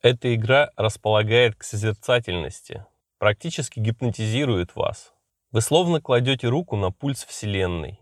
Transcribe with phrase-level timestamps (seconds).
[0.00, 2.86] Эта игра располагает к созерцательности,
[3.18, 5.12] практически гипнотизирует вас.
[5.50, 7.98] Вы словно кладете руку на пульс Вселенной.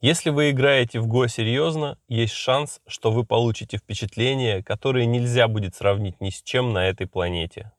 [0.00, 5.74] Если вы играете в Го серьезно, есть шанс, что вы получите впечатления, которые нельзя будет
[5.74, 7.72] сравнить ни с чем на этой планете.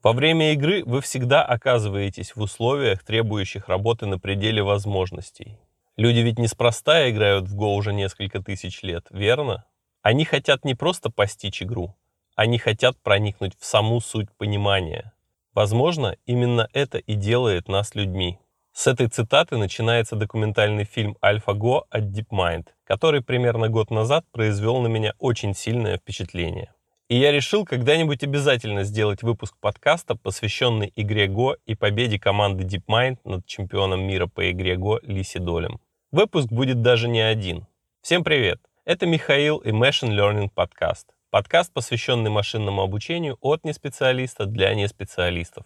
[0.00, 5.58] Во время игры вы всегда оказываетесь в условиях, требующих работы на пределе возможностей.
[5.96, 9.64] Люди ведь неспроста играют в Го уже несколько тысяч лет, верно?
[10.02, 11.96] Они хотят не просто постичь игру,
[12.34, 15.12] они хотят проникнуть в саму суть понимания.
[15.54, 18.38] Возможно, именно это и делает нас людьми.
[18.72, 24.88] С этой цитаты начинается документальный фильм «Альфа-Го» от DeepMind, который примерно год назад произвел на
[24.88, 26.72] меня очень сильное впечатление.
[27.08, 33.18] И я решил когда-нибудь обязательно сделать выпуск подкаста, посвященный игре Го и победе команды DeepMind
[33.24, 35.78] над чемпионом мира по игре Го Лиси Долем.
[36.10, 37.66] Выпуск будет даже не один.
[38.00, 38.58] Всем привет!
[38.86, 41.08] Это Михаил и Machine Learning подкаст.
[41.32, 45.64] Подкаст, посвященный машинному обучению от неспециалиста для неспециалистов.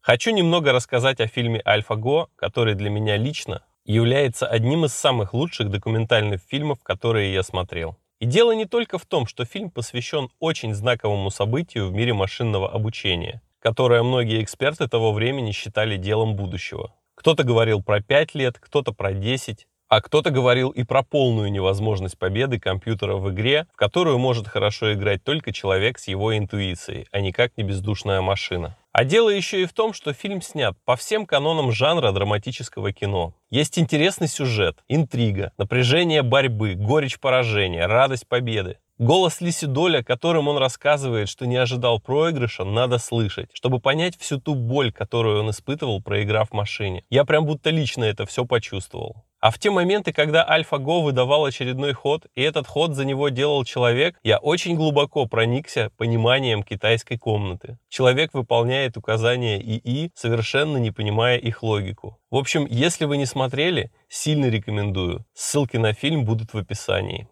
[0.00, 5.68] Хочу немного рассказать о фильме «Альфа-Го», который для меня лично является одним из самых лучших
[5.68, 7.96] документальных фильмов, которые я смотрел.
[8.20, 12.70] И дело не только в том, что фильм посвящен очень знаковому событию в мире машинного
[12.70, 16.94] обучения, которое многие эксперты того времени считали делом будущего.
[17.16, 22.16] Кто-то говорил про 5 лет, кто-то про 10, а кто-то говорил и про полную невозможность
[22.16, 27.20] победы компьютера в игре, в которую может хорошо играть только человек с его интуицией, а
[27.20, 28.76] никак не бездушная машина.
[28.92, 33.34] А дело еще и в том, что фильм снят по всем канонам жанра драматического кино.
[33.50, 38.78] Есть интересный сюжет, интрига, напряжение борьбы, горечь поражения, радость победы.
[39.00, 44.38] Голос Лиси Доля, которым он рассказывает, что не ожидал проигрыша, надо слышать, чтобы понять всю
[44.38, 47.02] ту боль, которую он испытывал, проиграв машине.
[47.08, 49.24] Я прям будто лично это все почувствовал.
[49.40, 53.64] А в те моменты, когда AlphaGo выдавал очередной ход, и этот ход за него делал
[53.64, 57.78] человек, я очень глубоко проникся пониманием китайской комнаты.
[57.88, 62.18] Человек выполняет указания ИИ, совершенно не понимая их логику.
[62.30, 65.24] В общем, если вы не смотрели, сильно рекомендую.
[65.32, 67.26] Ссылки на фильм будут в описании.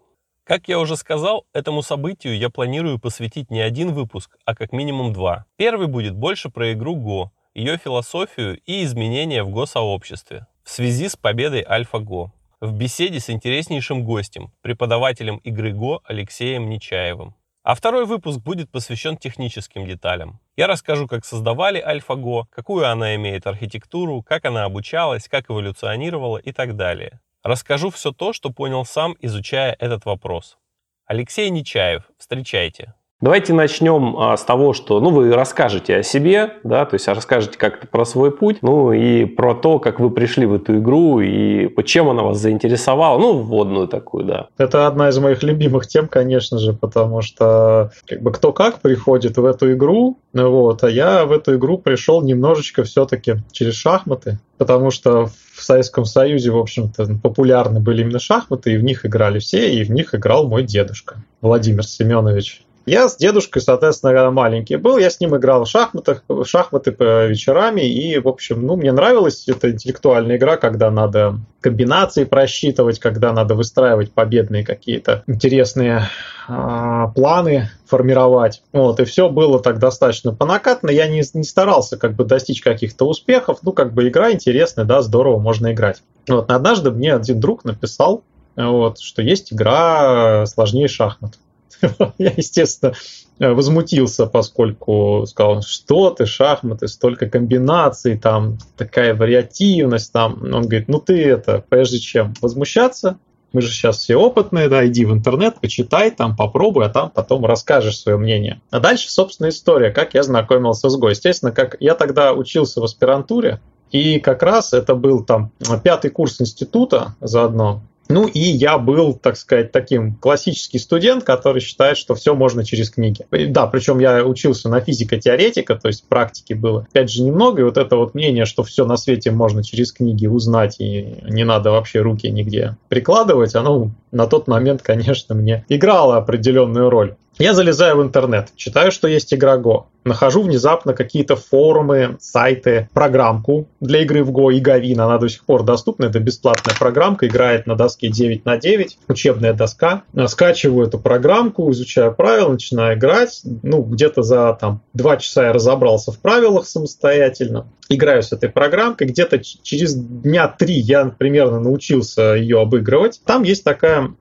[0.49, 5.13] Как я уже сказал, этому событию я планирую посвятить не один выпуск, а как минимум
[5.13, 5.45] два.
[5.57, 11.17] Первый будет больше про игру Go, ее философию и изменения в Го-сообществе в связи с
[11.17, 12.31] победой AlphaGo
[12.63, 17.35] в беседе с интереснейшим гостем, преподавателем игры Го Алексеем Нечаевым.
[17.63, 20.41] А второй выпуск будет посвящен техническим деталям.
[20.57, 26.53] Я расскажу, как создавали AlphaGo, какую она имеет архитектуру, как она обучалась, как эволюционировала и
[26.53, 27.21] так далее.
[27.43, 30.59] Расскажу все то, что понял сам, изучая этот вопрос.
[31.07, 32.95] Алексей Нечаев, встречайте.
[33.21, 37.59] Давайте начнем а, с того, что ну, вы расскажете о себе, да, то есть расскажете
[37.59, 41.69] как-то про свой путь, ну и про то, как вы пришли в эту игру и
[41.85, 44.47] чем она вас заинтересовала, ну, вводную такую, да.
[44.57, 49.37] Это одна из моих любимых тем, конечно же, потому что как бы кто как приходит
[49.37, 54.93] в эту игру, вот, а я в эту игру пришел немножечко все-таки через шахматы, потому
[54.93, 59.73] что в Советском Союзе, в общем-то, популярны были именно шахматы, и в них играли все,
[59.73, 62.63] и в них играл мой дедушка Владимир Семенович.
[62.89, 67.27] Я с дедушкой, соответственно, маленький был, я с ним играл в шахматах, в шахматы по
[67.27, 73.35] вечерами, и, в общем, ну, мне нравилась эта интеллектуальная игра, когда надо комбинации просчитывать, когда
[73.35, 76.09] надо выстраивать победные какие-то интересные
[76.49, 78.63] э, планы формировать.
[78.73, 80.89] Вот, и все было так достаточно понакатно.
[80.89, 83.59] Я не, не старался как бы достичь каких-то успехов.
[83.63, 86.03] Ну, как бы игра интересная, да, здорово, можно играть.
[86.27, 88.23] Вот, однажды мне один друг написал,
[88.57, 91.35] вот, что есть игра сложнее шахмат.
[92.19, 92.95] Я, естественно,
[93.39, 100.43] возмутился, поскольку сказал, что ты, шахматы, столько комбинаций, там такая вариативность, там.
[100.43, 103.19] Он говорит, ну ты это, прежде чем возмущаться,
[103.53, 107.47] мы же сейчас все опытные, да, иди в интернет, почитай, там попробуй, а там потом
[107.47, 108.61] расскажешь свое мнение.
[108.71, 111.09] А дальше, собственно, история, как я знакомился с Го.
[111.09, 113.61] Естественно, как я тогда учился в аспирантуре,
[113.91, 115.51] и как раз это был там
[115.83, 117.83] пятый курс института заодно.
[118.09, 122.91] Ну и я был, так сказать, таким классический студент, который считает, что все можно через
[122.91, 123.27] книги.
[123.31, 127.77] Да, причем я учился на физико-теоретика, то есть практики было, опять же, немного, и вот
[127.77, 132.01] это вот мнение, что все на свете можно через книги узнать, и не надо вообще
[132.01, 137.15] руки нигде прикладывать, оно на тот момент, конечно, мне играло определенную роль.
[137.39, 139.85] Я залезаю в интернет, читаю, что есть игра Go.
[140.03, 145.05] Нахожу внезапно какие-то форумы, сайты, программку для игры в Go и Гавина.
[145.05, 146.07] Она до сих пор доступна.
[146.07, 150.03] Это бесплатная программка, играет на доске 9 на 9, учебная доска.
[150.27, 153.43] Скачиваю эту программку, изучаю правила, начинаю играть.
[153.63, 157.69] Ну, где-то за там, 2 часа я разобрался в правилах самостоятельно.
[157.89, 163.21] Играю с этой программкой, где-то через дня три я примерно научился ее обыгрывать.
[163.25, 164.15] Там есть такая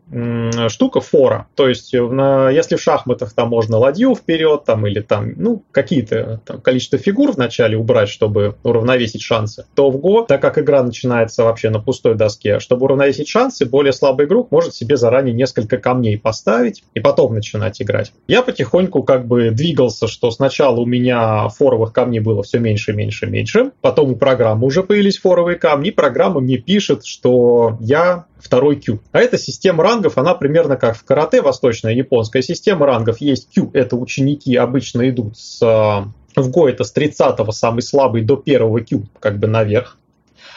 [0.70, 5.34] штука фора, то есть на, если в шахматах там можно ладью вперед там или там,
[5.36, 10.58] ну, какие-то там, количество фигур вначале убрать, чтобы уравновесить шансы, то в Го, так как
[10.58, 15.34] игра начинается вообще на пустой доске, чтобы уравновесить шансы, более слабый игрок может себе заранее
[15.34, 18.14] несколько камней поставить и потом начинать играть.
[18.28, 23.26] Я потихоньку как бы двигался, что сначала у меня форовых камней было все меньше, меньше,
[23.26, 29.00] меньше, потом у программы уже появились форовые камни, программа мне пишет, что я второй Q.
[29.12, 33.22] А эта система рангов, она примерно как в карате, восточная японская система рангов.
[33.22, 38.38] Есть Q, это ученики обычно идут с в Go это с 30 самый слабый до
[38.38, 39.98] первого Q, как бы наверх.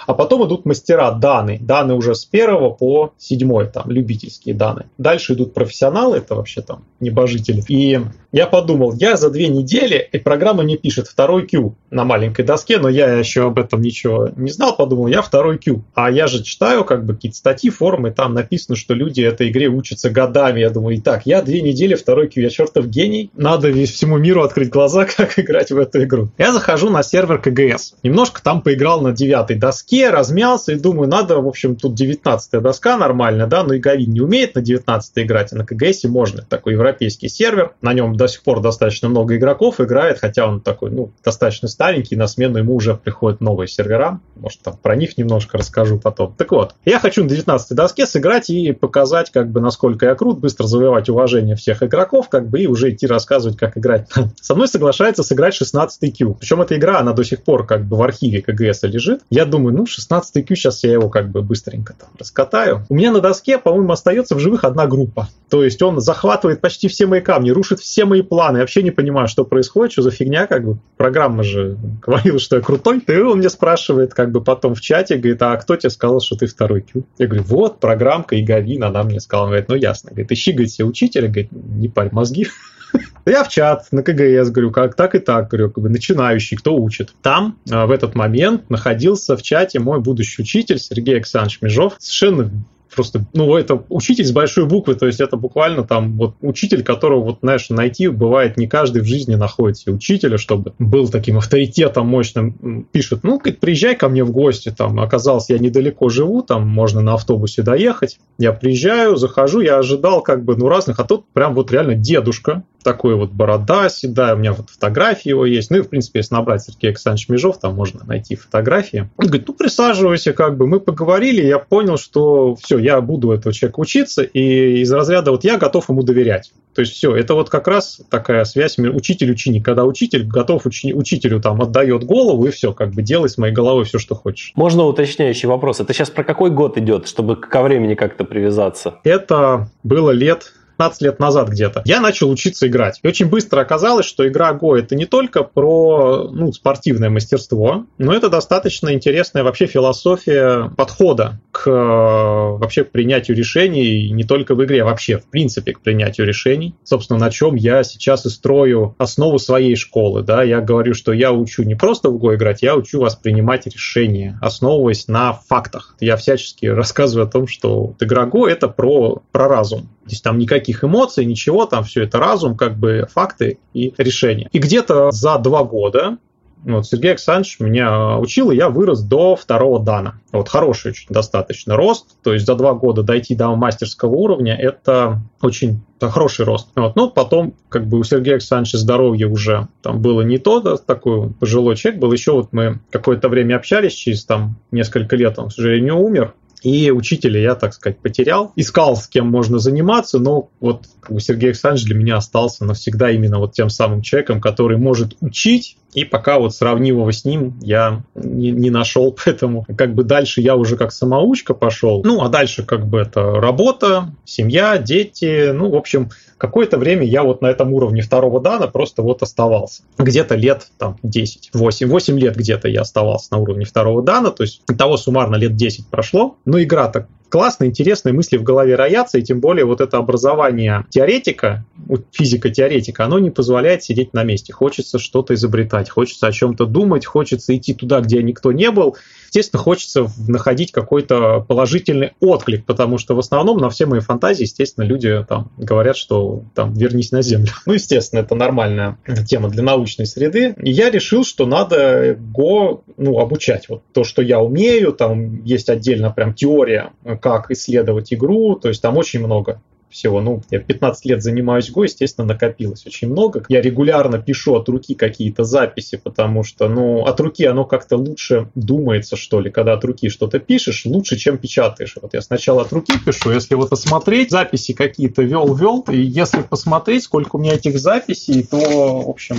[0.07, 1.59] А потом идут мастера Даны.
[1.61, 4.87] Даны уже с первого по седьмой, там, любительские Даны.
[4.99, 7.63] Дальше идут профессионалы, это вообще там небожители.
[7.69, 8.01] И
[8.33, 12.79] я подумал, я за две недели, и программа мне пишет второй Q на маленькой доске,
[12.79, 15.83] но я еще об этом ничего не знал, подумал, я второй Q.
[15.95, 19.69] А я же читаю как бы какие-то статьи, форумы, там написано, что люди этой игре
[19.69, 20.61] учатся годами.
[20.61, 24.43] Я думаю, и так, я две недели второй Q, я чертов гений, надо всему миру
[24.43, 26.29] открыть глаза, как играть в эту игру.
[26.39, 31.41] Я захожу на сервер КГС, немножко там поиграл на девятой доске, размялся и думаю, надо,
[31.41, 35.53] в общем, тут 19 доска нормальная, да, но и Гавин не умеет на 19 играть,
[35.53, 36.43] а на КГС можно.
[36.43, 40.91] Такой европейский сервер, на нем до сих пор достаточно много игроков играет, хотя он такой,
[40.91, 45.59] ну, достаточно старенький, на смену ему уже приходят новые сервера, может, там про них немножко
[45.59, 46.35] расскажу потом.
[46.37, 50.39] Так вот, я хочу на 19 доске сыграть и показать, как бы, насколько я крут,
[50.39, 54.09] быстро завоевать уважение всех игроков, как бы, и уже идти рассказывать, как играть.
[54.41, 56.35] Со мной соглашается сыграть 16 Q.
[56.35, 59.21] Причем эта игра, она до сих пор как бы в архиве КГС лежит.
[59.31, 62.85] Я думаю, ну, 16 Q, сейчас я его как бы быстренько там раскатаю.
[62.91, 65.29] У меня на доске, по-моему, остается в живых одна группа.
[65.49, 68.59] То есть он захватывает почти все мои камни, рушит все мои планы.
[68.59, 70.79] Я вообще не понимаю, что происходит, что за фигня, как бы.
[70.99, 73.03] Программа же говорила, что я крутой.
[73.07, 76.37] И он мне спрашивает, как бы потом в чате, говорит, а кто тебе сказал, что
[76.37, 77.05] ты второй Q?
[77.17, 79.47] Я говорю, вот, программка Иговин, она мне сказала.
[79.47, 80.11] Он говорит, ну ясно.
[80.11, 82.49] Говорит, ищи, говорит, все учителя, говорит, не парь мозги.
[83.27, 86.75] Я в чат на КГС говорю, как так и так, говорю, как бы начинающий, кто
[86.75, 87.13] учит.
[87.23, 92.51] Там а, в этот момент находился в чате мой будущий учитель Сергей Александрович Межов, совершенно
[92.95, 97.25] просто, ну, это учитель с большой буквы, то есть это буквально там вот учитель, которого,
[97.25, 102.07] вот, знаешь, найти бывает не каждый в жизни находит себе учителя, чтобы был таким авторитетом
[102.09, 106.69] мощным, пишет, ну, говорит, приезжай ко мне в гости, там, оказалось, я недалеко живу, там,
[106.69, 111.27] можно на автобусе доехать, я приезжаю, захожу, я ожидал, как бы, ну, разных, а тут
[111.33, 115.71] прям вот реально дедушка, такой вот борода седая, у меня вот фотографии его есть.
[115.71, 119.11] Ну и, в принципе, если набрать Сергей Александрович Межов, там можно найти фотографии.
[119.17, 120.67] Он говорит, ну присаживайся, как бы.
[120.67, 125.45] Мы поговорили, я понял, что все, я буду этого человека учиться, и из разряда вот
[125.45, 126.53] я готов ему доверять.
[126.75, 131.41] То есть все, это вот как раз такая связь учитель-ученик, когда учитель готов учени- учителю
[131.41, 134.53] там отдает голову и все, как бы делай с моей головой все, что хочешь.
[134.55, 135.81] Можно уточняющий вопрос?
[135.81, 138.95] Это сейчас про какой год идет, чтобы ко времени как-то привязаться?
[139.03, 143.01] Это было лет 15 лет назад где-то, я начал учиться играть.
[143.03, 148.15] И очень быстро оказалось, что игра Go это не только про ну, спортивное мастерство, но
[148.15, 154.81] это достаточно интересная вообще философия подхода к вообще к принятию решений не только в игре,
[154.81, 156.75] а вообще в принципе к принятию решений.
[156.83, 160.23] Собственно, на чем я сейчас и строю основу своей школы.
[160.23, 160.43] Да?
[160.43, 164.39] Я говорю, что я учу не просто в Go играть, я учу вас принимать решения,
[164.41, 165.95] основываясь на фактах.
[166.01, 169.91] Я всячески рассказываю о том, что игра Go это про, про разум.
[170.11, 174.49] То есть там никаких эмоций, ничего, там все это разум, как бы факты и решения.
[174.51, 176.19] И где-то за два года
[176.65, 180.21] вот, Сергей Александрович меня учил, и я вырос до второго дана.
[180.31, 185.21] Вот хороший очень достаточно рост, то есть за два года дойти до мастерского уровня– это
[185.41, 186.69] очень хороший рост.
[186.77, 186.97] Вот.
[186.97, 191.31] Ну, потом, как бы у Сергея Александровича здоровье уже там было не то, да, такой
[191.31, 192.13] пожилой человек был.
[192.13, 196.35] Еще вот мы какое-то время общались, через там несколько лет он, к сожалению, умер.
[196.63, 198.53] И учителя я, так сказать, потерял.
[198.57, 203.39] Искал, с кем можно заниматься, но вот бы Сергей Александрович для меня остался навсегда именно
[203.39, 208.03] вот тем самым человеком, который может учить, и пока вот сравнив его с ним, я
[208.15, 212.03] не, не нашел, поэтому как бы дальше я уже как самоучка пошел.
[212.05, 216.11] Ну, а дальше как бы это работа, семья, дети, ну, в общем,
[216.41, 219.83] какое-то время я вот на этом уровне второго дана просто вот оставался.
[219.99, 224.43] Где-то лет там 10, 8, 8 лет где-то я оставался на уровне второго дана, то
[224.43, 226.37] есть того суммарно лет 10 прошло.
[226.47, 230.85] Но игра так классные, интересные мысли в голове роятся, и тем более вот это образование
[230.91, 231.65] теоретика,
[232.13, 234.53] физика-теоретика, оно не позволяет сидеть на месте.
[234.53, 238.97] Хочется что-то изобретать, хочется о чем-то думать, хочется идти туда, где никто не был.
[239.29, 244.85] Естественно, хочется находить какой-то положительный отклик, потому что в основном на все мои фантазии, естественно,
[244.85, 247.53] люди там говорят, что там вернись на землю.
[247.65, 250.57] Ну, естественно, это нормальная тема для научной среды.
[250.61, 253.69] И я решил, что надо Go ну, обучать.
[253.69, 258.83] Вот то, что я умею, там есть отдельно прям теория, как исследовать игру, то есть
[258.83, 259.61] там очень много
[259.91, 260.21] всего.
[260.21, 263.45] Ну, я 15 лет занимаюсь Go, естественно, накопилось очень много.
[263.49, 268.49] Я регулярно пишу от руки какие-то записи, потому что, ну, от руки оно как-то лучше
[268.55, 271.97] думается, что ли, когда от руки что-то пишешь, лучше, чем печатаешь.
[272.01, 277.05] Вот я сначала от руки пишу, если вот посмотреть, записи какие-то вел-вел, и если посмотреть,
[277.05, 279.37] сколько у меня этих записей, то, в общем,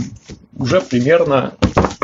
[0.57, 1.53] уже примерно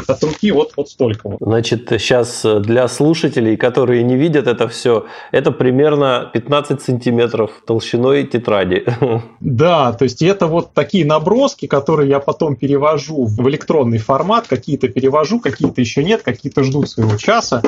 [0.08, 1.38] от руки вот, вот столько.
[1.39, 8.86] Значит, сейчас для слушателей, которые не видят это все, это примерно 15 сантиметров толщиной тетради.
[9.39, 14.88] Да, то есть это вот такие наброски, которые я потом перевожу в электронный формат, какие-то
[14.88, 17.62] перевожу, какие-то еще нет, какие-то ждут своего часа,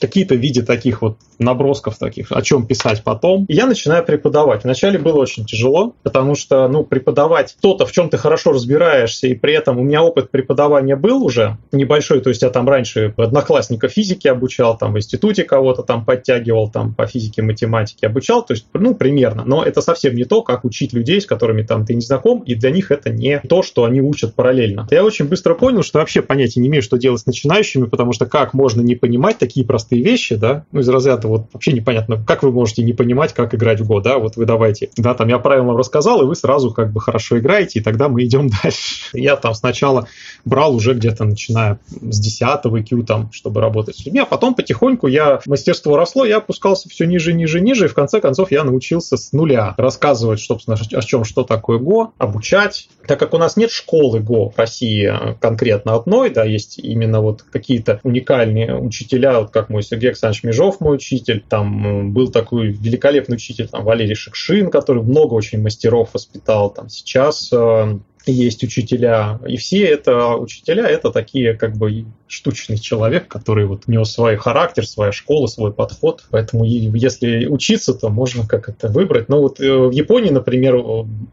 [0.00, 3.44] какие-то в виде таких вот набросков таких, о чем писать потом.
[3.46, 4.64] И я начинаю преподавать.
[4.64, 9.34] Вначале было очень тяжело, потому что, ну, преподавать то-то, в чем ты хорошо разбираешься, и
[9.34, 13.88] при этом у меня опыт преподавания был уже небольшой, то есть я там раньше одноклассника
[13.88, 18.66] физики обучал, там в институте кого-то там подтягивал, там по физике, математике обучал, то есть,
[18.72, 21.94] ну, примерно, но это совсем совсем не то, как учить людей, с которыми там ты
[21.94, 24.86] не знаком, и для них это не то, что они учат параллельно.
[24.90, 28.26] Я очень быстро понял, что вообще понятия не имею, что делать с начинающими, потому что
[28.26, 32.42] как можно не понимать такие простые вещи, да, ну из разряда вот вообще непонятно, как
[32.42, 35.38] вы можете не понимать, как играть в год, да, вот вы давайте, да, там я
[35.38, 39.10] правильно вам рассказал, и вы сразу как бы хорошо играете, и тогда мы идем дальше.
[39.12, 40.06] Я там сначала
[40.44, 45.06] брал уже где-то начиная с 10 IQ там, чтобы работать с людьми, а потом потихоньку
[45.06, 49.16] я, мастерство росло, я опускался все ниже, ниже, ниже, и в конце концов я научился
[49.16, 50.03] с нуля рассказывать,
[50.44, 52.88] собственно, о чем, что такое Go, обучать.
[53.06, 57.42] Так как у нас нет школы Go в России конкретно одной, да, есть именно вот
[57.42, 63.36] какие-то уникальные учителя, вот как мой Сергей Александрович Межов, мой учитель, там был такой великолепный
[63.36, 67.98] учитель, там Валерий Шекшин, который много очень мастеров воспитал, там сейчас э,
[68.32, 73.92] есть учителя, и все это учителя это такие как бы штучный человек, который вот у
[73.92, 79.28] него свой характер, своя школа, свой подход, поэтому если учиться, то можно как это выбрать.
[79.28, 80.82] Но вот э, в Японии, например,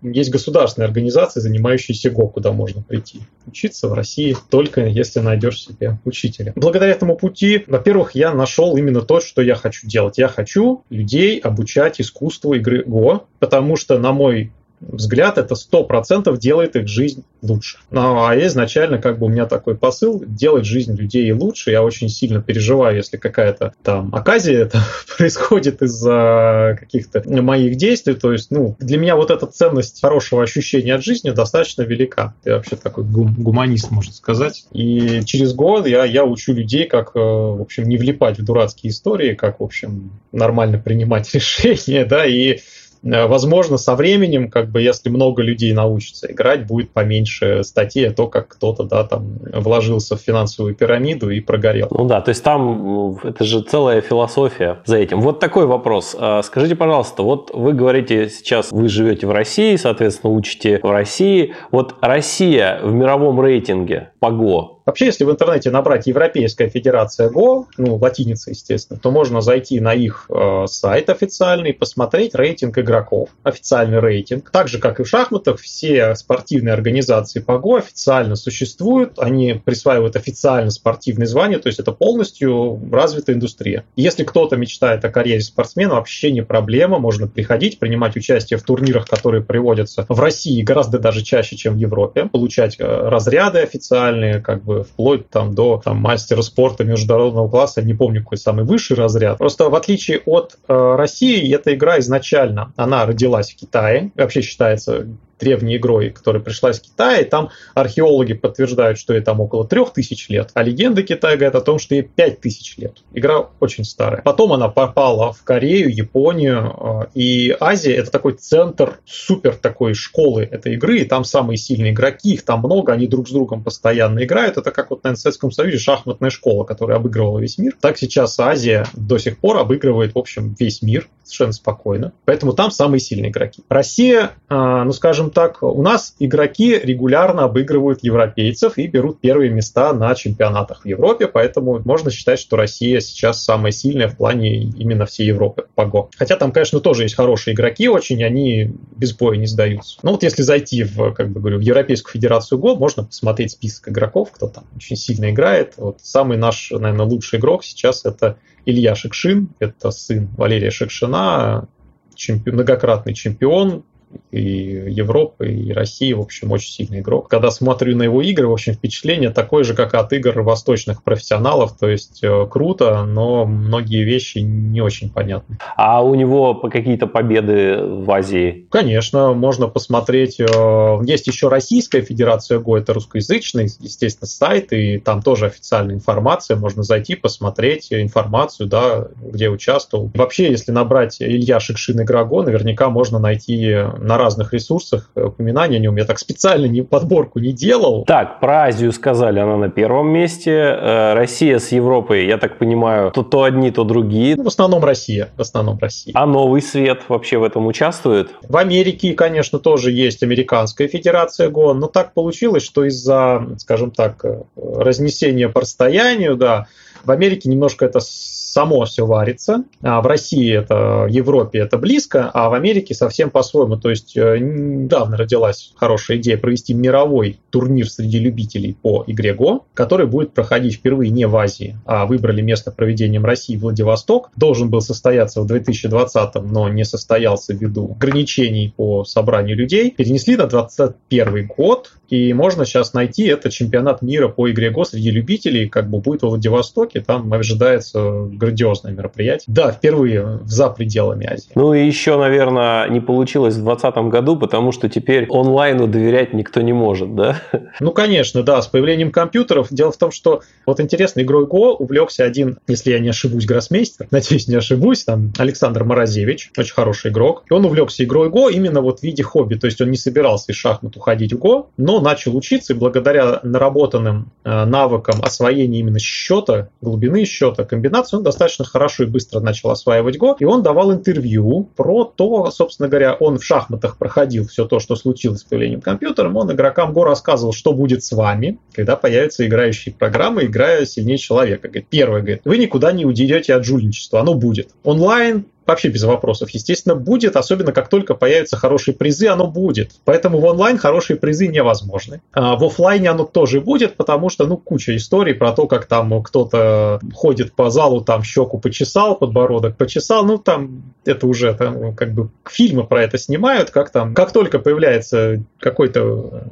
[0.01, 3.21] есть государственные организации, занимающиеся ГО, куда можно прийти.
[3.47, 6.53] Учиться в России только если найдешь себе учителя.
[6.55, 10.17] Благодаря этому пути, во-первых, я нашел именно то, что я хочу делать.
[10.17, 16.39] Я хочу людей обучать искусству игры ГО, потому что, на мой взгляд, это сто процентов
[16.39, 17.77] делает их жизнь лучше.
[17.89, 21.71] Ну, а изначально как бы у меня такой посыл делать жизнь людей лучше.
[21.71, 24.83] Я очень сильно переживаю, если какая-то там оказия это
[25.17, 28.13] происходит из-за каких-то моих действий.
[28.13, 32.33] То есть, ну, для меня вот эта ценность хорошего ощущения от жизни достаточно велика.
[32.45, 34.65] Я вообще такой гум- гуманист, можно сказать.
[34.71, 38.91] И через год я, я учу людей, как, э, в общем, не влипать в дурацкие
[38.91, 42.59] истории, как, в общем, нормально принимать решения, да, и
[43.03, 48.29] возможно, со временем, как бы, если много людей научатся играть, будет поменьше статей о том,
[48.29, 51.87] как кто-то, да, там, вложился в финансовую пирамиду и прогорел.
[51.91, 55.21] Ну да, то есть там это же целая философия за этим.
[55.21, 56.15] Вот такой вопрос.
[56.17, 61.53] А, скажите, пожалуйста, вот вы говорите сейчас, вы живете в России, соответственно, учите в России.
[61.71, 67.67] Вот Россия в мировом рейтинге по ГО Вообще, если в интернете набрать Европейская Федерация ГО,
[67.77, 73.99] ну, латиница, естественно, то можно зайти на их э, сайт официальный, посмотреть рейтинг игроков, официальный
[73.99, 74.49] рейтинг.
[74.51, 80.15] Так же, как и в шахматах, все спортивные организации по ГО официально существуют, они присваивают
[80.15, 83.85] официально спортивные звания, то есть это полностью развитая индустрия.
[83.95, 89.07] Если кто-то мечтает о карьере спортсмена, вообще не проблема, можно приходить, принимать участие в турнирах,
[89.07, 94.63] которые приводятся в России гораздо даже чаще, чем в Европе, получать э, разряды официальные, как
[94.63, 98.95] бы бы вплоть там до там, мастера спорта международного класса, не помню какой самый высший
[98.95, 99.37] разряд.
[99.37, 105.07] Просто в отличие от э, России, эта игра изначально, она родилась в Китае, вообще считается
[105.41, 110.31] древней игрой, которая пришла из Китая, и там археологи подтверждают, что ей там около 3000
[110.31, 112.97] лет, а легенды Китая говорят о том, что ей 5000 лет.
[113.13, 114.21] Игра очень старая.
[114.21, 120.43] Потом она попала в Корею, Японию, э, и Азия это такой центр супер такой школы
[120.43, 124.23] этой игры, и там самые сильные игроки, их там много, они друг с другом постоянно
[124.23, 124.57] играют.
[124.57, 127.75] Это как вот на Советском Союзе шахматная школа, которая обыгрывала весь мир.
[127.79, 132.13] Так сейчас Азия до сих пор обыгрывает, в общем, весь мир совершенно спокойно.
[132.25, 133.63] Поэтому там самые сильные игроки.
[133.69, 139.93] Россия, э, ну скажем так, у нас игроки регулярно обыгрывают европейцев и берут первые места
[139.93, 145.05] на чемпионатах в Европе, поэтому можно считать, что Россия сейчас самая сильная в плане именно
[145.05, 146.09] всей Европы по ГО.
[146.17, 149.97] Хотя там, конечно, тоже есть хорошие игроки очень, они без боя не сдаются.
[150.03, 153.89] Ну вот если зайти в, как бы говорю, в Европейскую Федерацию ГО, можно посмотреть список
[153.89, 155.73] игроков, кто там очень сильно играет.
[155.77, 161.67] Вот самый наш, наверное, лучший игрок сейчас это Илья Шекшин, это сын Валерия Шекшина,
[162.15, 163.83] чемпион, многократный чемпион,
[164.31, 167.29] и Европы, и России, в общем, очень сильный игрок.
[167.29, 171.77] Когда смотрю на его игры, в общем, впечатление такое же, как от игр восточных профессионалов,
[171.77, 175.57] то есть э, круто, но многие вещи не очень понятны.
[175.75, 178.67] А у него какие-то победы в Азии?
[178.71, 180.39] Конечно, можно посмотреть.
[180.39, 186.55] Э, есть еще Российская Федерация ГО, это русскоязычный, естественно, сайт, и там тоже официальная информация,
[186.55, 190.09] можно зайти, посмотреть информацию, да, где участвовал.
[190.13, 195.79] Вообще, если набрать Илья Шикшин игра ГО, наверняка можно найти на разных ресурсах упоминания о
[195.79, 195.95] нем.
[195.95, 198.03] Я так специально не подборку не делал.
[198.05, 200.51] Так, про Азию сказали, она на первом месте.
[200.51, 204.35] Э, Россия с Европой, я так понимаю, то, то одни, то другие.
[204.35, 206.13] Ну, в основном Россия, в основном Россия.
[206.15, 208.29] А новый свет вообще в этом участвует?
[208.47, 214.25] В Америке, конечно, тоже есть Американская Федерация ГОН, но так получилось, что из-за, скажем так,
[214.25, 216.67] э, разнесения по расстоянию, да,
[217.03, 219.63] в Америке немножко это само все варится.
[219.81, 223.77] А в России это, в Европе это близко, а в Америке совсем по-своему.
[223.77, 229.65] То есть э, недавно родилась хорошая идея провести мировой турнир среди любителей по игре Го,
[229.73, 234.29] который будет проходить впервые не в Азии, а выбрали место проведения в России Владивосток.
[234.35, 239.91] Должен был состояться в 2020, но не состоялся ввиду ограничений по собранию людей.
[239.91, 245.11] Перенесли на 2021 год, и можно сейчас найти это чемпионат мира по игре Го среди
[245.11, 249.45] любителей, как бы будет во Владивостоке, там ожидается грандиозное мероприятие.
[249.47, 251.51] Да, впервые за пределами Азии.
[251.55, 256.59] Ну и еще, наверное, не получилось в 2020 году, потому что теперь онлайну доверять никто
[256.59, 257.41] не может, да?
[257.79, 259.67] Ну, конечно, да, с появлением компьютеров.
[259.71, 264.07] Дело в том, что вот интересно, игрой Go увлекся один, если я не ошибусь, гроссмейстер,
[264.11, 267.43] надеюсь, не ошибусь, там Александр Морозевич, очень хороший игрок.
[267.49, 270.51] И он увлекся игрой Go именно вот в виде хобби, то есть он не собирался
[270.51, 275.99] из шахмат уходить в Go, но начал учиться и благодаря наработанным э, навыкам освоения именно
[275.99, 280.91] счета, глубины счета, комбинации, он достаточно хорошо и быстро начал осваивать Го, и он давал
[280.91, 285.81] интервью про то, собственно говоря, он в шахматах проходил все то, что случилось с появлением
[285.81, 291.17] компьютера, он игрокам Го рассказывал, что будет с вами, когда появятся играющие программы, играя сильнее
[291.17, 291.67] человека.
[291.67, 294.69] Говорит, первое, говорит, вы никуда не уйдете от жульничества, оно будет.
[294.83, 296.49] Онлайн вообще без вопросов.
[296.51, 299.91] Естественно, будет, особенно как только появятся хорошие призы, оно будет.
[300.05, 302.21] Поэтому в онлайн хорошие призы невозможны.
[302.33, 306.21] А в офлайне оно тоже будет, потому что, ну, куча историй про то, как там
[306.23, 312.13] кто-то ходит по залу, там щеку почесал, подбородок почесал, ну, там это уже там, как
[312.13, 316.43] бы фильмы про это снимают, как там, как только появляется какой-то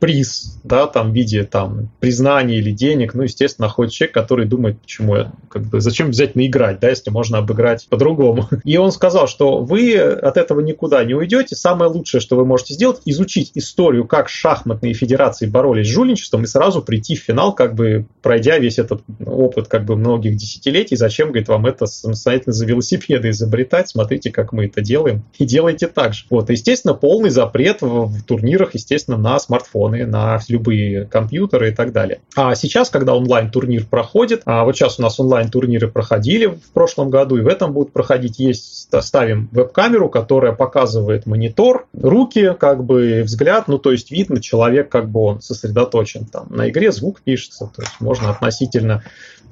[0.00, 4.80] приз, да, там в виде там признания или денег, ну, естественно, находит человек, который думает,
[4.80, 8.48] почему я, как бы, зачем обязательно играть, да, если можно обыграть по-другому.
[8.68, 11.56] И он сказал, что вы от этого никуда не уйдете.
[11.56, 16.46] Самое лучшее, что вы можете сделать, изучить историю, как шахматные федерации боролись с жульничеством, и
[16.46, 20.96] сразу прийти в финал, как бы пройдя весь этот опыт как бы многих десятилетий.
[20.96, 23.88] Зачем, говорит, вам это самостоятельно за велосипеды изобретать?
[23.88, 25.22] Смотрите, как мы это делаем.
[25.38, 26.26] И делайте так же.
[26.28, 31.92] Вот, естественно, полный запрет в, в турнирах, естественно, на смартфоны, на любые компьютеры и так
[31.92, 32.20] далее.
[32.36, 37.38] А сейчас, когда онлайн-турнир проходит, а вот сейчас у нас онлайн-турниры проходили в прошлом году
[37.38, 43.68] и в этом будут проходить, есть, ставим веб-камеру, которая показывает монитор, руки, как бы взгляд,
[43.68, 47.82] ну то есть видно, человек как бы он сосредоточен там на игре, звук пишется, то
[47.82, 49.02] есть можно относительно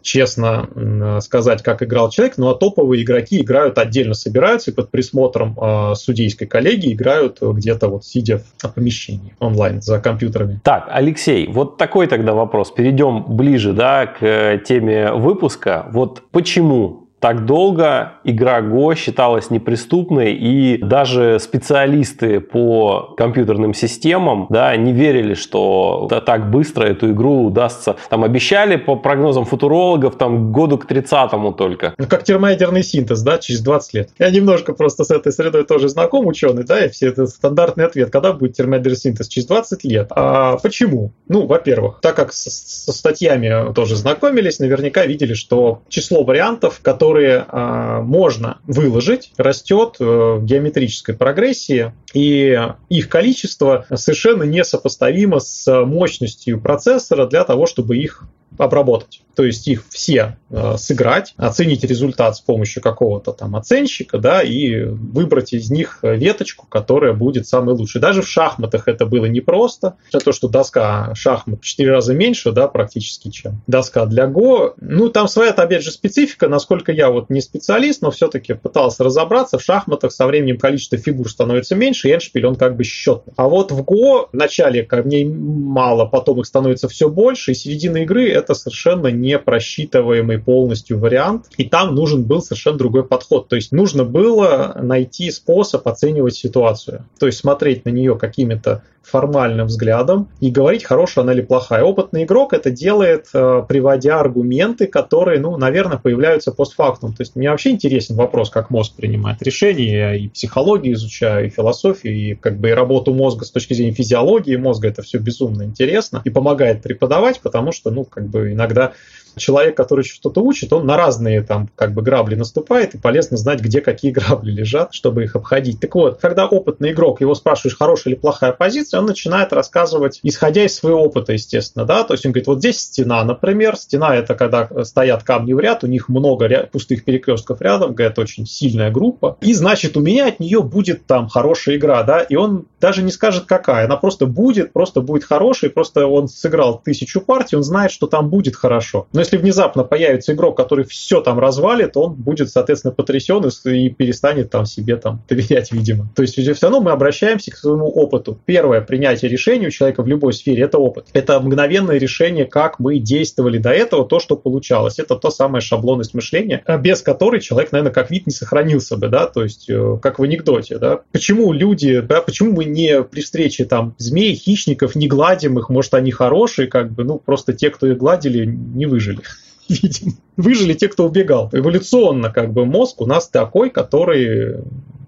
[0.06, 5.58] честно сказать, как играл человек, ну а топовые игроки играют отдельно, собираются и под присмотром
[5.60, 10.60] э, судейской коллегии играют где-то вот сидя в помещении онлайн за компьютерами.
[10.62, 12.70] Так, Алексей, вот такой тогда вопрос.
[12.70, 15.86] Перейдем ближе да, к теме выпуска.
[15.90, 24.76] Вот почему так долго игра Go считалась неприступной, и даже специалисты по компьютерным системам да,
[24.76, 27.96] не верили, что так быстро эту игру удастся.
[28.10, 31.94] Там обещали по прогнозам футурологов там году к 30-му только.
[31.98, 34.10] Ну, как термоядерный синтез, да, через 20 лет.
[34.20, 38.10] Я немножко просто с этой средой тоже знаком, ученый, да, и все это стандартный ответ.
[38.10, 39.26] Когда будет термоядерный синтез?
[39.26, 40.06] Через 20 лет.
[40.10, 41.10] А почему?
[41.26, 47.46] Ну, во-первых, так как со статьями тоже знакомились, наверняка видели, что число вариантов, которые которые
[47.50, 56.60] э, можно выложить, растет э, в геометрической прогрессии, и их количество совершенно несопоставимо с мощностью
[56.60, 58.24] процессора для того, чтобы их
[58.58, 59.22] обработать.
[59.34, 64.82] То есть их все э, сыграть, оценить результат с помощью какого-то там оценщика, да, и
[64.84, 68.00] выбрать из них веточку, которая будет самой лучшей.
[68.00, 69.96] Даже в шахматах это было непросто.
[70.10, 74.74] То, что доска шахмат в 4 раза меньше, да, практически, чем доска для Го.
[74.80, 76.48] Ну, там своя, опять же, специфика.
[76.48, 79.58] Насколько я вот не специалист, но все-таки пытался разобраться.
[79.58, 83.34] В шахматах со временем количество фигур становится меньше, и эншпиль, он как бы счетный.
[83.36, 88.30] А вот в Го вначале камней мало, потом их становится все больше, и середина игры
[88.30, 93.48] это совершенно не не просчитываемый полностью вариант, и там нужен был совершенно другой подход.
[93.48, 99.66] То есть нужно было найти способ оценивать ситуацию, то есть смотреть на нее какими-то формальным
[99.66, 101.82] взглядом и говорить, хорошая она или плохая.
[101.82, 107.12] Опытный игрок это делает, э, приводя аргументы, которые, ну, наверное, появляются постфактум.
[107.14, 109.86] То есть мне вообще интересен вопрос, как мозг принимает решения.
[109.86, 113.92] Я и психологию изучаю, и философию, и как бы и работу мозга с точки зрения
[113.92, 114.88] физиологии мозга.
[114.88, 118.92] Это все безумно интересно и помогает преподавать, потому что, ну, как бы иногда
[119.36, 123.60] человек, который что-то учит, он на разные там как бы грабли наступает, и полезно знать,
[123.60, 125.80] где какие грабли лежат, чтобы их обходить.
[125.80, 130.64] Так вот, когда опытный игрок, его спрашиваешь, хорошая или плохая позиция, он начинает рассказывать, исходя
[130.64, 134.34] из своего опыта, естественно, да, то есть он говорит, вот здесь стена, например, стена это
[134.34, 139.36] когда стоят камни в ряд, у них много пустых перекрестков рядом, говорят, очень сильная группа,
[139.40, 143.10] и значит у меня от нее будет там хорошая игра, да, и он даже не
[143.10, 147.90] скажет какая, она просто будет, просто будет хорошей, просто он сыграл тысячу партий, он знает,
[147.90, 149.06] что там будет хорошо.
[149.12, 154.50] Но если внезапно появится игрок, который все там развалит, он будет, соответственно, потрясен и перестанет
[154.50, 156.08] там себе там доверять, видимо.
[156.14, 158.38] То есть все равно мы обращаемся к своему опыту.
[158.46, 161.08] Первое принятие решения у человека в любой сфере– это опыт.
[161.12, 164.98] Это мгновенное решение, как мы действовали до этого, то, что получалось.
[164.98, 169.26] Это та самая шаблонность мышления, без которой человек, наверное, как вид не сохранился бы, да,
[169.26, 171.00] то есть э, как в анекдоте, да.
[171.12, 175.94] Почему люди, да, почему мы не при встрече там змей, хищников не гладим их, может,
[175.94, 179.15] они хорошие, как бы, ну, просто те, кто их гладили, не выжили
[179.68, 180.12] видимо.
[180.36, 181.48] Выжили те, кто убегал.
[181.52, 184.58] Эволюционно как бы мозг у нас такой, который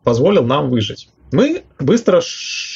[0.05, 2.21] позволил нам выжить мы быстро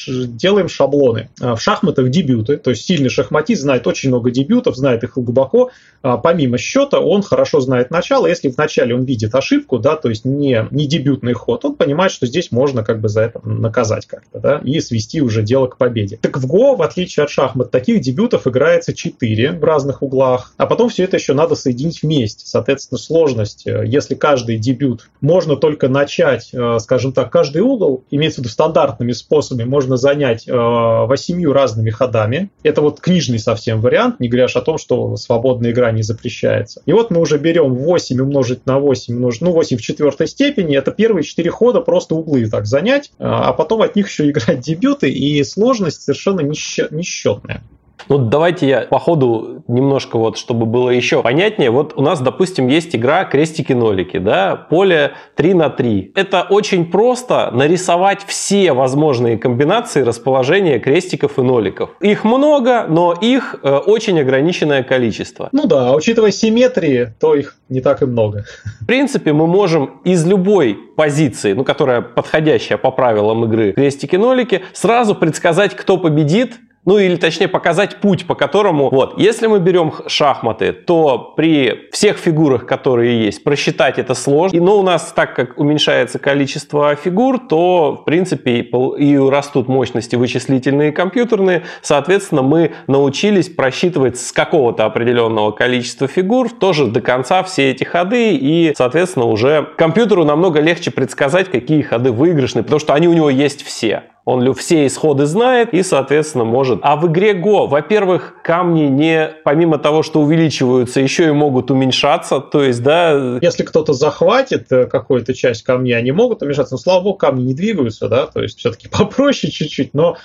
[0.07, 1.29] делаем шаблоны.
[1.41, 5.71] А, в шахматах дебюты, то есть сильный шахматист знает очень много дебютов, знает их глубоко.
[6.01, 8.27] А, помимо счета, он хорошо знает начало.
[8.27, 12.11] Если в начале он видит ошибку, да, то есть не, не дебютный ход, он понимает,
[12.11, 15.77] что здесь можно как бы за это наказать как-то, да, и свести уже дело к
[15.77, 16.17] победе.
[16.21, 20.65] Так в Го, в отличие от шахмат, таких дебютов играется 4 в разных углах, а
[20.65, 22.45] потом все это еще надо соединить вместе.
[22.45, 28.42] Соответственно, сложность, э, если каждый дебют можно только начать, э, скажем так, каждый угол, имеется
[28.43, 32.51] виду стандартными способами, можно занять э, восемью разными ходами.
[32.63, 36.81] Это вот книжный совсем вариант, не говоря о том, что свободная игра не запрещается.
[36.85, 40.77] И вот мы уже берем 8 умножить на 8, умножить, ну 8 в четвертой степени,
[40.77, 44.59] это первые 4 хода просто углы так занять, э, а потом от них еще играть
[44.59, 47.63] дебюты, и сложность совершенно несчетная.
[48.09, 51.71] Ну, давайте я по ходу немножко вот, чтобы было еще понятнее.
[51.71, 56.13] Вот у нас, допустим, есть игра крестики-нолики, да, поле 3 на 3.
[56.15, 61.91] Это очень просто нарисовать все возможные комбинации расположения крестиков и ноликов.
[62.01, 65.49] Их много, но их э, очень ограниченное количество.
[65.51, 68.45] Ну да, а учитывая симметрии, то их не так и много.
[68.81, 75.15] В принципе, мы можем из любой позиции, ну, которая подходящая по правилам игры крестики-нолики, сразу
[75.15, 80.73] предсказать, кто победит, ну или точнее показать путь, по которому, вот, если мы берем шахматы,
[80.73, 84.61] то при всех фигурах, которые есть, просчитать это сложно.
[84.61, 90.89] Но у нас, так как уменьшается количество фигур, то, в принципе, и растут мощности вычислительные
[90.89, 91.63] и компьютерные.
[91.81, 98.35] Соответственно, мы научились просчитывать с какого-то определенного количества фигур тоже до конца все эти ходы.
[98.35, 103.29] И, соответственно, уже компьютеру намного легче предсказать, какие ходы выигрышные, потому что они у него
[103.29, 104.03] есть все.
[104.25, 106.79] Он все исходы знает и, соответственно, может.
[106.81, 112.39] А в игре Go, во-первых, камни не, помимо того, что увеличиваются, еще и могут уменьшаться.
[112.39, 113.39] То есть, да...
[113.41, 116.75] Если кто-то захватит э, какую-то часть камней, они могут уменьшаться.
[116.75, 119.93] Но, слава богу, камни не двигаются, да, то есть все-таки попроще чуть-чуть.
[119.93, 120.15] Но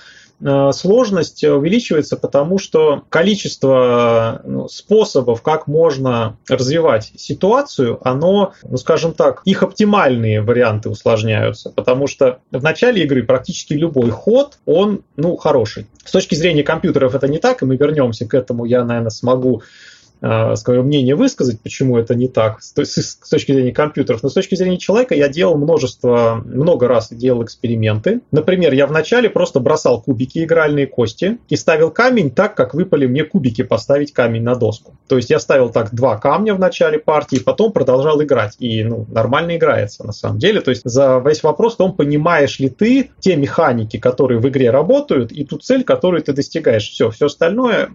[0.72, 9.42] сложность увеличивается, потому что количество ну, способов, как можно развивать ситуацию, оно, ну, скажем так,
[9.44, 15.86] их оптимальные варианты усложняются, потому что в начале игры практически любой ход, он, ну, хороший.
[16.04, 19.62] С точки зрения компьютеров это не так, и мы вернемся к этому, я, наверное, смогу
[19.62, 24.22] Э, свое мнение высказать, почему это не так с, с точки зрения компьютеров.
[24.22, 28.20] Но с точки зрения человека я делал множество, много раз делал эксперименты.
[28.32, 33.24] Например, я вначале просто бросал кубики игральные кости и ставил камень так, как выпали мне
[33.24, 34.96] кубики поставить камень на доску.
[35.06, 38.56] То есть я ставил так два камня в начале партии, потом продолжал играть.
[38.58, 40.60] И ну, нормально играется на самом деле.
[40.60, 44.70] То есть за весь вопрос в том, понимаешь ли ты те механики, которые в игре
[44.70, 46.88] работают, и ту цель, которую ты достигаешь.
[46.88, 47.90] Все, все остальное,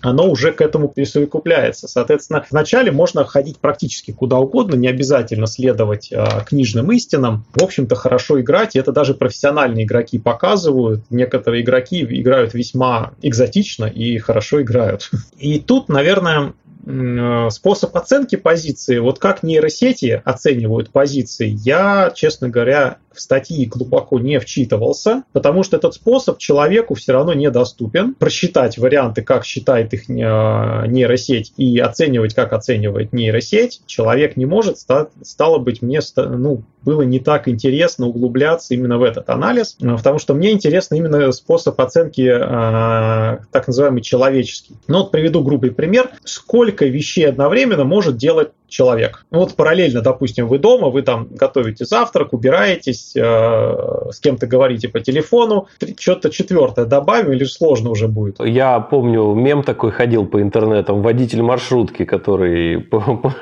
[0.00, 1.88] оно уже к этому присовокупляется появляется.
[1.88, 7.44] Соответственно, вначале можно ходить практически куда угодно, не обязательно следовать э, книжным истинам.
[7.54, 11.04] В общем-то, хорошо играть, и это даже профессиональные игроки показывают.
[11.10, 15.10] Некоторые игроки играют весьма экзотично и хорошо играют.
[15.38, 16.52] И тут, наверное,
[16.86, 24.18] Э, способ оценки позиции, вот как нейросети оценивают позиции, я, честно говоря, в статьи глубоко
[24.18, 28.14] не вчитывался, потому что этот способ человеку все равно недоступен.
[28.14, 34.78] Просчитать варианты, как считает их нейросеть, и оценивать, как оценивает нейросеть, человек не может.
[34.78, 40.34] Стало быть, мне ну, было не так интересно углубляться именно в этот анализ, потому что
[40.34, 44.74] мне интересно именно способ оценки э, так называемый человеческий.
[44.86, 46.10] Ну вот приведу грубый пример.
[46.24, 49.26] Сколько вещей одновременно может делать человек.
[49.30, 54.88] Ну вот параллельно, допустим, вы дома, вы там готовите завтрак, убираетесь, э, с кем-то говорите
[54.88, 58.36] по телефону, что-то четвертое добавим или сложно уже будет?
[58.40, 63.34] Я помню, мем такой ходил по интернетам, водитель маршрутки, который по, по,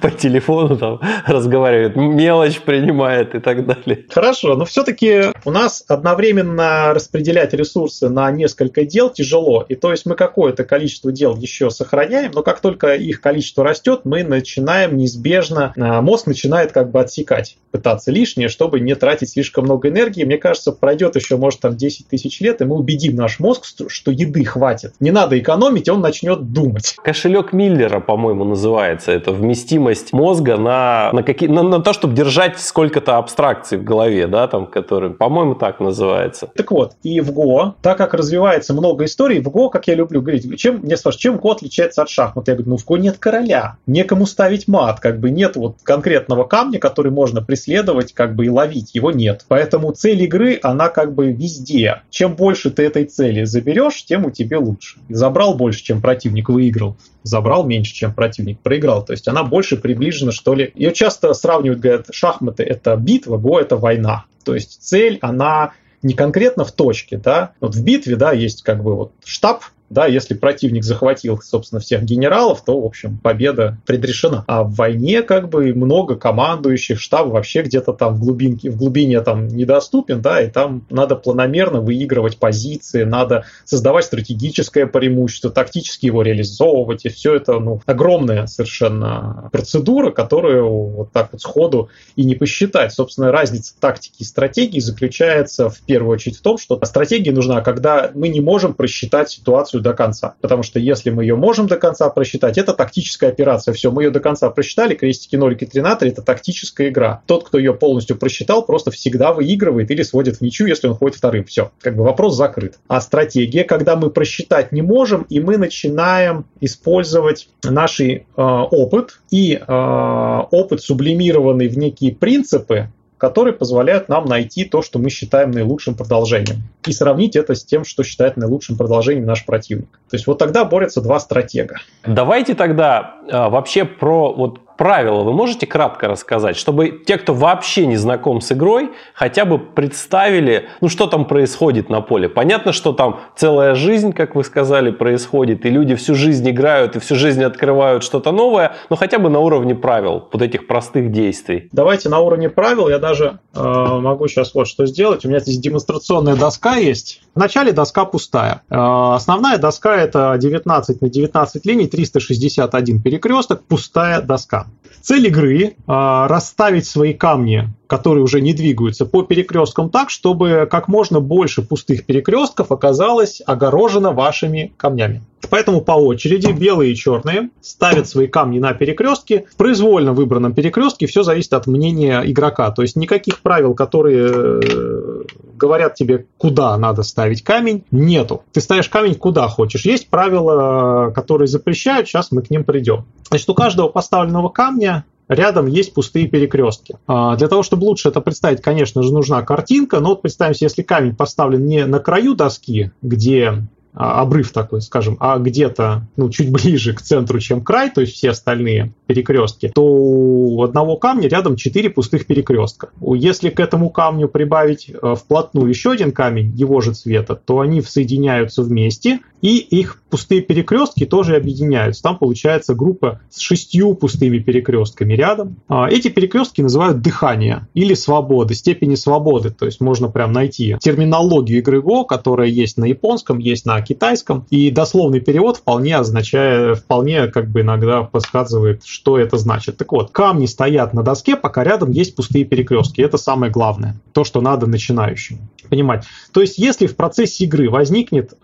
[0.00, 4.04] по телефону там разговаривает, мелочь принимает и так далее.
[4.10, 10.06] Хорошо, но все-таки у нас одновременно распределять ресурсы на несколько дел тяжело, и то есть
[10.06, 14.96] мы какое-то количество дел еще сохраняем, но как только их количество растет, мы начинаем начинаем
[14.96, 20.24] неизбежно, а, мозг начинает как бы отсекать, пытаться лишнее, чтобы не тратить слишком много энергии.
[20.24, 24.10] Мне кажется, пройдет еще, может, там 10 тысяч лет, и мы убедим наш мозг, что
[24.10, 24.94] еды хватит.
[24.98, 26.96] Не надо экономить, он начнет думать.
[27.02, 29.12] Кошелек Миллера, по-моему, называется.
[29.12, 34.26] Это вместимость мозга на, на, какие, на, на то, чтобы держать сколько-то абстракций в голове,
[34.26, 36.50] да, там, которые, по-моему, так называется.
[36.56, 40.22] Так вот, и в Go, так как развивается много историй, в Go, как я люблю
[40.22, 42.48] говорить, чем, мне спрашивают, чем Go отличается от шахмат?
[42.48, 45.78] Я говорю, ну в Go нет короля, некому ставить ставить мат, как бы нет вот
[45.82, 49.44] конкретного камня, который можно преследовать, как бы и ловить, его нет.
[49.48, 52.02] Поэтому цель игры, она как бы везде.
[52.10, 55.00] Чем больше ты этой цели заберешь, тем у тебя лучше.
[55.08, 56.96] Забрал больше, чем противник, выиграл.
[57.24, 59.04] Забрал меньше, чем противник, проиграл.
[59.04, 60.70] То есть она больше приближена, что ли.
[60.76, 64.26] Ее часто сравнивают, говорят, шахматы это битва, го это война.
[64.44, 68.84] То есть цель, она не конкретно в точке, да, вот в битве, да, есть как
[68.84, 74.44] бы вот штаб, да, если противник захватил, собственно, всех генералов, то, в общем, победа предрешена.
[74.46, 79.20] А в войне как бы много командующих, штаб вообще где-то там в глубинке, в глубине
[79.20, 86.22] там недоступен, да, и там надо планомерно выигрывать позиции, надо создавать стратегическое преимущество, тактически его
[86.22, 92.34] реализовывать, и все это, ну, огромная совершенно процедура, которую вот так вот сходу и не
[92.34, 92.92] посчитать.
[92.92, 98.10] Собственно, разница тактики и стратегии заключается в первую очередь в том, что стратегия нужна, когда
[98.14, 100.34] мы не можем просчитать ситуацию операцию до конца.
[100.40, 103.74] Потому что если мы ее можем до конца просчитать, это тактическая операция.
[103.74, 107.22] Все, мы ее до конца просчитали, крестики, нолики, тринаты, это тактическая игра.
[107.26, 111.16] Тот, кто ее полностью просчитал, просто всегда выигрывает или сводит в ничью, если он ходит
[111.16, 111.44] вторым.
[111.44, 112.78] Все, как бы вопрос закрыт.
[112.88, 119.54] А стратегия, когда мы просчитать не можем, и мы начинаем использовать наш э, опыт и
[119.54, 125.94] э, опыт, сублимированный в некие принципы, которые позволяют нам найти то, что мы считаем наилучшим
[125.94, 129.88] продолжением, и сравнить это с тем, что считает наилучшим продолжением наш противник.
[130.10, 131.76] То есть вот тогда борются два стратега.
[132.04, 137.86] Давайте тогда э, вообще про вот правила вы можете кратко рассказать, чтобы те, кто вообще
[137.86, 142.28] не знаком с игрой, хотя бы представили, ну что там происходит на поле.
[142.28, 147.00] Понятно, что там целая жизнь, как вы сказали, происходит, и люди всю жизнь играют и
[147.00, 151.68] всю жизнь открывают что-то новое, но хотя бы на уровне правил, вот этих простых действий.
[151.72, 155.24] Давайте на уровне правил, я даже э, могу сейчас вот что сделать.
[155.24, 157.22] У меня здесь демонстрационная доска есть.
[157.34, 158.62] Вначале доска пустая.
[158.70, 164.65] Э, основная доска это 19 на 19 линий, 361 перекресток, пустая доска.
[165.02, 170.88] Цель игры а, расставить свои камни, которые уже не двигаются, по перекресткам так, чтобы как
[170.88, 175.22] можно больше пустых перекрестков оказалось огорожено вашими камнями.
[175.50, 179.46] Поэтому по очереди белые и черные ставят свои камни на перекрестке.
[179.52, 182.70] В произвольно выбранном перекрестке все зависит от мнения игрока.
[182.70, 185.22] То есть никаких правил, которые э,
[185.54, 188.42] говорят тебе, куда надо ставить камень, нету.
[188.52, 189.84] Ты ставишь камень куда хочешь.
[189.84, 193.04] Есть правила, которые запрещают, сейчас мы к ним придем.
[193.28, 196.96] Значит, у каждого поставленного камня рядом есть пустые перекрестки.
[197.06, 200.82] А, для того, чтобы лучше это представить, конечно же, нужна картинка, но вот представим если
[200.82, 203.66] камень поставлен не на краю доски, где
[203.98, 208.12] а, обрыв такой, скажем, а где-то ну, чуть ближе к центру, чем край, то есть
[208.12, 212.90] все остальные перекрестки, то у одного камня рядом 4 пустых перекрестка.
[213.00, 217.80] Если к этому камню прибавить э, вплотную еще один камень его же цвета, то они
[217.80, 222.02] соединяются вместе, и их пустые перекрестки тоже объединяются.
[222.02, 225.56] Там получается группа с шестью пустыми перекрестками рядом.
[225.68, 229.50] А, эти перекрестки называют дыхание или свободы, степени свободы.
[229.50, 234.46] То есть можно прям найти терминологию игры Go, которая есть на японском, есть на китайском,
[234.50, 239.76] и дословный перевод вполне означает, вполне как бы иногда подсказывает, что это значит.
[239.76, 243.00] Так вот, камни стоят на доске, пока рядом есть пустые перекрестки.
[243.00, 246.04] Это самое главное, то, что надо начинающему понимать.
[246.32, 248.36] То есть, если в процессе игры возникнет э,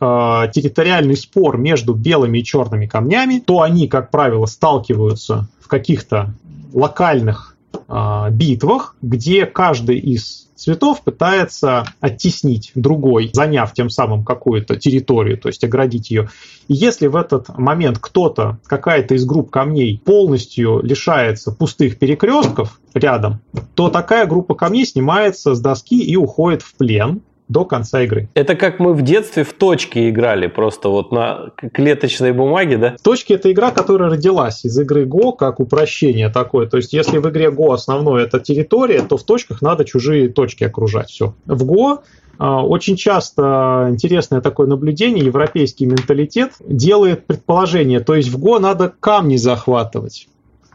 [0.53, 0.82] территориальный
[1.15, 6.35] спор между белыми и черными камнями, то они, как правило, сталкиваются в каких-то
[6.73, 7.57] локальных
[7.89, 15.49] э, битвах, где каждый из цветов пытается оттеснить другой, заняв тем самым какую-то территорию, то
[15.49, 16.29] есть оградить ее.
[16.69, 23.41] И если в этот момент кто-то, какая-то из групп камней полностью лишается пустых перекрестков рядом,
[23.75, 28.29] то такая группа камней снимается с доски и уходит в плен до конца игры.
[28.35, 32.97] Это как мы в детстве в точки играли, просто вот на клеточной бумаге, да?
[33.03, 36.67] Точки— это игра, которая родилась из игры Go как упрощение такое.
[36.67, 40.65] То есть, если в игре Go основное это территория, то в точках надо чужие точки
[40.65, 41.11] окружать.
[41.11, 41.35] Все.
[41.47, 42.01] В Go
[42.39, 48.93] а, очень часто интересное такое наблюдение, европейский менталитет делает предположение, то есть в Го надо
[48.99, 50.29] камни захватывать.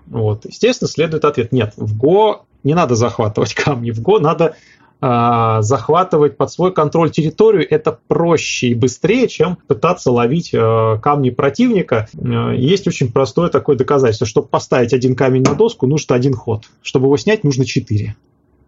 [0.06, 0.46] Вот.
[0.46, 4.56] Естественно, следует ответ, нет, в Го не надо захватывать камни, в Го надо
[5.00, 12.08] захватывать под свой контроль территорию, это проще и быстрее, чем пытаться ловить а, камни противника.
[12.18, 14.26] А, есть очень простое такое доказательство.
[14.26, 16.66] Чтобы поставить один камень на доску, нужно один ход.
[16.82, 18.16] Чтобы его снять, нужно четыре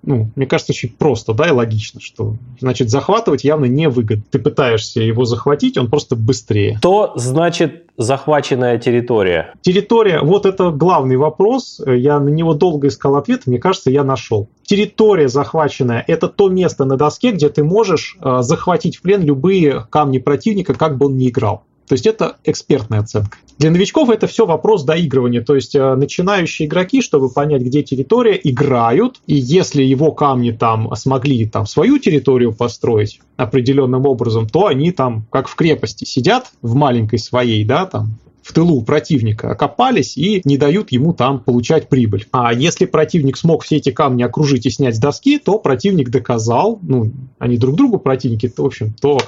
[0.01, 4.23] ну, мне кажется, очень просто, да, и логично, что, значит, захватывать явно невыгодно.
[4.29, 6.77] Ты пытаешься его захватить, он просто быстрее.
[6.77, 9.53] Что значит захваченная территория?
[9.61, 11.81] Территория, вот это главный вопрос.
[11.85, 14.49] Я на него долго искал ответ, мне кажется, я нашел.
[14.63, 19.87] Территория захваченная– это то место на доске, где ты можешь э, захватить в плен любые
[19.89, 21.63] камни противника, как бы он ни играл.
[21.89, 23.39] То есть это экспертная оценка.
[23.57, 25.41] Для новичков это все вопрос доигрывания.
[25.41, 29.19] То есть э, начинающие игроки, чтобы понять, где территория, играют.
[29.25, 35.25] И если его камни там смогли там свою территорию построить определенным образом, то они там
[35.31, 40.57] как в крепости сидят в маленькой своей, да, там в тылу противника окопались и не
[40.57, 42.27] дают ему там получать прибыль.
[42.31, 46.77] А если противник смог все эти камни окружить и снять с доски, то противник доказал,
[46.83, 49.19] ну, они друг другу противники, в общем, то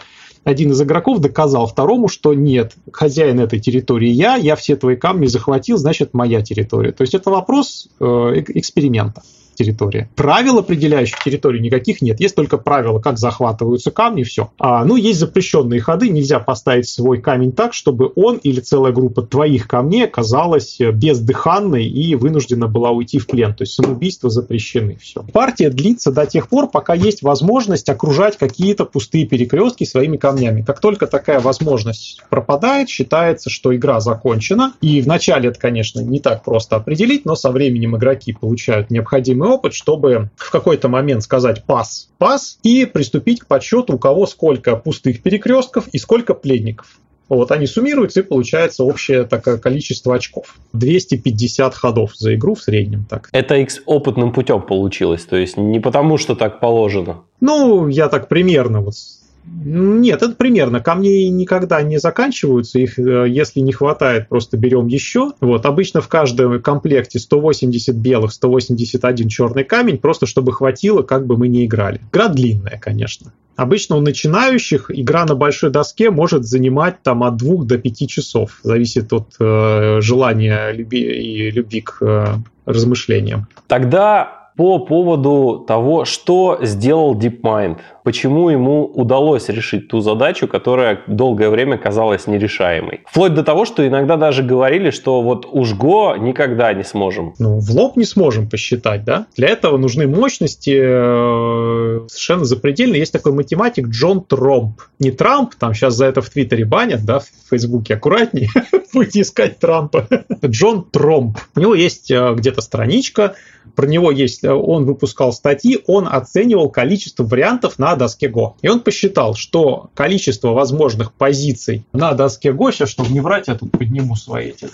[0.44, 5.28] один из игроков доказал второму, что нет, хозяин этой территории я, я все твои камни
[5.28, 6.92] захватил, значит моя территория.
[6.92, 8.06] То есть это вопрос э,
[8.48, 9.22] эксперимента
[9.64, 10.10] территория.
[10.16, 12.20] Правил, определяющих территорию, никаких нет.
[12.20, 14.52] Есть только правила, как захватываются камни, все.
[14.60, 16.10] А, ну, есть запрещенные ходы.
[16.10, 22.16] Нельзя поставить свой камень так, чтобы он или целая группа твоих камней оказалась бездыханной и
[22.16, 23.54] вынуждена была уйти в плен.
[23.54, 24.98] То есть самоубийства запрещены.
[25.02, 25.24] Все.
[25.34, 30.62] Партия длится до тех пор, пока есть возможность окружать какие-то пустые перекрестки своими камнями.
[30.62, 34.74] Как только такая возможность пропадает, считается, что игра закончена.
[34.82, 39.74] И вначале это, конечно, не так просто определить, но со временем игроки получают необходимый опыт,
[39.74, 45.22] чтобы в какой-то момент сказать «пас», «пас» и приступить к подсчету, у кого сколько пустых
[45.22, 47.00] перекрестков и сколько пленников.
[47.30, 50.58] Вот они суммируются, и получается общее такое количество очков.
[50.74, 53.06] 250 ходов за игру в среднем.
[53.10, 53.30] Так.
[53.32, 57.22] Это X опытным путем получилось, то есть не потому, что так положено.
[57.40, 58.96] Ну, я так примерно вот
[59.44, 60.80] нет, это примерно.
[60.80, 62.80] Камни никогда не заканчиваются.
[62.80, 65.32] Их, э, если не хватает, просто берем еще.
[65.40, 71.38] Вот, обычно в каждом комплекте 180 белых, 181 черный камень, просто чтобы хватило, как бы
[71.38, 72.02] мы ни играли.
[72.12, 73.34] Игра длинная, конечно.
[73.56, 78.60] Обычно у начинающих игра на большой доске может занимать там от двух до пяти часов.
[78.64, 82.26] Зависит от э, желания люби и любви к э,
[82.66, 83.48] размышлениям.
[83.68, 91.50] Тогда по поводу того, что сделал DeepMind, почему ему удалось решить ту задачу, которая долгое
[91.50, 93.02] время казалась нерешаемой.
[93.08, 97.34] Вплоть до того, что иногда даже говорили, что вот уж Go никогда не сможем.
[97.40, 99.26] Ну, в лоб не сможем посчитать, да?
[99.36, 103.00] Для этого нужны мощности э, совершенно запредельные.
[103.00, 104.82] Есть такой математик Джон Тромп.
[105.00, 108.50] Не Трамп, там сейчас за это в Твиттере банят, да, в Фейсбуке аккуратнее,
[108.94, 110.08] будете искать Трампа.
[110.46, 111.40] Джон Тромп.
[111.56, 113.34] У него есть э, где-то страничка,
[113.76, 118.54] про него есть, э, он выпускал статьи, он оценивал количество вариантов на доске Go.
[118.62, 123.56] И он посчитал, что количество возможных позиций на доске Go, сейчас, чтобы не врать, я
[123.56, 124.68] тут подниму свои эти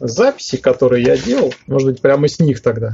[0.00, 2.92] записи, которые я делал, может быть, прямо с них тогда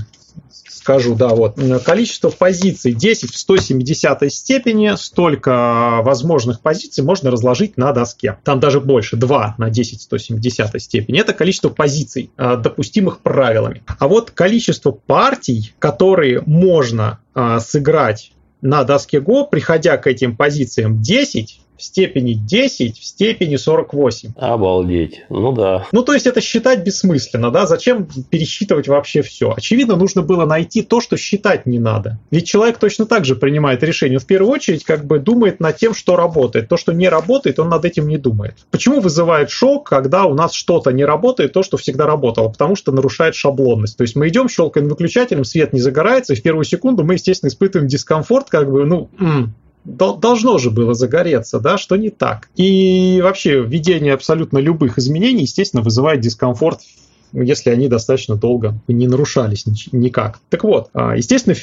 [0.51, 1.59] скажу, да, вот.
[1.85, 8.39] Количество позиций 10 в 170 степени, столько возможных позиций можно разложить на доске.
[8.45, 11.21] Там даже больше, 2 на 10 в 170 степени.
[11.21, 13.83] Это количество позиций, а, допустимых правилами.
[13.99, 17.21] А вот количество партий, которые можно
[17.59, 18.33] сыграть
[18.65, 24.33] на доске Go, приходя к этим позициям 10, в степени 10 в степени 48.
[24.37, 25.25] Обалдеть.
[25.29, 25.87] Ну да.
[25.93, 27.67] Ну, то есть это считать бессмысленно, да?
[27.67, 29.53] Зачем пересчитывать вообще все?
[29.57, 32.19] Очевидно, нужно было найти то, что считать не надо.
[32.31, 34.19] Ведь человек точно так же принимает решение.
[34.19, 36.69] в первую очередь как бы думает над тем, что работает.
[36.69, 38.55] То, что не работает, он над этим не думает.
[38.71, 42.49] Почему вызывает шок, когда у нас что-то не работает, то, что всегда работало?
[42.49, 43.97] Потому что нарушает шаблонность.
[43.97, 47.49] То есть мы идем, щелкаем выключателем, свет не загорается, и в первую секунду мы, естественно,
[47.49, 49.11] испытываем дискомфорт, как бы, ну,
[49.85, 52.49] должно же было загореться, да, что не так.
[52.57, 56.81] И вообще введение абсолютно любых изменений, естественно, вызывает дискомфорт
[57.35, 60.41] если они достаточно долго не нарушались никак.
[60.51, 61.55] Так вот, а, естественно,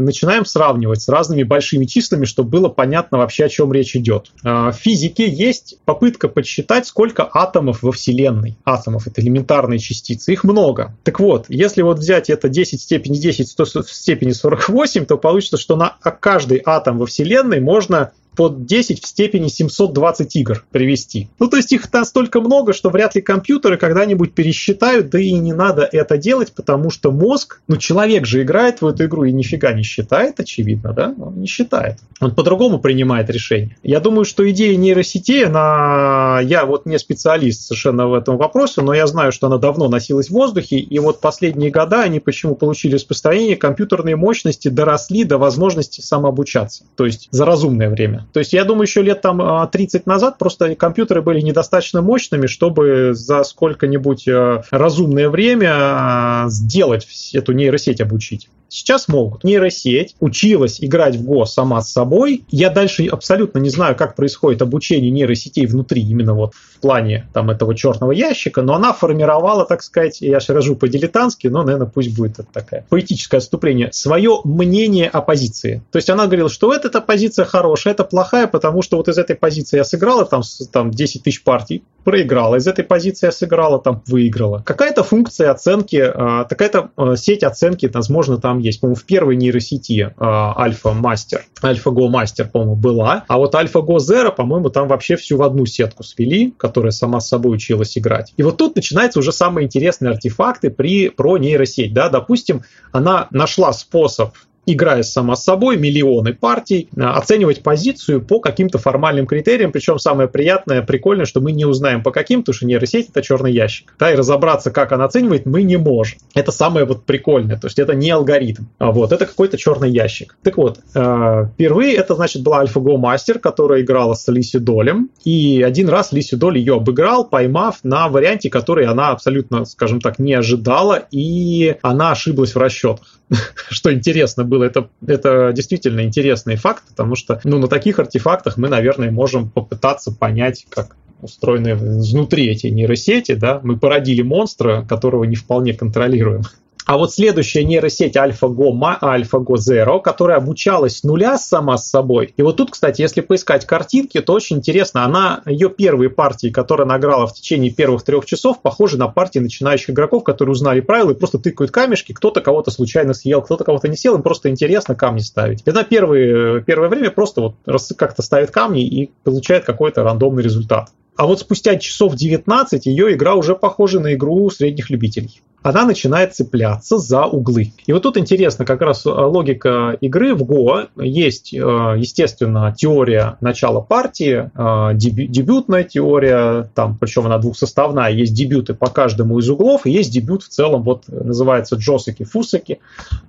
[0.00, 4.30] начинаем сравнивать с разными большими числами, чтобы было понятно вообще, о чем речь идет.
[4.44, 8.56] А, в физике есть попытка подсчитать, сколько атомов во Вселенной.
[8.64, 10.94] Атомов— это элементарные частицы, их много.
[11.02, 15.56] Так вот, если вот взять это 10 в степени 10 в степени 48, то получится,
[15.56, 21.28] что на каждый атом во Вселенной можно под 10 в степени 720 игр привести.
[21.38, 25.52] Ну, то есть их настолько много, что вряд ли компьютеры когда-нибудь пересчитают, да и не
[25.52, 29.72] надо это делать, потому что мозг, ну, человек же играет в эту игру и нифига
[29.72, 31.14] не считает, очевидно, да?
[31.18, 31.98] Он не считает.
[32.20, 33.76] Он по-другому принимает решение.
[33.82, 36.40] Я думаю, что идея нейросетей, она...
[36.42, 40.28] Я вот не специалист совершенно в этом вопросе, но я знаю, что она давно носилась
[40.28, 46.00] в воздухе, и вот последние года они почему получили распространение, компьютерные мощности доросли до возможности
[46.00, 48.21] самообучаться, то есть за разумное время.
[48.32, 52.46] То есть я думаю, еще лет там 30 а, назад просто компьютеры были недостаточно мощными,
[52.46, 58.48] чтобы за сколько-нибудь а, разумное время а, сделать эту нейросеть обучить.
[58.72, 59.44] Сейчас могут.
[59.44, 62.46] Нейросеть училась играть в Го сама с собой.
[62.48, 67.50] Я дальше абсолютно не знаю, как происходит обучение нейросетей внутри, именно вот в плане там
[67.50, 72.38] этого черного ящика, но она формировала, так сказать, я шажу по-дилетантски, но, наверное, пусть будет
[72.38, 75.82] это такое поэтическое отступление, свое мнение о позиции.
[75.92, 79.18] То есть она говорила, что вот эта позиция хорошая, это плохая, потому что вот из
[79.18, 80.40] этой позиции я сыграла там,
[80.72, 84.62] там 10 тысяч партий, проиграла, из этой позиции я сыграла, там выиграла.
[84.64, 88.80] Какая-то функция оценки, а, какая-то а, сеть оценки, возможно, там есть.
[88.80, 93.24] По-моему, в первой нейросети Альфа Мастер, Альфа Го Мастер, по-моему, была.
[93.28, 97.20] А вот Альфа Го Zero, по-моему, там вообще всю в одну сетку свели, которая сама
[97.20, 98.32] с собой училась играть.
[98.36, 101.92] И вот тут начинаются уже самые интересные артефакты при, про нейросеть.
[101.92, 102.08] Да?
[102.08, 104.34] Допустим, она нашла способ
[104.66, 110.28] играя сама с собой, миллионы партий, а, оценивать позицию по каким-то формальным критериям, причем самое
[110.28, 113.94] приятное, прикольное, что мы не узнаем по каким, потому что нейросеть это черный ящик.
[113.98, 116.18] Да, и разобраться, как она оценивает, мы не можем.
[116.34, 120.36] Это самое вот прикольное, то есть это не алгоритм, а вот, это какой-то черный ящик.
[120.42, 125.62] Так вот, э, впервые это, значит, была AlphaGo Master, которая играла с Лиси Долем, и
[125.62, 130.34] один раз Лиси Доль ее обыграл, поймав на варианте, который она абсолютно, скажем так, не
[130.34, 133.20] ожидала, и она ошиблась в расчетах.
[133.70, 138.68] Что интересно было, это, это действительно интересный факт, потому что ну, на таких артефактах мы,
[138.68, 145.36] наверное, можем попытаться понять, как устроены внутри эти нейросети, да, мы породили монстра, которого не
[145.36, 146.42] вполне контролируем.
[146.84, 152.34] А вот следующая нейросеть AlphaGo, AlphaGo Zero, которая обучалась с нуля сама с собой.
[152.36, 155.04] И вот тут, кстати, если поискать картинки, то очень интересно.
[155.04, 159.38] Она, ее первые партии, которые она играла в течение первых трех часов, похожи на партии
[159.38, 162.12] начинающих игроков, которые узнали правила и просто тыкают камешки.
[162.12, 165.62] Кто-то кого-то случайно съел, кто-то кого-то не съел, им просто интересно камни ставить.
[165.64, 167.54] И она первые, первое время просто вот
[167.96, 170.90] как-то ставит камни и получает какой-то рандомный результат.
[171.14, 176.34] А вот спустя часов 19 ее игра уже похожа на игру средних любителей она начинает
[176.34, 177.72] цепляться за углы.
[177.86, 180.88] И вот тут интересно как раз э, логика игры в Go.
[180.96, 188.74] Есть, э, естественно, теория начала партии, э, дебютная теория, там, причем она двухсоставная, есть дебюты
[188.74, 192.80] по каждому из углов, и есть дебют в целом, вот называется джосеки, фусеки,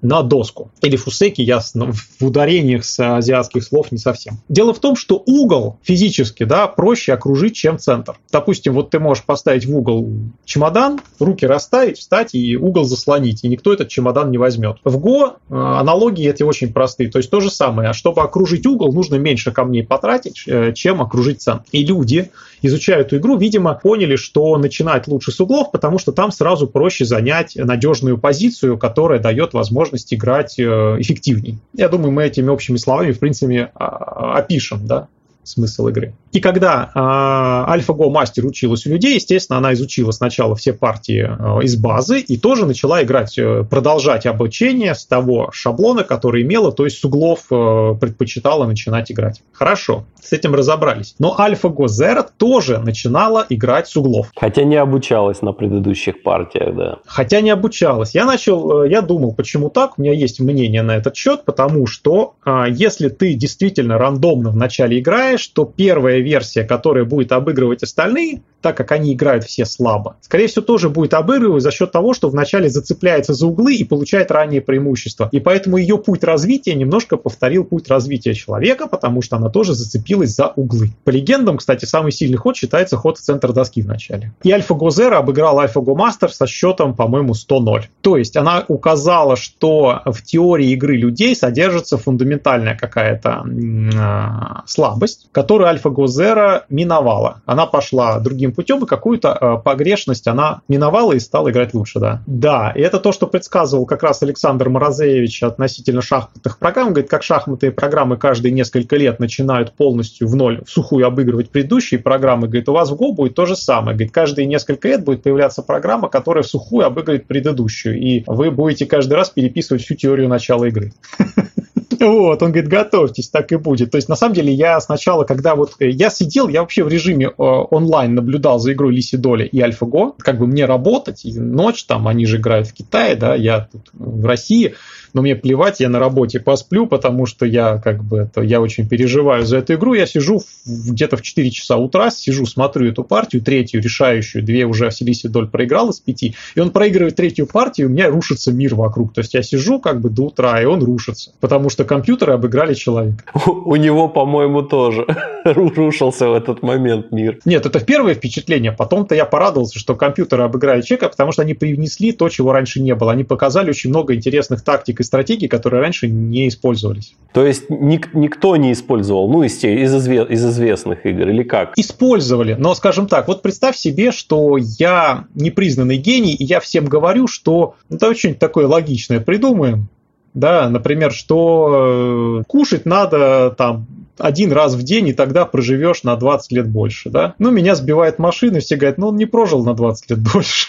[0.01, 0.71] на доску.
[0.81, 4.39] Или фусеки, я в ударениях с азиатских слов не совсем.
[4.49, 8.17] Дело в том, что угол физически, да, проще окружить, чем центр.
[8.31, 10.09] Допустим, вот ты можешь поставить в угол
[10.45, 14.77] чемодан, руки расставить, встать, убрать и угол заслонить, и никто этот чемодан не возьмет.
[14.83, 17.09] В Go э, аналогии эти очень простые.
[17.09, 17.89] То есть то же самое.
[17.89, 21.63] А чтобы окружить угол, нужно меньше камней потратить, э, чем окружить центр.
[21.71, 26.31] И люди, изучая эту игру, видимо, поняли, что начинать лучше с углов, потому что там
[26.31, 30.63] сразу проще занять надежную позицию, которая дает возможность играть э,
[30.99, 31.57] эффективней.
[31.73, 35.07] Я думаю, мы этими общими словами, в принципе, опишем, да,
[35.43, 36.13] смысл игры.
[36.31, 41.63] И когда э, AlphaGo мастер училась у людей, естественно, она изучила сначала все партии э,
[41.63, 46.85] из базы и тоже начала играть, э, продолжать обучение с того шаблона, который имела, то
[46.85, 49.41] есть с углов э, предпочитала начинать играть.
[49.51, 51.15] Хорошо, с этим разобрались.
[51.19, 54.31] Но AlphaGo Zero тоже начинала играть с углов.
[54.35, 56.97] Хотя не обучалась на предыдущих партиях, да.
[57.05, 58.15] Хотя не обучалась.
[58.15, 61.85] Я начал, э, я думал, почему так, у меня есть мнение на этот счет, потому
[61.85, 67.31] что э, если ты действительно рандомно в начале играешь, ожидаешь, что первая версия, которая будет
[67.31, 71.91] обыгрывать остальные, так как они играют все слабо, скорее всего, тоже будет обыгрывать за счет
[71.91, 75.27] того, что вначале зацепляется за углы и получает раннее преимущество.
[75.33, 80.33] И поэтому ее путь развития немножко повторил путь развития человека, потому что она тоже зацепилась
[80.33, 80.91] за углы.
[81.03, 84.31] По легендам, кстати, самый сильный ход считается ход в центр доски в начале.
[84.43, 87.83] И AlphaGo Zero обыграл AlphaGo Master со счетом, по-моему, 100-0.
[88.01, 95.69] То есть она указала, что в теории игры людей содержится фундаментальная какая-то э, слабость, которую
[95.73, 97.41] AlphaGo Zero миновала.
[97.45, 102.21] Она пошла другим путем, и какую-то э, погрешность она миновала и стала играть лучше, да.
[102.27, 106.89] Да, и это то, что предсказывал как раз Александр Морозевич относительно шахматных программ.
[106.89, 111.99] Говорит, как шахматные программы каждые несколько лет начинают полностью в ноль, в сухую обыгрывать предыдущие
[111.99, 112.47] программы.
[112.47, 113.95] Говорит, у вас в Go будет то же самое.
[113.95, 117.99] Говорит, каждые несколько лет будет появляться программа, которая в сухую обыгрывает предыдущую.
[117.99, 120.93] И вы будете каждый раз переписывать всю теорию начала игры.
[121.99, 123.91] Вот, он говорит, готовьтесь, так и будет.
[123.91, 126.87] То есть, на самом деле, я сначала, когда вот э, я сидел, я вообще в
[126.87, 131.39] режиме э, онлайн наблюдал за игрой Лиси Доли и AlphaGo, как бы мне работать, и
[131.39, 134.75] ночь там, они же играют в Китае, да, я тут в России,
[135.13, 138.87] но мне плевать, я на работе посплю, потому что я как бы это, я очень
[138.87, 139.93] переживаю за эту игру.
[139.93, 144.85] Я сижу где-то в 4 часа утра, сижу, смотрю эту партию, третью, решающую, две уже
[144.85, 149.13] Василиси Доль проиграл из пяти, и он проигрывает третью партию, у меня рушится мир вокруг.
[149.13, 152.73] То есть я сижу как бы до утра, и он рушится, потому что компьютеры обыграли
[152.73, 153.23] человека.
[153.45, 155.05] У него, по-моему, тоже
[155.45, 157.39] рушился в этот момент мир.
[157.45, 158.71] Нет, это первое впечатление.
[158.71, 162.95] Потом-то я порадовался, что компьютеры обыграли человека, потому что они привнесли то, чего раньше не
[162.95, 163.11] было.
[163.11, 167.13] Они показали очень много интересных тактик и стратегий, которые раньше не использовались.
[167.33, 171.73] То есть ник- никто не использовал, ну, из, из, изве- из известных игр, или как?
[171.77, 177.27] Использовали, но, скажем так, вот представь себе, что я непризнанный гений, и я всем говорю,
[177.27, 179.87] что ну, давай что-нибудь такое логичное придумаем,
[180.33, 183.85] да, например, что э, кушать надо там
[184.17, 187.33] один раз в день, и тогда проживешь на 20 лет больше, да.
[187.39, 190.67] Ну, меня сбивает машина, и все говорят, ну, он не прожил на 20 лет больше.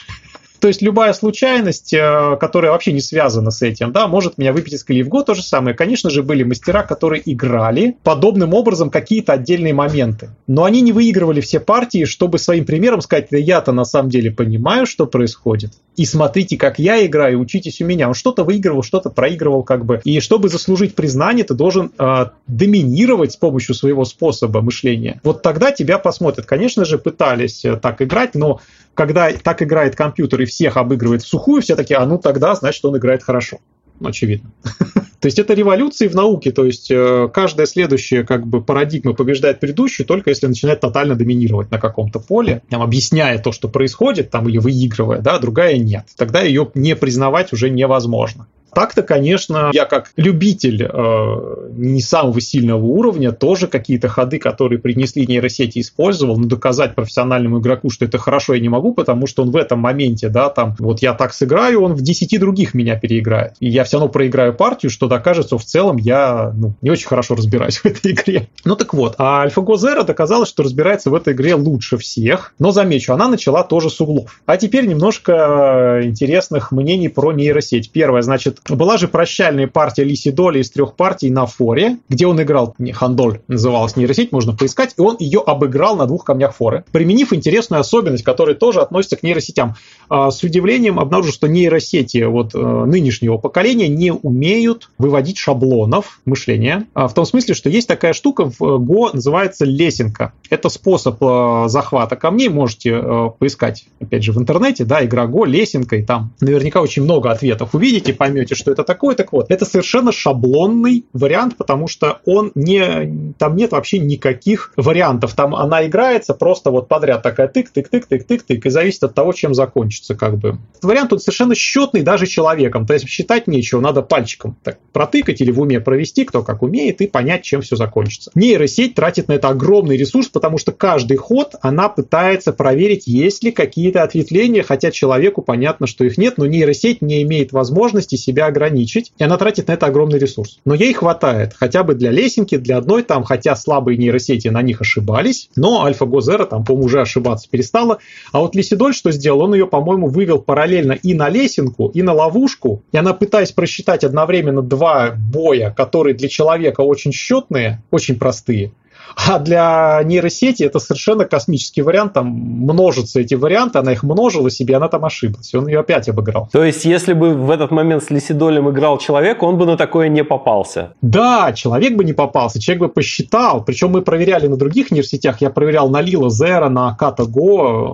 [0.64, 4.72] То есть любая случайность, э, которая вообще не связана с этим, да, может меня выпить
[4.72, 5.04] из колеи.
[5.04, 5.76] То же самое.
[5.76, 10.30] Конечно же, были мастера, которые играли подобным образом какие-то отдельные моменты.
[10.46, 14.30] Но они не выигрывали все партии, чтобы своим примером сказать, да я-то на самом деле
[14.30, 15.72] понимаю, что происходит.
[15.96, 18.08] И смотрите, как я играю, учитесь у меня.
[18.08, 20.00] Он что-то выигрывал, что-то проигрывал как бы.
[20.04, 25.20] И чтобы заслужить признание, ты должен э, доминировать с помощью своего способа мышления.
[25.24, 26.46] Вот тогда тебя посмотрят.
[26.46, 28.60] Конечно же, пытались э, так играть, но
[28.94, 32.84] когда так играет компьютер и всех обыгрывает в сухую, все таки а ну тогда, значит,
[32.84, 33.58] он играет хорошо.
[34.02, 34.50] Очевидно.
[35.20, 39.58] То есть это революции в науке, то есть э, каждая следующая как бы парадигма побеждает
[39.58, 44.46] предыдущую, только если начинает тотально доминировать на каком-то поле, там, объясняя то, что происходит, там,
[44.50, 46.04] или выигрывая, да, другая нет.
[46.18, 48.48] Тогда ее не признавать уже невозможно.
[48.74, 55.26] Так-то, конечно, я как любитель э, не самого сильного уровня тоже какие-то ходы, которые принесли
[55.26, 59.50] нейросети, использовал, но доказать профессиональному игроку, что это хорошо, я не могу, потому что он
[59.50, 63.54] в этом моменте, да, там, вот я так сыграю, он в 10 других меня переиграет.
[63.60, 67.06] И я все равно проиграю партию, что докажет, что в целом я ну, не очень
[67.06, 68.48] хорошо разбираюсь в этой игре.
[68.64, 72.72] Ну так вот, а AlphaGo Zero доказала, что разбирается в этой игре лучше всех, но
[72.72, 74.40] замечу, она начала тоже с углов.
[74.46, 77.92] А теперь немножко интересных мнений про нейросеть.
[77.92, 82.40] Первое, значит, была же прощальная партия Лиси Доли из трех партий на форе, где он
[82.40, 86.84] играл, не, Хандоль называлась нейросеть, можно поискать, и он ее обыграл на двух камнях форы,
[86.90, 89.74] применив интересную особенность, которая тоже относится к нейросетям.
[90.08, 96.86] А, с удивлением обнаружил, что нейросети вот э, нынешнего поколения не умеют выводить шаблонов мышления,
[96.94, 100.32] а, в том смысле, что есть такая штука в Go, называется лесенка.
[100.48, 105.46] Это способ э, захвата камней, можете э, поискать, опять же, в интернете, да, игра Go,
[105.46, 109.14] лесенка, и там наверняка очень много ответов увидите, поймете, что это такое.
[109.14, 115.34] Так вот, это совершенно шаблонный вариант, потому что он не, там нет вообще никаких вариантов.
[115.34, 119.02] Там она играется просто вот подряд такая тык, тык, тык, тык, тык, тык, и зависит
[119.04, 120.58] от того, чем закончится как бы.
[120.72, 125.40] Этот вариант тут совершенно счетный даже человеком, то есть считать нечего, надо пальчиком так протыкать
[125.40, 128.30] или в уме провести, кто как умеет, и понять, чем все закончится.
[128.34, 133.50] Нейросеть тратит на это огромный ресурс, потому что каждый ход она пытается проверить, есть ли
[133.50, 139.12] какие-то ответвления, хотя человеку понятно, что их нет, но нейросеть не имеет возможности себя ограничить,
[139.18, 140.60] и она тратит на это огромный ресурс.
[140.64, 144.80] Но ей хватает хотя бы для лесенки, для одной там, хотя слабые нейросети на них
[144.80, 147.98] ошибались, но Zero там, по-моему, уже ошибаться перестала.
[148.32, 149.42] А вот Лисидоль что сделал?
[149.42, 154.04] Он ее, по-моему, вывел параллельно и на лесенку, и на ловушку, и она, пытаясь просчитать
[154.04, 158.72] одновременно два боя, которые для человека очень счетные, очень простые,
[159.16, 164.76] А для нейросети это совершенно космический вариант, там множатся эти варианты, она их множила себе,
[164.76, 166.48] она там ошиблась, он ее опять обыграл.
[166.52, 170.08] То есть, если бы в этот момент с Лисидолем играл человек, он бы на такое
[170.08, 170.94] не попался?
[171.00, 175.50] Да, человек бы не попался, человек бы посчитал, причем мы проверяли на других нейросетях, я
[175.50, 177.24] проверял на Lilo Zero, на Kata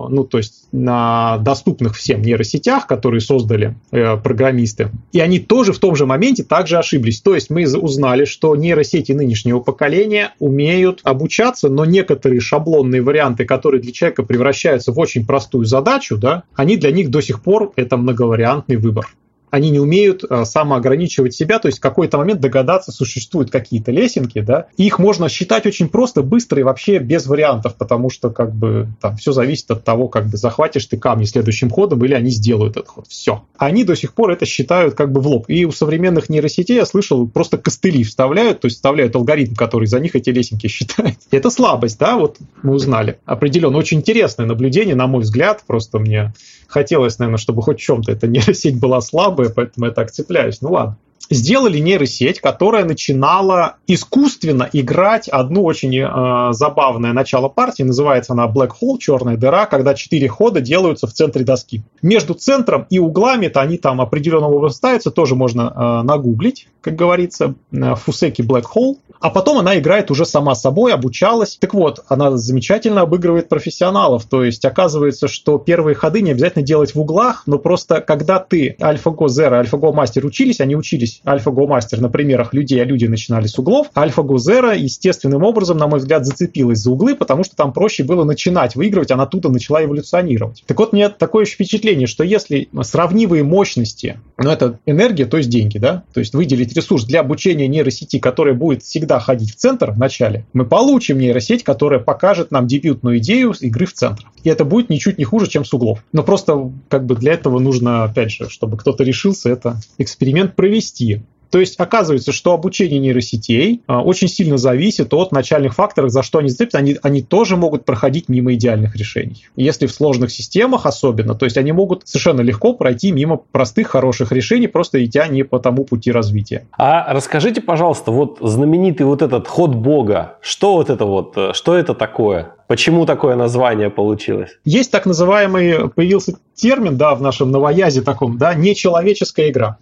[0.09, 5.79] ну то есть на доступных всем нейросетях, которые создали э, программисты, и они тоже в
[5.79, 7.21] том же моменте также ошиблись.
[7.21, 13.81] То есть мы узнали, что нейросети нынешнего поколения умеют обучаться, но некоторые шаблонные варианты, которые
[13.81, 17.97] для человека превращаются в очень простую задачу, да, они для них до сих пор это
[17.97, 19.07] многовариантный выбор
[19.51, 24.39] они не умеют э, самоограничивать себя, то есть в какой-то момент догадаться, существуют какие-то лесенки,
[24.39, 28.55] да, и их можно считать очень просто, быстро и вообще без вариантов, потому что как
[28.55, 32.31] бы там все зависит от того, как бы захватишь ты камни следующим ходом или они
[32.31, 33.07] сделают этот ход.
[33.07, 33.43] Все.
[33.57, 35.45] Они до сих пор это считают как бы в лоб.
[35.49, 39.99] И у современных нейросетей я слышал, просто костыли вставляют, то есть вставляют алгоритм, который за
[39.99, 41.17] них эти лесенки считает.
[41.31, 43.19] Это слабость, да, вот мы узнали.
[43.25, 46.33] Определенно, очень интересное наблюдение, на мой взгляд, просто мне
[46.71, 50.61] хотелось, наверное, чтобы хоть в чем-то эта нейросеть была слабая, поэтому я так цепляюсь.
[50.61, 50.97] Ну ладно
[51.29, 57.83] сделали нейросеть, которая начинала искусственно играть одну очень э, забавное начало партии.
[57.83, 61.83] Называется она Black Hole, черная дыра, когда четыре хода делаются в центре доски.
[62.01, 67.55] Между центром и углами-то они там определенного образом ставятся, тоже можно э, нагуглить, как говорится,
[67.71, 71.55] э, Фусеки Black Hole а потом она играет уже сама собой, обучалась.
[71.57, 76.95] Так вот, она замечательно обыгрывает профессионалов, то есть оказывается, что первые ходы не обязательно делать
[76.95, 81.99] в углах, но просто когда ты AlphaGo Zero, AlphaGo Master учились, они учились AlphaGo Master
[81.99, 86.25] на примерах людей, а люди начинали с углов, AlphaGo Zero естественным образом, на мой взгляд,
[86.25, 90.63] зацепилась за углы, потому что там проще было начинать выигрывать, она оттуда начала эволюционировать.
[90.67, 95.77] Так вот, мне такое впечатление, что если сравнивые мощности, ну это энергия, то есть деньги,
[95.77, 99.97] да, то есть выделить ресурс для обучения нейросети, которая будет всегда ходить в центр в
[99.97, 104.25] начале, мы получим нейросеть, которая покажет нам дебютную идею игры в центр.
[104.43, 106.03] И это будет ничуть не хуже, чем с углов.
[106.13, 111.21] Но просто как бы для этого нужно, опять же, чтобы кто-то решился это эксперимент провести.
[111.51, 116.39] То есть оказывается, что обучение нейросетей а, очень сильно зависит от начальных факторов, за что
[116.39, 116.77] они зацепятся.
[116.77, 119.45] Они, они тоже могут проходить мимо идеальных решений.
[119.55, 124.31] Если в сложных системах особенно, то есть они могут совершенно легко пройти мимо простых хороших
[124.31, 126.65] решений, просто идя не по тому пути развития.
[126.77, 131.75] А расскажите, пожалуйста, вот знаменитый вот этот ход Бога, что вот это вот, э, что
[131.75, 132.55] это такое?
[132.67, 134.51] Почему такое название получилось?
[134.63, 139.77] Есть так называемый, появился термин, да, в нашем новоязе таком, да, нечеловеческая игра.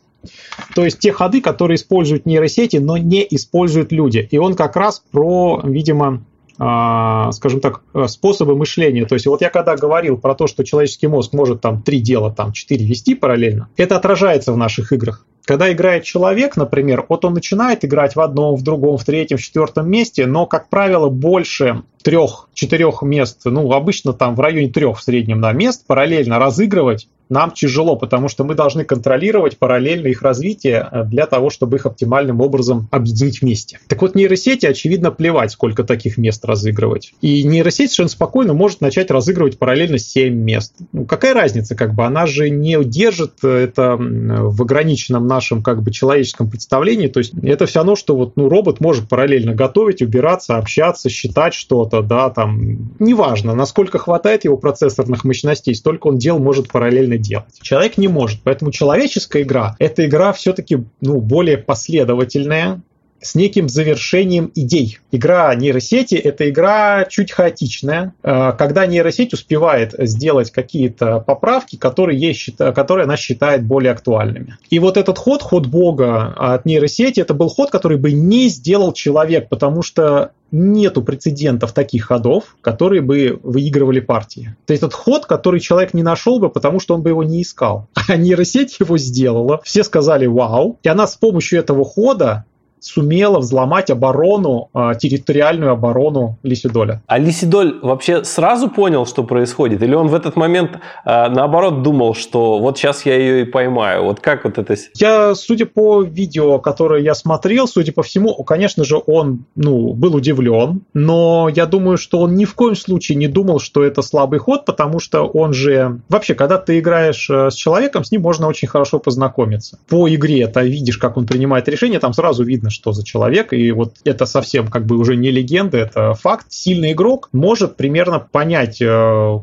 [0.75, 4.27] То есть те ходы, которые используют нейросети, но не используют люди.
[4.31, 6.23] И он как раз про, видимо,
[6.57, 9.05] а, скажем так, способы мышления.
[9.05, 12.31] То есть вот я когда говорил про то, что человеческий мозг может там три дела,
[12.31, 15.25] там четыре вести параллельно, это отражается в наших играх.
[15.49, 19.41] Когда играет человек, например, вот он начинает играть в одном, в другом, в третьем, в
[19.41, 25.03] четвертом месте, но, как правило, больше трех-четырех мест, ну, обычно там в районе трех в
[25.03, 30.87] среднем на мест параллельно разыгрывать нам тяжело, потому что мы должны контролировать параллельно их развитие
[30.91, 33.79] э, для того, чтобы их оптимальным образом объединить вместе.
[33.87, 37.13] Так вот, нейросети, очевидно, плевать, сколько таких мест разыгрывать.
[37.21, 40.73] И нейросеть совершенно спокойно может начать разыгрывать параллельно 7 мест.
[40.91, 45.91] Ну, какая разница, как бы, она же не удержит это в ограниченном нашем, как бы,
[45.91, 50.57] человеческом представлении, то есть это все равно, что вот, ну, робот может параллельно готовить, убираться,
[50.57, 56.69] общаться, считать что-то, да, там, неважно, насколько хватает его процессорных мощностей, столько он дел может
[56.69, 57.59] параллельно делать.
[57.61, 58.41] Человек не может.
[58.43, 62.81] Поэтому человеческая игра– это игра все-таки ну, более последовательная,
[63.21, 64.99] с неким завершением идей.
[65.11, 72.37] Игра нейросети– это игра чуть хаотичная, э, когда нейросеть успевает сделать какие-то поправки, которые, ей,
[72.57, 74.57] которые она считает более актуальными.
[74.69, 78.93] И вот этот ход, ход бога от нейросети, это был ход, который бы не сделал
[78.93, 84.55] человек, потому что нету прецедентов таких ходов, которые бы выигрывали партии.
[84.65, 87.41] То есть этот ход, который человек не нашел бы, потому что он бы его не
[87.41, 87.87] искал.
[88.09, 92.45] А нейросеть его сделала, все сказали «Вау!», и она с помощью этого хода
[92.79, 97.01] сумела взломать оборону, а, территориальную оборону Лисидоля.
[97.07, 99.83] А Лисидоль вообще сразу понял, что происходит?
[99.83, 104.03] Или он в этот момент а, наоборот думал, что вот сейчас я ее и поймаю?
[104.03, 104.75] Вот как вот это...
[104.95, 110.15] Я, судя по видео, которое я смотрел, судя по всему, конечно же, он ну, был
[110.15, 114.39] удивлен, но я думаю, что он ни в коем случае не думал, что это слабый
[114.39, 116.01] ход, потому что он же...
[116.09, 119.79] Вообще, когда ты играешь э, с человеком, с ним можно очень хорошо познакомиться.
[119.87, 123.53] По игре ты видишь, как он принимает решение, там сразу видно, понятно, что за человек,
[123.53, 126.47] и вот это совсем как бы уже не легенда, это факт.
[126.49, 129.39] Сильный игрок может примерно понять, э,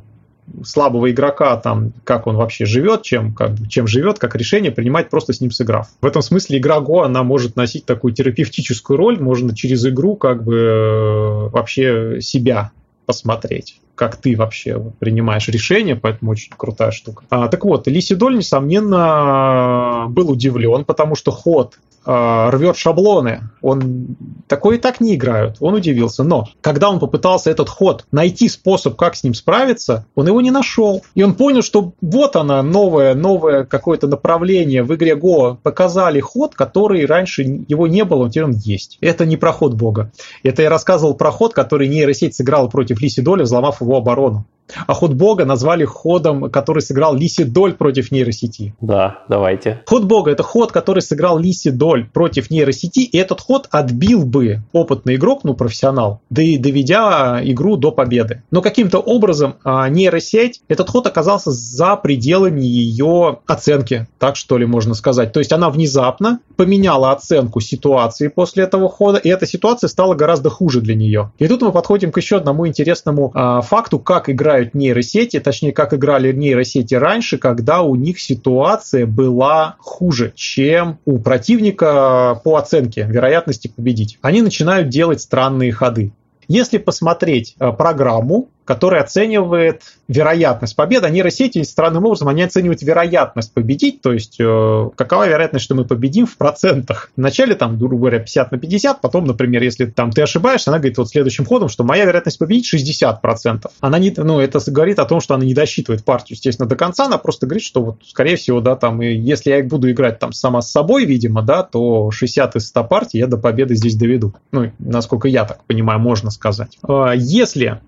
[0.64, 5.32] слабого игрока, там, как он вообще живет, чем, как, чем живет, как решение принимать, просто
[5.32, 5.88] с ним сыграв.
[6.00, 10.44] В этом смысле игра Go, она может носить такую терапевтическую роль, можно через игру как
[10.44, 12.70] бы э, вообще себя
[13.06, 17.24] посмотреть как ты вообще принимаешь решение, поэтому очень крутая штука.
[17.30, 23.50] А, так вот, Лисидоль, несомненно, был удивлен, потому что ход э, рвет шаблоны.
[23.60, 24.16] Он
[24.46, 25.56] такой и так не играют.
[25.60, 26.22] Он удивился.
[26.22, 30.50] Но когда он попытался этот ход найти способ, как с ним справиться, он его не
[30.50, 31.02] нашел.
[31.14, 35.56] И он понял, что вот она, новое, новое какое-то направление в игре Go.
[35.62, 38.98] Показали ход, который раньше его не было, теперь он есть.
[39.00, 40.12] Это не проход бога.
[40.42, 44.46] Это я рассказывал про ход, который нейросеть сыграла против Лиси Доли, взломав его оборону.
[44.86, 48.74] А ход бога назвали ходом, который сыграл Лиси Доль против нейросети.
[48.80, 49.82] Да, давайте.
[49.86, 54.62] Ход бога– это ход, который сыграл Лиси Доль против нейросети, и этот ход отбил бы
[54.72, 58.42] опытный игрок, ну, профессионал, да и доведя игру до победы.
[58.50, 64.66] Но каким-то образом а, нейросеть, этот ход оказался за пределами ее оценки, так что ли
[64.66, 65.32] можно сказать.
[65.32, 70.50] То есть она внезапно поменяла оценку ситуации после этого хода, и эта ситуация стала гораздо
[70.50, 71.32] хуже для нее.
[71.38, 75.72] И тут мы подходим к еще одному интересному а, факту, как игра играют нейросети, точнее,
[75.72, 83.02] как играли нейросети раньше, когда у них ситуация была хуже, чем у противника по оценке
[83.02, 84.18] вероятности победить.
[84.22, 86.12] Они начинают делать странные ходы.
[86.48, 91.06] Если посмотреть э, программу, который оценивает вероятность победы.
[91.06, 95.84] А нейросети странным образом они оценивают вероятность победить, то есть э, какова вероятность, что мы
[95.84, 97.10] победим в процентах.
[97.16, 100.98] Вначале там, грубо говоря, 50 на 50, потом, например, если там ты ошибаешься, она говорит
[100.98, 103.70] вот следующим ходом, что моя вероятность победить 60%.
[103.80, 107.06] Она не, ну, это говорит о том, что она не досчитывает партию, естественно, до конца,
[107.06, 110.32] она просто говорит, что вот, скорее всего, да, там, и если я буду играть там
[110.32, 114.34] сама с собой, видимо, да, то 60 из 100 партий я до победы здесь доведу.
[114.50, 116.78] Ну, насколько я так понимаю, можно сказать.
[116.82, 117.80] А, если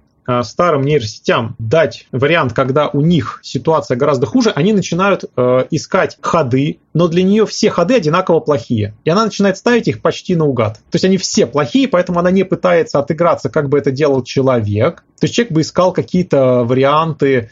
[0.42, 6.80] старым нейросетям дать вариант, когда у них ситуация гораздо хуже, они начинают э, искать ходы,
[6.92, 8.94] но для нее все ходы одинаково плохие.
[9.04, 10.74] И она начинает ставить их почти наугад.
[10.74, 15.04] То есть они все плохие, поэтому она не пытается отыграться, как бы это делал человек.
[15.18, 17.50] То есть человек бы искал какие-то варианты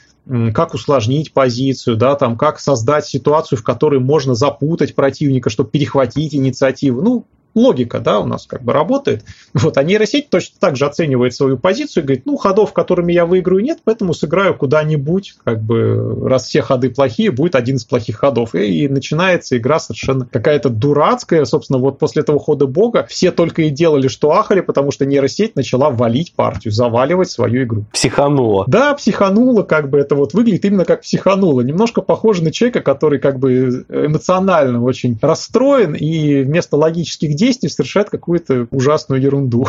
[0.55, 6.35] как усложнить позицию, да, там, как создать ситуацию, в которой можно запутать противника, чтобы перехватить
[6.35, 7.01] инициативу.
[7.01, 7.27] Ну,
[7.57, 9.25] логика, да, у нас как бы работает.
[9.55, 13.27] Вот, а нейросеть точно так же оценивает свою позицию и говорит, ну, ходов, которыми я
[13.27, 18.19] выиграю, нет, поэтому сыграю куда-нибудь, как бы, раз все ходы плохие, будет один из плохих
[18.19, 18.55] ходов.
[18.55, 23.63] И, и начинается игра совершенно какая-то дурацкая, собственно, вот после этого хода бога все только
[23.63, 27.87] и делали, что ахали, потому что нейросеть начала валить партию, заваливать свою игру.
[27.93, 28.65] Психанула.
[28.69, 31.63] Да, психанула, как бы это вот выглядит именно как психанула.
[31.63, 37.69] Немножко похоже на человека, который как бы эмоционально очень расстроен и вместо логических действий действий
[37.69, 39.69] совершает какую-то ужасную ерунду.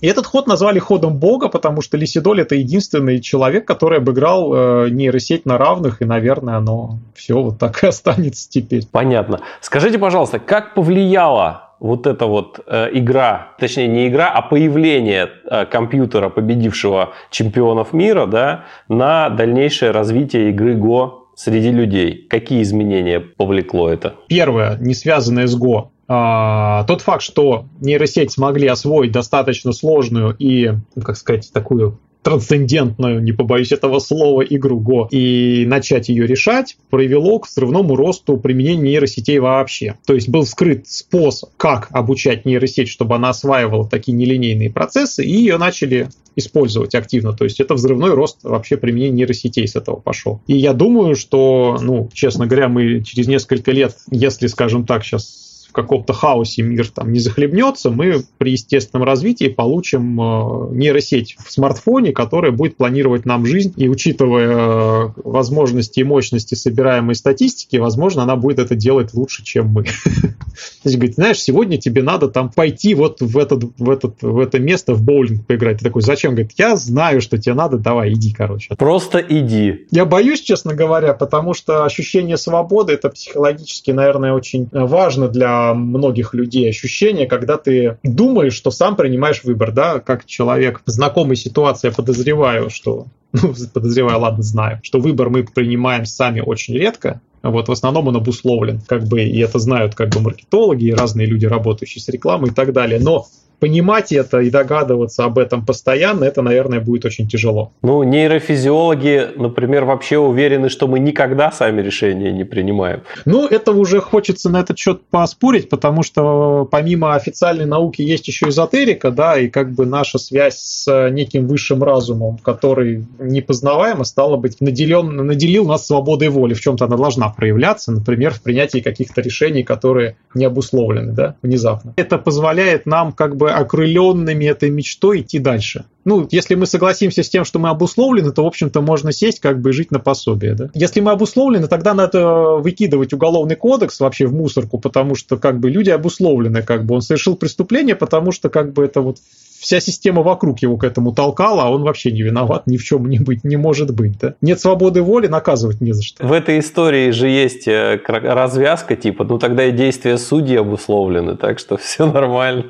[0.00, 4.88] И этот ход назвали ходом бога, потому что Лисидоль это единственный человек, который обыграл э,
[4.90, 8.84] нейросеть на равных, и, наверное, оно все вот так и останется теперь.
[8.90, 9.40] Понятно.
[9.60, 15.66] Скажите, пожалуйста, как повлияла вот эта вот э, игра, точнее не игра, а появление э,
[15.66, 22.26] компьютера, победившего чемпионов мира, да, на дальнейшее развитие игры Go среди людей?
[22.28, 24.14] Какие изменения повлекло это?
[24.28, 30.72] Первое, не связанное с Go, а, тот факт, что нейросеть смогли освоить достаточно сложную и,
[30.94, 36.76] ну, как сказать, такую трансцендентную, не побоюсь этого слова, игру Go и начать ее решать,
[36.88, 39.96] привело к взрывному росту применения нейросетей вообще.
[40.06, 45.32] То есть был скрыт способ, как обучать нейросеть, чтобы она осваивала такие нелинейные процессы, и
[45.32, 47.32] ее начали использовать активно.
[47.32, 50.40] То есть это взрывной рост вообще применения нейросетей с этого пошел.
[50.46, 55.51] И я думаю, что, ну, честно говоря, мы через несколько лет, если, скажем так, сейчас
[55.72, 61.50] в каком-то хаосе мир там не захлебнется, мы при естественном развитии получим э, нейросеть в
[61.50, 68.24] смартфоне, которая будет планировать нам жизнь, и учитывая э, возможности и мощности собираемой статистики, возможно,
[68.24, 69.84] она будет это делать лучше, чем мы.
[70.12, 74.38] То есть, говорит, знаешь, сегодня тебе надо там пойти вот в, этот, в, этот, в
[74.38, 75.78] это место в боулинг поиграть.
[75.78, 76.32] Ты такой, зачем?
[76.32, 78.74] Говорит, я знаю, что тебе надо, давай, иди, короче.
[78.76, 79.86] Просто иди.
[79.90, 86.34] Я боюсь, честно говоря, потому что ощущение свободы, это психологически, наверное, очень важно для многих
[86.34, 91.92] людей ощущение, когда ты думаешь, что сам принимаешь выбор, да, как человек знакомой ситуации, я
[91.92, 97.72] подозреваю, что, ну, подозреваю, ладно, знаю, что выбор мы принимаем сами очень редко, вот в
[97.72, 102.00] основном он обусловлен, как бы, и это знают как бы маркетологи и разные люди, работающие
[102.00, 103.00] с рекламой и так далее.
[103.00, 103.26] Но
[103.62, 107.70] понимать это и догадываться об этом постоянно, это, наверное, будет очень тяжело.
[107.82, 113.02] Ну, нейрофизиологи, например, вообще уверены, что мы никогда сами решения не принимаем.
[113.24, 118.48] Ну, это уже хочется на этот счет поспорить, потому что помимо официальной науки есть еще
[118.48, 124.60] эзотерика, да, и как бы наша связь с неким высшим разумом, который непознаваемо, стало быть,
[124.60, 126.54] наделен, наделил нас свободой воли.
[126.54, 131.92] В чем-то она должна проявляться, например, в принятии каких-то решений, которые не обусловлены, да, внезапно.
[131.94, 135.84] Это позволяет нам как бы окрыленными этой мечтой идти дальше.
[136.04, 139.60] Ну, если мы согласимся с тем, что мы обусловлены, то, в общем-то, можно сесть как
[139.60, 140.54] бы и жить на пособие.
[140.54, 140.70] Да?
[140.74, 145.70] Если мы обусловлены, тогда надо выкидывать уголовный кодекс вообще в мусорку, потому что как бы
[145.70, 149.18] люди обусловлены, как бы он совершил преступление, потому что как бы это вот
[149.62, 153.08] вся система вокруг его к этому толкала, а он вообще не виноват, ни в чем
[153.08, 154.18] не быть, не может быть.
[154.18, 154.34] Да?
[154.40, 156.26] Нет свободы воли, наказывать не за что.
[156.26, 161.60] В этой истории же есть э, развязка, типа, ну тогда и действия судей обусловлены, так
[161.60, 162.64] что все нормально.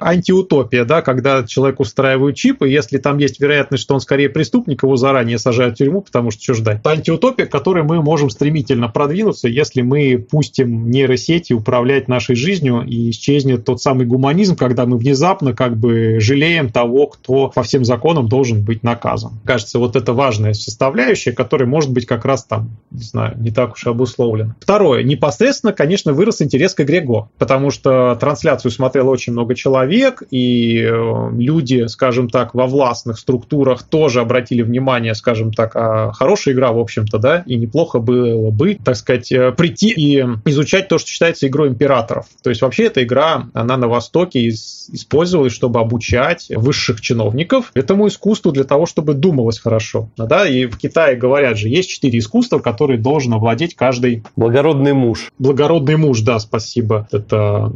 [0.00, 4.82] Антиутопия, да, когда человек устраивает чип, и если там есть вероятность, что он скорее преступник,
[4.82, 6.80] его заранее сажают в тюрьму, потому что что ждать.
[6.80, 12.82] Это антиутопия, к которой мы можем стремительно продвинуться, если мы пустим нейросети управлять нашей жизнью,
[12.84, 17.62] и исчезнет тот самый гуманизм, когда мы внезапно как бы бы жалеем того, кто по
[17.62, 19.32] всем законам должен быть наказан.
[19.44, 23.74] Кажется, вот это важная составляющая, которая может быть как раз там, не знаю, не так
[23.74, 24.56] уж и обусловлена.
[24.60, 25.02] Второе.
[25.02, 30.78] Непосредственно, конечно, вырос интерес к игре Go, потому что трансляцию смотрело очень много человек, и
[30.78, 36.72] э, люди, скажем так, во властных структурах тоже обратили внимание, скажем так, а хорошая игра,
[36.72, 41.10] в общем-то, да, и неплохо было бы, так сказать, э, прийти и изучать то, что
[41.10, 42.26] считается игрой императоров.
[42.42, 48.06] То есть вообще эта игра, она на Востоке использовалась, чтобы чтобы обучать высших чиновников этому
[48.06, 50.08] искусству для того, чтобы думалось хорошо.
[50.16, 54.22] Да, и в Китае говорят же, есть четыре искусства, которые должен овладеть каждый...
[54.36, 55.32] Благородный муж.
[55.38, 57.08] Благородный муж, да, спасибо.
[57.10, 57.72] Это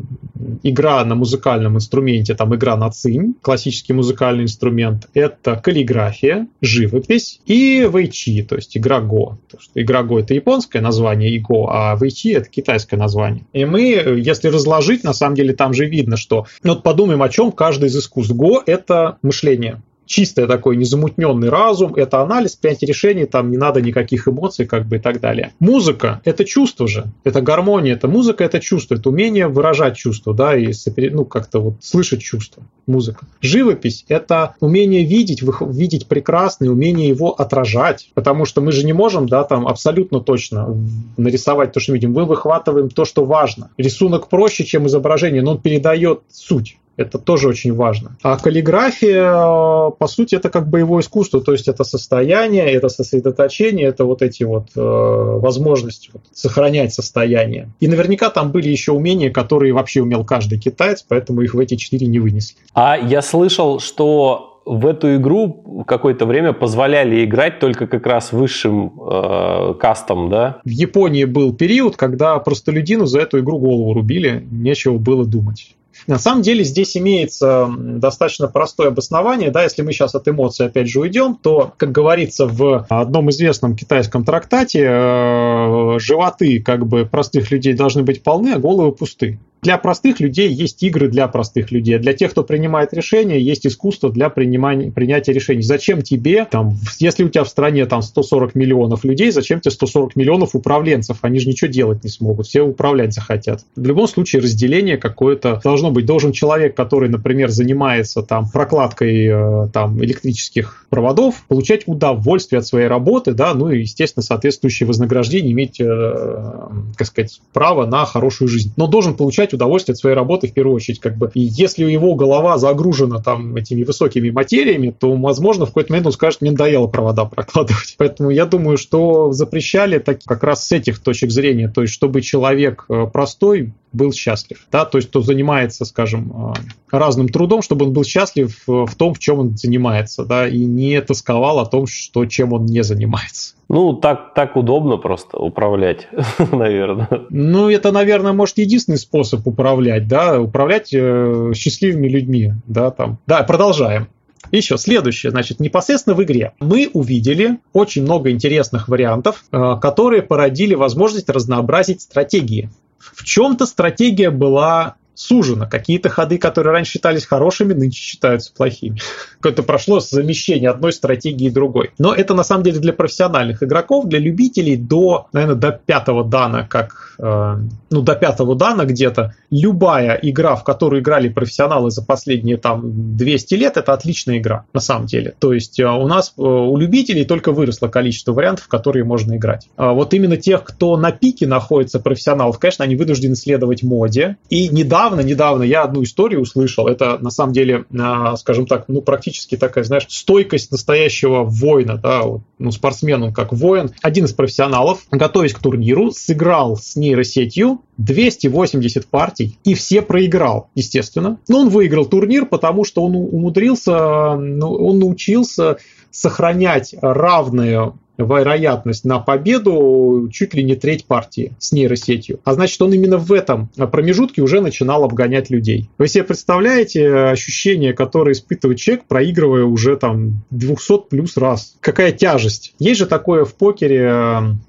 [0.63, 5.09] игра на музыкальном инструменте, там игра на цинь, классический музыкальный инструмент.
[5.15, 9.39] Это каллиграфия, живопись и вэйчи, то есть игра го.
[9.75, 13.45] игра го это японское название иго, а вэйчи это китайское название.
[13.53, 16.47] И мы, если разложить, на самом деле там же видно, что...
[16.63, 18.35] Ну, вот подумаем, о чем каждый из искусств.
[18.35, 24.27] Го– это мышление чистый такой незамутненный разум, это анализ, принятие решений, там не надо никаких
[24.27, 25.53] эмоций, как бы и так далее.
[25.61, 30.57] Музыка– это чувство же, это гармония, это музыка, это чувство, это умение выражать чувство, да,
[30.57, 30.73] и
[31.11, 33.27] ну, как-то вот слышать чувство, музыка.
[33.41, 39.29] Живопись– это умение видеть, видеть прекрасное, умение его отражать, потому что мы же не можем,
[39.29, 40.75] да, там абсолютно точно
[41.19, 43.71] нарисовать то, что видим, мы выхватываем то, что важно.
[43.77, 46.79] Рисунок проще, чем изображение, но он передает суть.
[46.99, 48.17] Это тоже очень важно.
[48.23, 54.05] А каллиграфия, по сути, это как боевое искусство, то есть это состояние, это сосредоточение, это
[54.05, 57.71] вот эти вот э, возможности вот, сохранять состояние.
[57.79, 61.77] И наверняка там были еще умения, которые вообще умел каждый китаец, поэтому их в эти
[61.77, 62.57] четыре не вынесли.
[62.75, 68.93] А я слышал, что в эту игру какое-то время позволяли играть только как раз высшим
[69.01, 70.61] э, кастом, да?
[70.65, 75.75] В Японии был период, когда простолюдину за эту игру голову рубили, нечего было думать.
[76.07, 80.89] На самом деле здесь имеется достаточно простое обоснование, да, если мы сейчас от эмоций опять
[80.89, 87.51] же уйдем, то, как говорится в одном известном китайском трактате, э, животы как бы простых
[87.51, 89.39] людей должны быть полны, а головы пусты.
[89.63, 91.97] Для простых людей есть игры для простых людей.
[91.97, 95.63] А для тех, кто принимает решения, есть искусство для принимания, принятия решений.
[95.63, 100.17] Зачем тебе, там, если у тебя в стране там 140 миллионов людей, зачем тебе 140
[100.17, 101.19] миллионов управленцев?
[101.23, 103.65] Они же ничего делать не смогут, все управлять захотят.
[103.75, 106.07] В любом случае разделение какое-то должно быть.
[106.07, 112.87] Должен человек, который, например, занимается там прокладкой э, там электрических проводов, получать удовольствие от своей
[112.87, 118.73] работы, да, ну и, естественно, соответствующее вознаграждение, иметь, э, как сказать, право на хорошую жизнь.
[118.77, 121.01] Но должен получать получать удовольствие от своей работы в первую очередь.
[121.01, 121.31] Как бы.
[121.35, 126.13] И если его голова загружена там этими высокими материями, то, возможно, в какой-то момент он
[126.13, 127.95] скажет, мне надоело провода прокладывать.
[127.99, 132.21] Поэтому я думаю, что запрещали так, как раз с этих точек зрения, то есть чтобы
[132.21, 136.53] человек э, простой был счастлив, да, то есть кто занимается, скажем,
[136.91, 140.65] э, разным трудом, чтобы он был счастлив в том, в чем он занимается, да, и
[140.65, 143.55] не тосковал о том, что, чем он не занимается.
[143.69, 146.09] Ну, так, так удобно просто управлять,
[146.53, 147.27] наверное.
[147.29, 153.19] Ну, это, наверное, может, единственный способ управлять, да, управлять э, счастливыми людьми, да, там.
[153.27, 154.09] Да, продолжаем.
[154.51, 160.75] Еще следующее, значит, непосредственно в игре мы увидели очень много интересных вариантов, э, которые породили
[160.75, 162.71] возможность разнообразить стратегии.
[162.99, 165.67] В чем-то стратегия была сужено.
[165.69, 169.01] Какие-то ходы, которые раньше считались хорошими, нынче считаются плохими.
[169.41, 171.91] Какое-то прошло замещение одной стратегии другой.
[171.99, 176.67] Но это на самом деле для профессиональных игроков, для любителей до, наверное, до пятого дана,
[176.69, 177.57] как, э,
[177.91, 179.35] ну, до пятого дана где-то.
[179.51, 184.81] Любая игра, в которую играли профессионалы за последние там 200 лет, это отличная игра, на
[184.81, 185.35] самом деле.
[185.41, 189.37] То есть э, у нас, э, у любителей только выросло количество вариантов, в которые можно
[189.37, 189.69] играть.
[189.77, 194.37] А вот именно тех, кто на пике находится профессионалов, конечно, они вынуждены следовать моде.
[194.49, 196.87] И недавно, недавно я одну историю услышал.
[196.87, 202.23] Это на самом деле, а, скажем так, ну практически такая, знаешь, стойкость настоящего воина, да,
[202.59, 203.91] ну спортсмен он как воин.
[204.03, 211.39] Один из профессионалов, готовясь к турниру, сыграл с нейросетью 280 партий и все проиграл, естественно.
[211.49, 215.79] Но он выиграл турнир, потому что он умудрился, ну, он научился
[216.11, 222.41] сохранять равную вероятность на победу чуть ли не треть партии с нейросетью.
[222.45, 225.89] А значит, он именно в этом промежутке уже начинал обгонять людей.
[225.99, 231.77] Вы себе представляете ощущение, которое испытывает человек, проигрывая уже там 200 плюс раз?
[231.81, 232.75] Какая тяжесть?
[232.79, 234.11] Есть же такое в покере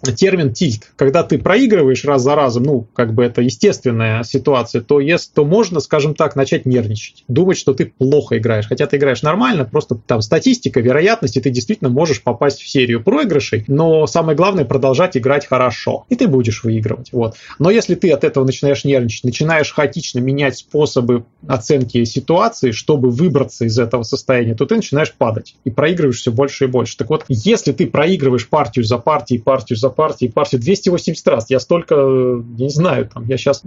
[0.06, 0.91] э, термин тильт.
[0.95, 5.45] Когда ты проигрываешь раз за разом, ну, как бы это естественная ситуация, то, есть, то
[5.45, 7.24] можно, скажем так, начать нервничать.
[7.28, 8.68] Думать, что ты плохо играешь.
[8.68, 13.39] Хотя ты играешь нормально, просто там статистика, вероятности, ты действительно можешь попасть в серию проигрышей,
[13.40, 17.12] выигрышей, но самое главное продолжать играть хорошо, и ты будешь выигрывать.
[17.12, 17.36] Вот.
[17.58, 23.66] Но если ты от этого начинаешь нервничать, начинаешь хаотично менять способы оценки ситуации, чтобы выбраться
[23.66, 26.98] из этого состояния, то ты начинаешь падать и проигрываешь все больше и больше.
[26.98, 31.60] Так вот, если ты проигрываешь партию за партией, партию за партией, партию 280 раз, я
[31.60, 33.64] столько, не знаю, там, я сейчас,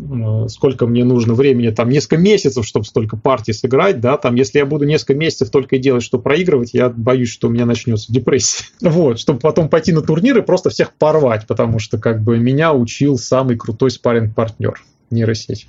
[0.48, 4.66] сколько мне нужно времени, там, несколько месяцев, чтобы столько партий сыграть, да, там, если я
[4.66, 8.64] буду несколько месяцев только делать, что проигрывать, я боюсь, что у меня начнется депрессия.
[8.92, 12.38] Вот, чтобы потом потом пойти на турнир и просто всех порвать, потому что как бы
[12.38, 15.68] меня учил самый крутой спарринг-партнер нейросеть.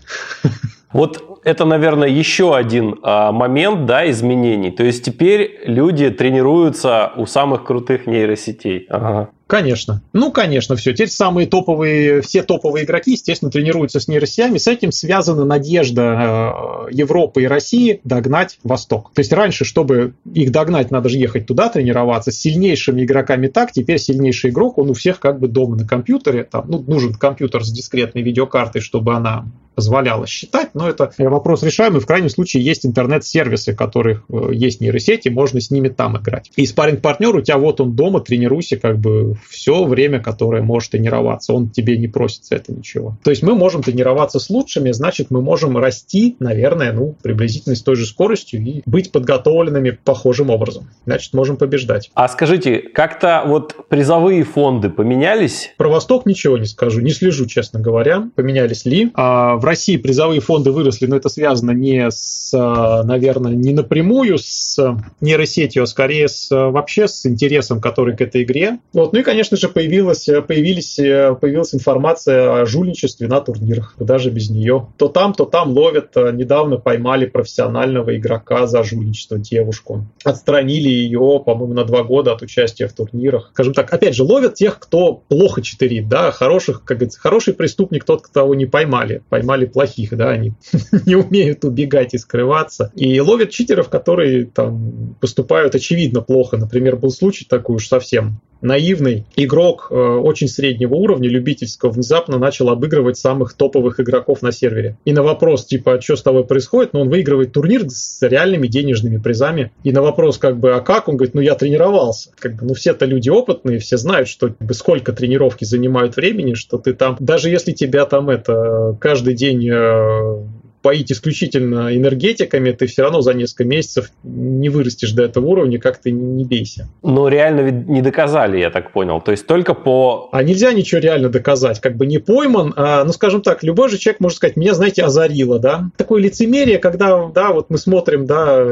[0.91, 4.71] Вот это, наверное, еще один а, момент да, изменений.
[4.71, 8.85] То есть теперь люди тренируются у самых крутых нейросетей.
[8.89, 9.29] Ага.
[9.53, 10.01] Конечно.
[10.13, 10.93] Ну, конечно, все.
[10.93, 14.57] Теперь самые топовые, все топовые игроки, естественно, тренируются с нейросетями.
[14.57, 19.11] С этим связана надежда э, Европы и России догнать Восток.
[19.13, 22.31] То есть раньше, чтобы их догнать, надо же ехать туда тренироваться.
[22.31, 26.45] С сильнейшими игроками так, теперь сильнейший игрок, он у всех как бы дома на компьютере.
[26.45, 31.99] Там, ну, нужен компьютер с дискретной видеокартой, чтобы она позволяла считать, но это вопрос решаемый.
[31.99, 36.51] В крайнем случае есть интернет-сервисы, которых э, есть нейросети, можно с ними там играть.
[36.55, 41.53] И спарринг-партнер у тебя вот он дома, тренируйся как бы все время, которое можешь тренироваться.
[41.53, 43.17] Он тебе не просит за это ничего.
[43.23, 47.81] То есть мы можем тренироваться с лучшими, значит мы можем расти, наверное, ну, приблизительно с
[47.81, 50.89] той же скоростью и быть подготовленными похожим образом.
[51.05, 52.11] Значит, можем побеждать.
[52.13, 55.73] А скажите, как-то вот призовые фонды поменялись?
[55.77, 59.11] Про Восток ничего не скажу, не слежу, честно говоря, поменялись ли.
[59.13, 64.77] А в России призовые фонды выросли, но это связано не с, наверное, не напрямую с
[65.21, 68.79] нейросетью, а скорее с, вообще с интересом, который к этой игре.
[68.91, 69.13] Вот.
[69.13, 74.87] Ну и, конечно же, появилась, появились, появилась информация о жульничестве на турнирах, даже без нее.
[74.97, 76.13] То там, то там ловят.
[76.13, 80.05] Недавно поймали профессионального игрока за жульничество, девушку.
[80.25, 83.51] Отстранили ее, по-моему, на два года от участия в турнирах.
[83.53, 88.03] Скажем так, опять же, ловят тех, кто плохо читерит, да, хороших, как говорится, хороший преступник
[88.03, 89.23] тот, кого не поймали.
[89.29, 90.53] Поймали поймали плохих, да, они
[91.05, 92.91] не умеют убегать и скрываться.
[92.95, 96.57] И ловят читеров, которые там поступают очевидно плохо.
[96.57, 102.69] Например, был случай такой уж совсем наивный игрок э, очень среднего уровня, любительского, внезапно начал
[102.69, 104.97] обыгрывать самых топовых игроков на сервере.
[105.05, 108.67] И на вопрос, типа, а что с тобой происходит, ну, он выигрывает турнир с реальными
[108.67, 109.71] денежными призами.
[109.83, 111.07] И на вопрос, как бы, а как?
[111.09, 112.31] Он говорит, ну, я тренировался.
[112.39, 116.53] Как бы, ну, все-то люди опытные, все знают, что как бы, сколько тренировки занимают времени,
[116.53, 120.43] что ты там, даже если тебя там это каждый день э,
[120.83, 125.97] поить исключительно энергетиками, ты все равно за несколько месяцев не вырастешь до этого уровня, как
[125.97, 126.89] ты не бейся.
[127.01, 129.21] Но реально ведь не доказали, я так понял.
[129.21, 130.29] То есть только по...
[130.33, 131.79] А нельзя ничего реально доказать.
[131.79, 135.03] Как бы не пойман, а, ну, скажем так, любой же человек может сказать, меня, знаете,
[135.03, 135.89] озарило, да?
[135.95, 138.67] Такое лицемерие, когда, да, вот мы смотрим, да,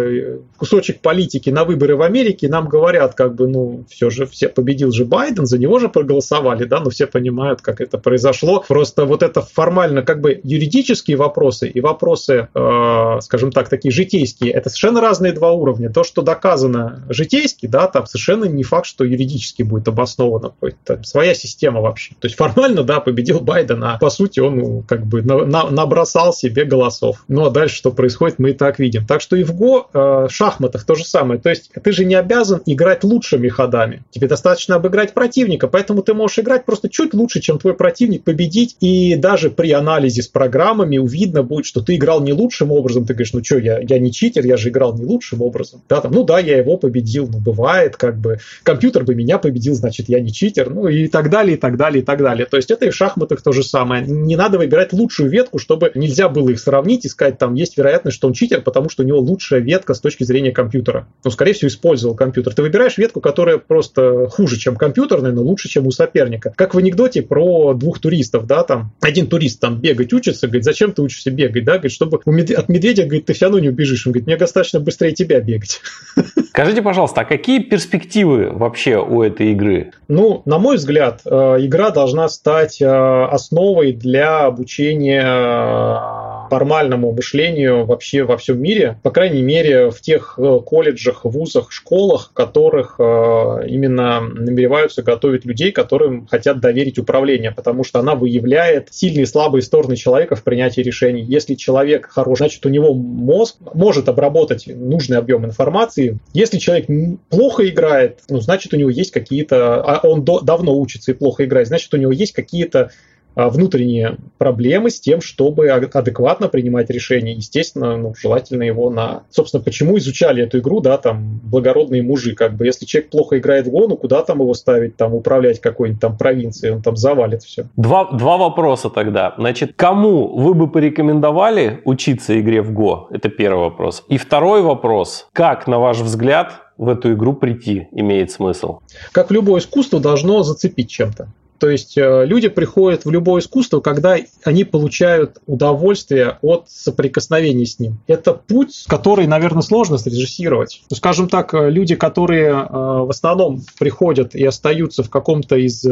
[0.57, 4.91] кусочек политики на выборы в Америке, нам говорят, как бы, ну, все же, все победил
[4.91, 8.65] же Байден, за него же проголосовали, да, но все понимают, как это произошло.
[8.67, 13.91] Просто вот это формально, как бы, юридические вопросы и вопросы вопросы, э, скажем так, такие
[13.91, 15.91] житейские, это совершенно разные два уровня.
[15.91, 20.53] То, что доказано житейски, да, там совершенно не факт, что юридически будет обосновано.
[20.61, 22.15] Это своя система вообще.
[22.19, 25.69] То есть формально, да, победил Байден, а по сути он ну, как бы на, на,
[25.69, 27.23] набросал себе голосов.
[27.27, 29.05] Ну а дальше что происходит, мы и так видим.
[29.05, 31.39] Так что и в Го, э, шахматах то же самое.
[31.39, 34.03] То есть ты же не обязан играть лучшими ходами.
[34.09, 38.75] Тебе достаточно обыграть противника, поэтому ты можешь играть просто чуть лучше, чем твой противник, победить.
[38.79, 43.05] И даже при анализе с программами видно будет, что ты ты играл не лучшим образом,
[43.05, 45.81] ты говоришь, ну что, я, я не читер, я же играл не лучшим образом.
[45.89, 49.73] Да, там, ну да, я его победил, ну бывает, как бы, компьютер бы меня победил,
[49.73, 52.45] значит, я не читер, ну и так далее, и так далее, и так далее.
[52.45, 54.05] То есть это и в шахматах то же самое.
[54.07, 58.15] Не надо выбирать лучшую ветку, чтобы нельзя было их сравнить и сказать, там есть вероятность,
[58.15, 61.09] что он читер, потому что у него лучшая ветка с точки зрения компьютера.
[61.25, 62.53] Ну, скорее всего, использовал компьютер.
[62.53, 66.53] Ты выбираешь ветку, которая просто хуже, чем компьютерная, но лучше, чем у соперника.
[66.55, 70.93] Как в анекдоте про двух туристов, да, там один турист там бегать учится, говорит, зачем
[70.93, 72.25] ты учишься бегать, да, говорит, чтобы от
[72.69, 74.05] медведя, говорит, ты все равно не убежишь.
[74.05, 75.81] Он говорит, мне достаточно быстрее тебя бегать.
[76.49, 79.91] Скажите, пожалуйста, а какие перспективы вообще у этой игры?
[80.07, 81.29] Ну, на мой взгляд, э,
[81.59, 89.11] игра должна стать э, основой для обучения э, формальному мышлению вообще во всем мире, по
[89.11, 96.99] крайней мере, в тех колледжах, вузах, школах, которых именно намереваются готовить людей, которым хотят доверить
[96.99, 101.21] управление, потому что она выявляет сильные и слабые стороны человека в принятии решений.
[101.21, 101.70] Если человек
[102.07, 106.19] хорош, значит, у него мозг может обработать нужный объем информации.
[106.33, 106.87] Если человек
[107.29, 109.81] плохо играет, ну, значит, у него есть какие-то...
[109.81, 112.91] А он до, давно учится и плохо играет, значит, у него есть какие-то
[113.35, 117.33] внутренние проблемы с тем, чтобы адекватно принимать решения.
[117.33, 119.23] Естественно, ну, желательно его на...
[119.29, 123.67] Собственно, почему изучали эту игру, да, там, благородные мужи, как бы, если человек плохо играет
[123.67, 127.67] в гону, куда там его ставить, там, управлять какой-нибудь там провинцией, он там завалит все.
[127.75, 129.33] Два, два вопроса тогда.
[129.37, 133.07] Значит, кому вы бы порекомендовали учиться игре в Го?
[133.11, 134.03] Это первый вопрос.
[134.09, 135.27] И второй вопрос.
[135.33, 138.79] Как, на ваш взгляд, в эту игру прийти имеет смысл?
[139.11, 141.27] Как любое искусство, должно зацепить чем-то.
[141.61, 147.77] То есть э, люди приходят в любое искусство, когда они получают удовольствие от соприкосновения с
[147.77, 147.99] ним.
[148.07, 150.81] Это путь, который, наверное, сложно срежиссировать.
[150.89, 155.85] Ну, скажем так, э, люди, которые э, в основном приходят и остаются в каком-то из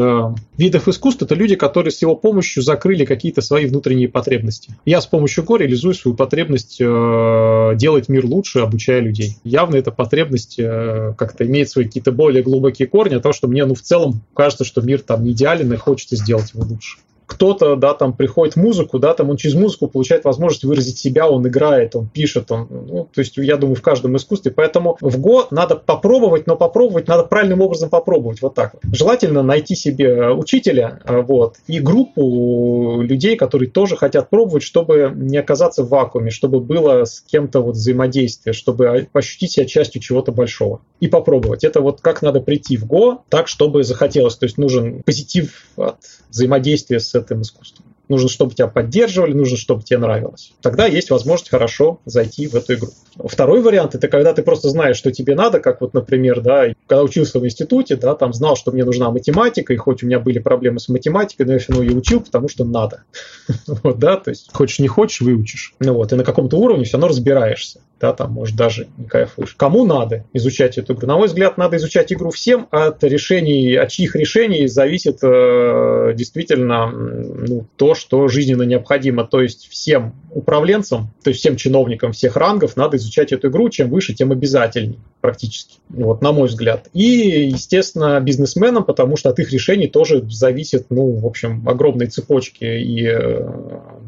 [0.58, 4.76] видов искусства, это люди, которые с его помощью закрыли какие-то свои внутренние потребности.
[4.86, 9.38] Я с помощью го реализую свою потребность делать мир лучше, обучая людей.
[9.44, 13.76] Явно эта потребность как-то имеет свои какие-то более глубокие корни, а то, что мне, ну,
[13.76, 16.98] в целом кажется, что мир там идеален, идеален и хочется сделать его лучше
[17.30, 21.30] кто-то, да, там приходит в музыку, да, там он через музыку получает возможность выразить себя,
[21.30, 24.52] он играет, он пишет, он, ну, то есть, я думаю, в каждом искусстве.
[24.52, 28.76] Поэтому в Го надо попробовать, но попробовать надо правильным образом попробовать, вот так.
[28.92, 35.38] Желательно найти себе учителя, а, вот, и группу людей, которые тоже хотят пробовать, чтобы не
[35.38, 40.82] оказаться в вакууме, чтобы было с кем-то вот взаимодействие, чтобы ощутить себя частью чего-то большого.
[41.00, 41.64] И попробовать.
[41.64, 44.36] Это вот как надо прийти в Го так, чтобы захотелось.
[44.36, 45.98] То есть нужен позитив от
[46.30, 47.86] взаимодействия с этим искусством.
[48.08, 50.54] Нужно, чтобы тебя поддерживали, нужно, чтобы тебе нравилось.
[50.62, 52.90] Тогда есть возможность хорошо зайти в эту игру.
[53.24, 57.04] Второй вариант– это когда ты просто знаешь, что тебе надо, как вот, например, да, когда
[57.04, 60.40] учился в институте, да, там знал, что мне нужна математика, и хоть у меня были
[60.40, 63.04] проблемы с математикой, но я все равно ее учил, потому что надо.
[63.68, 65.76] вот, да, то есть хочешь не хочешь, выучишь.
[65.80, 69.56] Ну вот, и на каком-то уровне все равно разбираешься да, там, может, даже не кайфуешь.
[69.56, 71.08] Кому надо изучать эту игру?
[71.08, 76.88] На мой взгляд, надо изучать игру всем, от решений, от чьих решений зависит э, действительно
[76.90, 79.26] ну, то, что жизненно необходимо.
[79.26, 83.90] То есть всем управленцам, то есть всем чиновникам всех рангов надо изучать эту игру, чем
[83.90, 86.88] выше, тем обязательней практически, вот, на мой взгляд.
[86.94, 92.64] И, естественно, бизнесменам, потому что от их решений тоже зависит, ну, в общем, огромные цепочки
[92.64, 93.42] и э,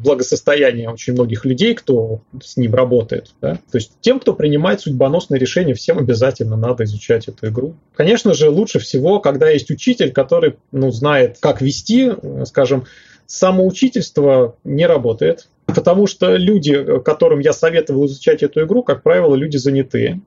[0.02, 3.34] благосостояние очень многих людей, кто с ним работает.
[3.40, 3.58] Да?
[3.70, 7.74] То есть тем, кто принимает судьбоносные решения, всем обязательно надо изучать эту игру.
[7.94, 12.12] Конечно же, лучше всего, когда есть учитель, который ну, знает, как вести,
[12.44, 12.84] скажем,
[13.26, 19.56] самоучительство не работает, потому что люди, которым я советовал изучать эту игру, как правило, люди
[19.56, 20.20] занятые.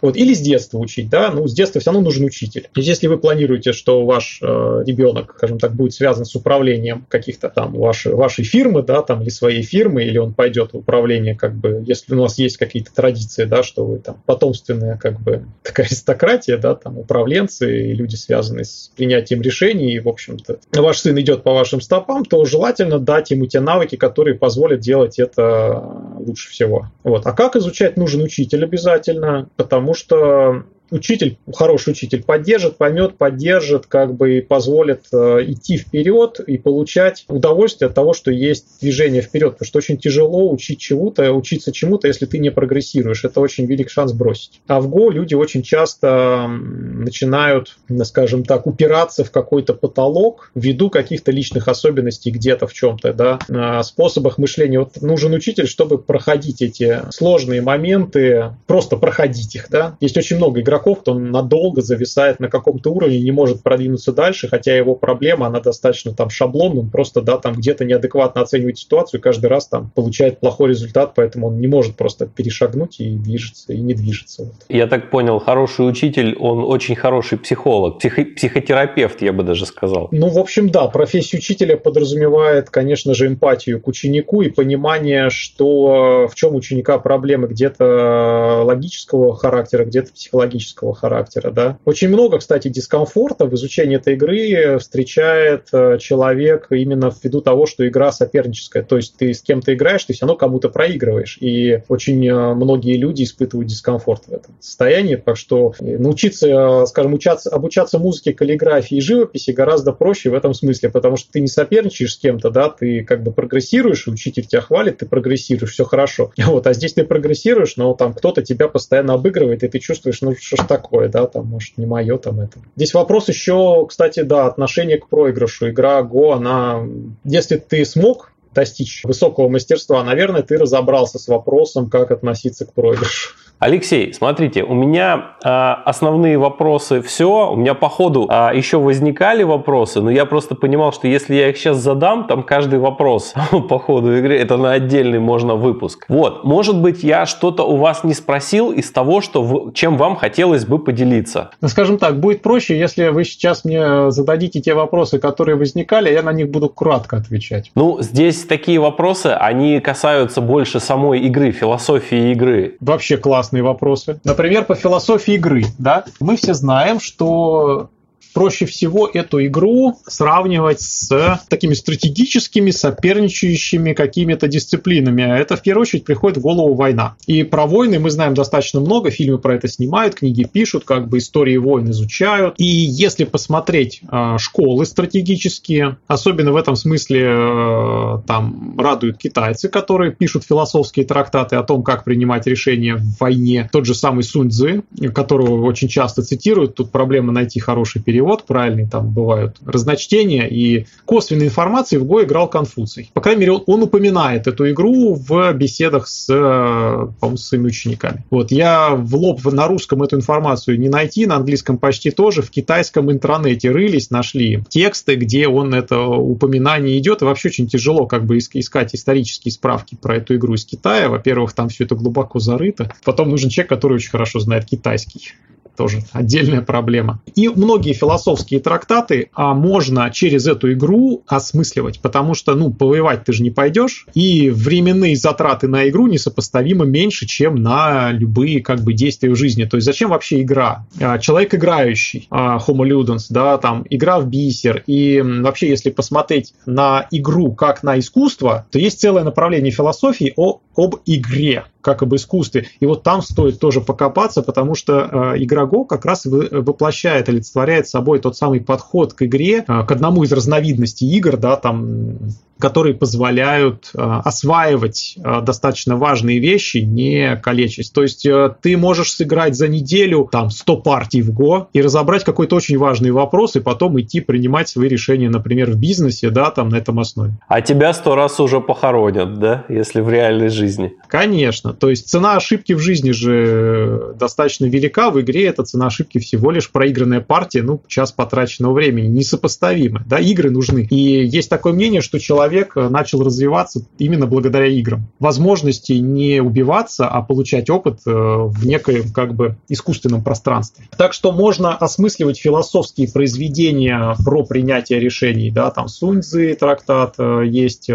[0.00, 2.62] Вот, или с детства учить, да, ну, с детства все равно нужен учитель.
[2.62, 4.46] То есть, если вы планируете, что ваш э,
[4.86, 9.28] ребенок, скажем так, будет связан с управлением каких-то там вашей, вашей фирмы, да, там, или
[9.28, 13.44] своей фирмы, или он пойдет в управление, как бы, если у нас есть какие-то традиции,
[13.44, 18.64] да, что вы там потомственная, как бы, такая аристократия, да, там, управленцы и люди, связанные
[18.64, 23.30] с принятием решений, и, в общем-то, ваш сын идет по вашим стопам, то желательно дать
[23.30, 25.82] ему те навыки, которые позволят делать это
[26.18, 26.88] лучше всего.
[27.04, 27.26] Вот.
[27.26, 33.86] А как изучать нужен учитель обязательно, потому потому что учитель, хороший учитель поддержит, поймет, поддержит,
[33.86, 39.22] как бы и позволит э, идти вперед и получать удовольствие от того, что есть движение
[39.22, 39.52] вперед.
[39.52, 43.24] Потому что очень тяжело учить чему-то, учиться чему-то, если ты не прогрессируешь.
[43.24, 44.60] Это очень велик шанс бросить.
[44.66, 51.32] А в Go люди очень часто начинают, скажем так, упираться в какой-то потолок ввиду каких-то
[51.32, 54.80] личных особенностей где-то в чем-то, да, способах мышления.
[54.80, 59.96] Вот нужен учитель, чтобы проходить эти сложные моменты, просто проходить их, да.
[60.00, 64.12] Есть очень много игроков, игроков, то он надолго зависает на каком-то уровне, не может продвинуться
[64.12, 68.78] дальше, хотя его проблема, она достаточно там шаблонная, он просто, да, там где-то неадекватно оценивает
[68.78, 73.72] ситуацию, каждый раз там получает плохой результат, поэтому он не может просто перешагнуть и движется,
[73.72, 74.44] и не движется.
[74.44, 74.54] Вот.
[74.68, 80.08] Я так понял, хороший учитель, он очень хороший психолог, психо психотерапевт, я бы даже сказал.
[80.10, 86.28] Ну, в общем, да, профессия учителя подразумевает, конечно же, эмпатию к ученику и понимание, что
[86.30, 90.32] в чем ученика проблемы где-то логического характера, где-то психологического
[90.70, 91.78] характера, да.
[91.84, 97.86] Очень много, кстати, дискомфорта в изучении этой игры встречает э, человек именно ввиду того, что
[97.86, 102.26] игра соперническая, то есть ты с кем-то играешь, ты все равно кому-то проигрываешь, и очень
[102.26, 108.32] э, многие люди испытывают дискомфорт в этом состоянии, так что научиться, скажем, учаться, обучаться музыке,
[108.32, 112.50] каллиграфии и живописи гораздо проще в этом смысле, потому что ты не соперничаешь с кем-то,
[112.50, 116.32] да, ты как бы прогрессируешь, учитель тебя хвалит, ты прогрессируешь, все хорошо.
[116.52, 120.34] Вот, а здесь ты прогрессируешь, но там кто-то тебя постоянно обыгрывает, и ты чувствуешь, ну
[120.52, 122.58] что ж такое, да, там, может, не мое там это.
[122.76, 125.70] Здесь вопрос еще, кстати, да, отношение к проигрышу.
[125.70, 126.82] Игра Go, она,
[127.24, 133.30] если ты смог достичь высокого мастерства, наверное, ты разобрался с вопросом, как относиться к проигрышу.
[133.62, 137.48] Алексей, смотрите, у меня э, основные вопросы все.
[137.48, 141.48] У меня по ходу э, еще возникали вопросы, но я просто понимал, что если я
[141.48, 143.34] их сейчас задам, там каждый вопрос
[143.68, 146.06] по ходу игры, это на отдельный можно выпуск.
[146.08, 150.16] Вот, может быть, я что-то у вас не спросил из того, что в, чем вам
[150.16, 151.52] хотелось бы поделиться.
[151.60, 156.22] Ну, скажем так, будет проще, если вы сейчас мне зададите те вопросы, которые возникали, я
[156.22, 157.70] на них буду кратко отвечать.
[157.76, 162.76] Ну, здесь такие вопросы, они касаются больше самой игры, философии игры.
[162.80, 164.20] Вообще классно классные вопросы.
[164.24, 165.64] Например, по философии игры.
[165.78, 166.04] Да?
[166.20, 167.90] Мы все знаем, что
[168.32, 175.22] проще всего эту игру сравнивать с такими стратегическими, соперничающими какими-то дисциплинами.
[175.22, 177.16] Это в первую очередь приходит в голову война.
[177.26, 181.18] И про войны мы знаем достаточно много, фильмы про это снимают, книги пишут, как бы
[181.18, 182.54] истории войн изучают.
[182.58, 190.12] И если посмотреть э, школы стратегические, особенно в этом смысле э, там радуют китайцы, которые
[190.12, 193.68] пишут философские трактаты о том, как принимать решения в войне.
[193.72, 194.82] Тот же самый Сунь Цзы,
[195.14, 200.84] которого очень часто цитируют, тут проблема найти хороший перевод перевод правильный, там бывают разночтения, и
[201.06, 203.10] косвенной информации в Го играл Конфуций.
[203.14, 208.22] По крайней мере, он упоминает эту игру в беседах с, по с своими учениками.
[208.30, 212.50] Вот, я в лоб на русском эту информацию не найти, на английском почти тоже, в
[212.50, 218.26] китайском интернете рылись, нашли тексты, где он это упоминание идет, и вообще очень тяжело как
[218.26, 221.08] бы искать исторические справки про эту игру из Китая.
[221.08, 222.94] Во-первых, там все это глубоко зарыто.
[223.04, 225.32] Потом нужен человек, который очень хорошо знает китайский
[225.76, 227.20] тоже отдельная проблема.
[227.34, 233.32] И многие философские трактаты а, можно через эту игру осмысливать, потому что, ну, повоевать ты
[233.32, 238.92] же не пойдешь, и временные затраты на игру несопоставимо меньше, чем на любые, как бы,
[238.92, 239.64] действия в жизни.
[239.64, 240.86] То есть зачем вообще игра?
[241.00, 246.54] А, человек играющий, а, Homo Ludens, да, там, игра в бисер, и вообще, если посмотреть
[246.66, 252.14] на игру как на искусство, то есть целое направление философии о, об игре как об
[252.14, 252.68] искусстве.
[252.80, 257.88] И вот там стоит тоже покопаться, потому что э, игра Go как раз воплощает, олицетворяет
[257.88, 262.16] собой тот самый подход к игре, э, к одному из разновидностей игр, да, там
[262.62, 267.92] которые позволяют э, осваивать э, достаточно важные вещи, не калечить.
[267.92, 272.22] То есть э, ты можешь сыграть за неделю там 100 партий в Го и разобрать
[272.22, 276.68] какой-то очень важный вопрос, и потом идти принимать свои решения, например, в бизнесе, да, там
[276.68, 277.32] на этом основе.
[277.48, 280.94] А тебя сто раз уже похоронят, да, если в реальной жизни?
[281.08, 281.72] Конечно.
[281.72, 286.52] То есть цена ошибки в жизни же достаточно велика, в игре эта цена ошибки всего
[286.52, 290.86] лишь проигранная партия, ну, час потраченного времени, несопоставимо, да, игры нужны.
[290.88, 295.08] И есть такое мнение, что человек человек э, начал развиваться именно благодаря играм.
[295.18, 300.86] Возможности не убиваться, а получать опыт э, в некоем как бы искусственном пространстве.
[300.96, 305.50] Так что можно осмысливать философские произведения про принятие решений.
[305.50, 307.90] Да, там Суньцзы трактат, э, есть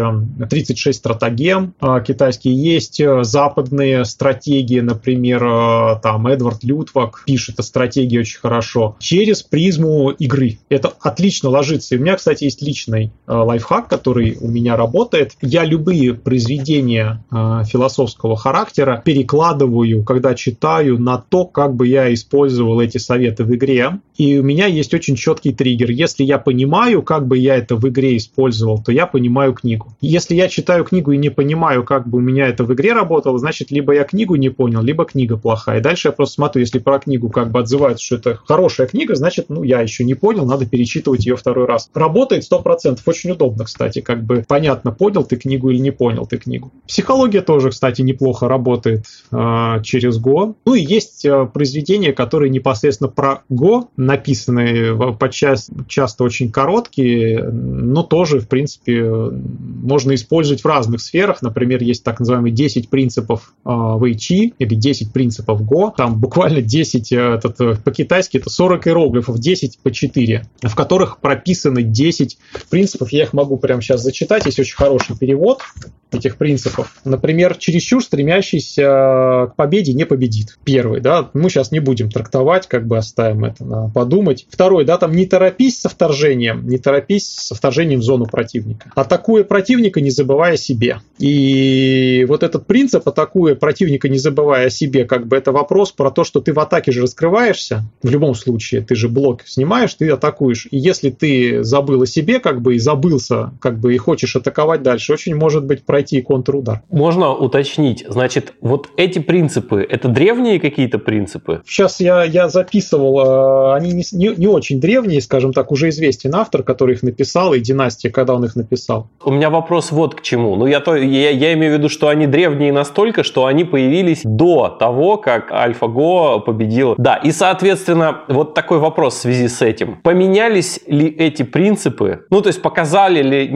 [0.50, 1.74] 36 стратегем
[2.06, 10.10] китайские, есть западные стратегии, например, там Эдвард Лютвак пишет о стратегии очень хорошо, через призму
[10.10, 10.58] игры.
[10.68, 11.94] Это отлично ложится.
[11.94, 15.32] И у меня, кстати, есть личный лайфхак, который у меня работает.
[15.42, 22.80] Я любые произведения э, философского характера перекладываю, когда читаю, на то, как бы я использовал
[22.80, 24.00] эти советы в игре.
[24.16, 25.90] И у меня есть очень четкий триггер.
[25.90, 29.94] Если я понимаю, как бы я это в игре использовал, то я понимаю книгу.
[30.00, 33.38] Если я читаю книгу и не понимаю, как бы у меня это в игре работало,
[33.38, 35.78] значит, либо я книгу не понял, либо книга плохая.
[35.78, 39.14] И дальше я просто смотрю, если про книгу как бы отзываются, что это хорошая книга,
[39.14, 41.88] значит, ну, я еще не понял, надо перечитывать ее второй раз.
[41.94, 46.26] Работает 100%, очень удобно, кстати, как бы бы понятно, понял ты книгу или не понял
[46.26, 46.70] ты книгу.
[46.86, 50.54] Психология тоже, кстати, неплохо работает э, через Go.
[50.64, 58.02] Ну и есть э, произведения, которые непосредственно про Go, написанные подчас, часто очень короткие, но
[58.02, 61.42] тоже, в принципе, можно использовать в разных сферах.
[61.42, 65.92] Например, есть так называемые 10 принципов э, Weiqi или 10 принципов Go.
[65.96, 71.18] Там буквально 10, э, этот, э, по-китайски это 40 иероглифов, 10 по 4, в которых
[71.18, 72.38] прописаны 10
[72.70, 73.12] принципов.
[73.12, 74.17] Я их могу прямо сейчас зачитать.
[74.46, 75.62] Есть очень хороший перевод
[76.10, 76.94] этих принципов.
[77.04, 80.58] Например, чересчур стремящийся к победе не победит.
[80.64, 84.46] Первый, да, мы сейчас не будем трактовать, как бы оставим это на подумать.
[84.50, 88.90] Второй, да, там не торопись со вторжением, не торопись со вторжением в зону противника.
[88.94, 91.00] Атакуя противника, не забывая о себе.
[91.18, 96.10] И вот этот принцип, атакуя противника, не забывая о себе, как бы это вопрос про
[96.10, 100.08] то, что ты в атаке же раскрываешься, в любом случае, ты же блок снимаешь, ты
[100.08, 100.68] атакуешь.
[100.70, 104.82] И если ты забыл о себе, как бы, и забылся, как бы, и хочешь атаковать
[104.82, 106.80] дальше, очень может быть пройти контрудар.
[106.88, 111.60] Можно уточнить, значит, вот эти принципы, это древние какие-то принципы?
[111.66, 116.34] Сейчас я, я записывал, э, они не, не, не очень древние, скажем так, уже известен
[116.34, 119.10] автор, который их написал, и династия, когда он их написал.
[119.22, 120.56] У меня вопрос вот к чему.
[120.56, 124.22] Ну, я, то, я, я имею в виду, что они древние настолько, что они появились
[124.24, 126.94] до того, как AlphaGo победил.
[126.96, 129.98] Да, и, соответственно, вот такой вопрос в связи с этим.
[130.02, 132.20] Поменялись ли эти принципы?
[132.30, 133.48] Ну, то есть, показали ли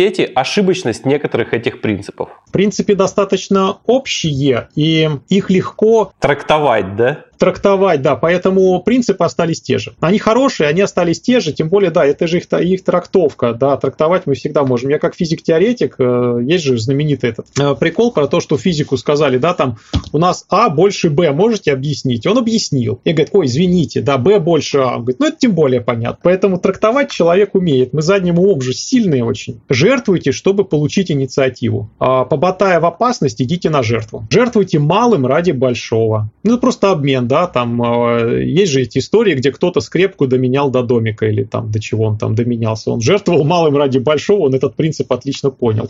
[0.00, 2.30] нейросети ошибочность некоторых этих принципов?
[2.46, 6.12] В принципе, достаточно общие, и их легко...
[6.18, 7.24] Трактовать, да?
[7.40, 9.94] Трактовать, да, поэтому принципы остались те же.
[10.00, 13.78] Они хорошие, они остались те же, тем более, да, это же их, их трактовка, да,
[13.78, 14.90] трактовать мы всегда можем.
[14.90, 19.38] Я как физик-теоретик, э, есть же знаменитый этот э, прикол про то, что физику сказали,
[19.38, 19.78] да, там,
[20.12, 22.26] у нас А больше Б, можете объяснить?
[22.26, 23.00] Он объяснил.
[23.04, 24.96] И говорит, ой, извините, да, Б больше А.
[24.96, 26.18] Он говорит, ну, это тем более понятно.
[26.22, 27.94] Поэтому трактовать человек умеет.
[27.94, 29.60] Мы задним умом же сильные очень.
[29.70, 31.90] Жертвуйте, чтобы получить инициативу.
[31.98, 34.26] А, побатая в опасность, идите на жертву.
[34.28, 36.30] Жертвуйте малым ради большого.
[36.42, 40.68] Ну, это просто обмен, да, там э, есть же эти истории, где кто-то скрепку доменял
[40.68, 42.90] до домика или там до чего он там доменялся.
[42.90, 45.88] Он жертвовал малым ради большого, он этот принцип отлично понял.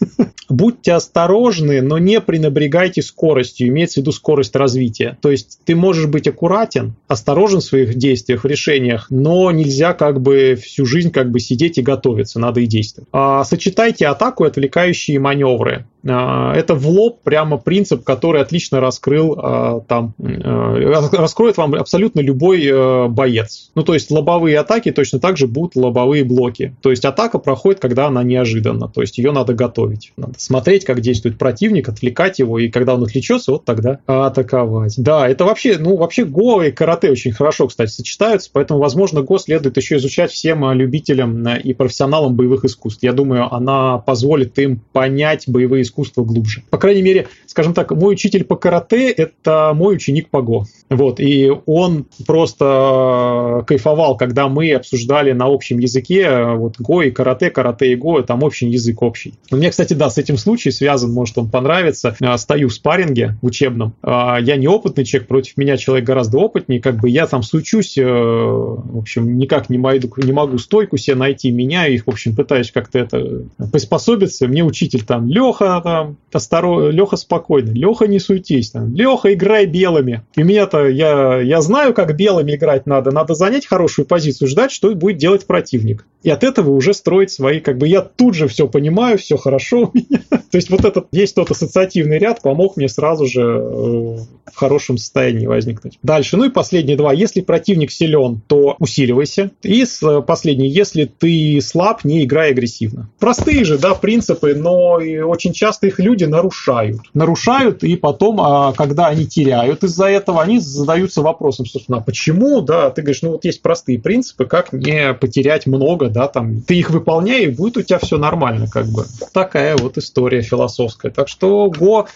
[0.50, 5.16] Будьте осторожны, но не пренебрегайте скоростью, имеется в виду скорость развития.
[5.22, 10.20] То есть ты можешь быть аккуратен, осторожен в своих действиях, в решениях, но нельзя как
[10.20, 13.08] бы всю жизнь как бы сидеть и готовиться, надо и действовать.
[13.12, 15.86] А, сочетайте атаку и отвлекающие маневры.
[16.08, 22.20] А, это в лоб прямо принцип, который отлично раскрыл а, там, а, раскроет вам абсолютно
[22.20, 23.70] любой э, боец.
[23.74, 26.74] Ну, то есть лобовые атаки точно так же будут лобовые блоки.
[26.82, 28.88] То есть атака проходит, когда она неожиданна.
[28.88, 30.12] То есть ее надо готовить.
[30.16, 34.94] Надо смотреть, как действует противник, отвлекать его, и когда он отвлечется, вот тогда атаковать.
[34.98, 39.38] Да, это вообще, ну, вообще Го и карате очень хорошо, кстати, сочетаются, поэтому, возможно, Го
[39.38, 43.02] следует еще изучать всем любителям э, и профессионалам боевых искусств.
[43.02, 46.62] Я думаю, она позволит им понять боевые искусства глубже.
[46.70, 50.64] По крайней мере, скажем так, мой учитель по карате– это мой ученик по Го.
[50.90, 57.02] Вот, и он просто э, кайфовал, когда мы обсуждали на общем языке э, вот Го
[57.02, 59.34] и карате, карате и Го, там общий язык общий.
[59.50, 62.16] У меня, кстати, да, с этим случай связан, может, он понравится.
[62.20, 63.94] Э, стою в спарринге в учебном.
[64.02, 68.98] Я не опытный человек, против меня человек гораздо опытнее, как бы я там сучусь, в
[68.98, 72.98] общем, никак не могу, не могу стойку себе найти, меняю их, в общем, пытаюсь как-то
[72.98, 73.42] это
[73.72, 74.48] приспособиться.
[74.48, 80.22] Мне учитель там, Леха, там, осторожно, Леха спокойно, Леха не суетись, там, Леха играй белыми.
[80.36, 83.10] И меня-то я, я знаю, как белыми играть надо.
[83.10, 86.06] Надо занять хорошую позицию, ждать, что будет делать противник.
[86.22, 89.90] И от этого уже строить свои, как бы я тут же все понимаю, все хорошо
[89.92, 90.22] у меня.
[90.30, 94.16] То есть вот этот есть тот ассоциативный ряд помог мне сразу же э,
[94.52, 95.98] в хорошем состоянии возникнуть.
[96.02, 97.12] Дальше, ну и последние два.
[97.12, 99.50] Если противник силен, то усиливайся.
[99.62, 99.84] И
[100.26, 103.08] последний, если ты слаб, не играй агрессивно.
[103.18, 104.94] Простые же, да, принципы, но
[105.26, 107.00] очень часто их люди нарушают.
[107.14, 112.60] Нарушают, и потом, а когда они теряют из-за этого, они задаются вопросом, собственно, а почему,
[112.60, 116.76] да, ты говоришь, ну вот есть простые принципы, как не потерять много, да, там, ты
[116.76, 119.06] их выполняй, и будет у тебя все нормально, как бы.
[119.32, 121.10] Такая вот история философская.
[121.10, 122.06] Так что Го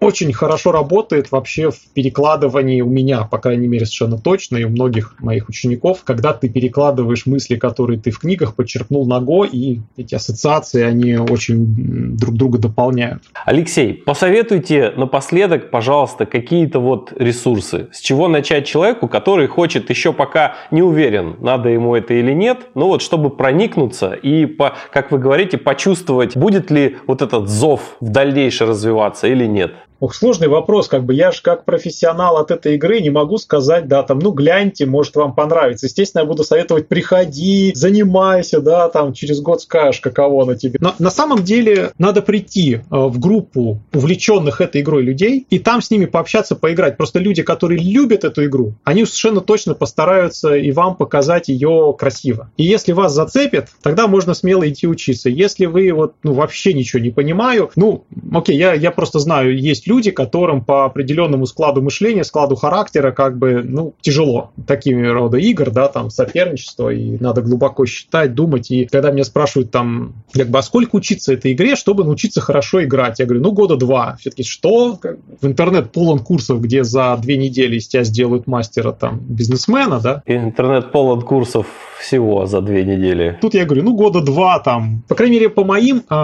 [0.00, 4.70] очень хорошо работает вообще в перекладывании у меня, по крайней мере, совершенно точно, и у
[4.70, 10.14] многих моих учеников, когда ты перекладываешь мысли, которые ты в книгах подчеркнул Go, и эти
[10.14, 13.22] ассоциации, они очень друг друга дополняют.
[13.44, 17.88] Алексей, посоветуйте напоследок, пожалуйста, какие-то вот ресурсы.
[17.92, 22.68] С чего начать человеку, который хочет еще пока не уверен, надо ему это или нет,
[22.74, 27.96] но вот чтобы проникнуться и, по, как вы говорите, почувствовать, будет ли вот этот зов
[28.00, 29.74] в дальнейшем развиваться или нет?
[30.00, 33.86] Ох, сложный вопрос, как бы я же как профессионал от этой игры не могу сказать,
[33.86, 35.86] да, там, ну гляньте, может вам понравится.
[35.86, 40.78] Естественно, я буду советовать приходи, занимайся, да, там через год скажешь, каково она тебе.
[40.80, 45.82] Но на самом деле надо прийти э, в группу увлеченных этой игрой людей и там
[45.82, 46.96] с ними пообщаться, поиграть.
[46.96, 52.50] Просто люди, которые любят эту игру, они совершенно точно постараются и вам показать ее красиво.
[52.56, 55.28] И если вас зацепит, тогда можно смело идти учиться.
[55.28, 59.89] Если вы вот, ну, вообще ничего не понимаю, ну, окей, я, я просто знаю, есть
[59.90, 65.70] люди, которым по определенному складу мышления, складу характера, как бы, ну, тяжело такими рода игр,
[65.70, 68.70] да, там, соперничество, и надо глубоко считать, думать.
[68.70, 72.84] И когда меня спрашивают там, как бы, а сколько учиться этой игре, чтобы научиться хорошо
[72.84, 73.18] играть?
[73.18, 74.16] Я говорю, ну, года два.
[74.20, 74.98] Все-таки, что?
[75.40, 80.22] В интернет полон курсов, где за две недели из тебя сделают мастера, там, бизнесмена, да?
[80.26, 81.66] Интернет полон курсов
[82.00, 83.38] всего за две недели.
[83.40, 85.02] Тут я говорю, ну, года два там.
[85.08, 86.14] По крайней мере, по моим э,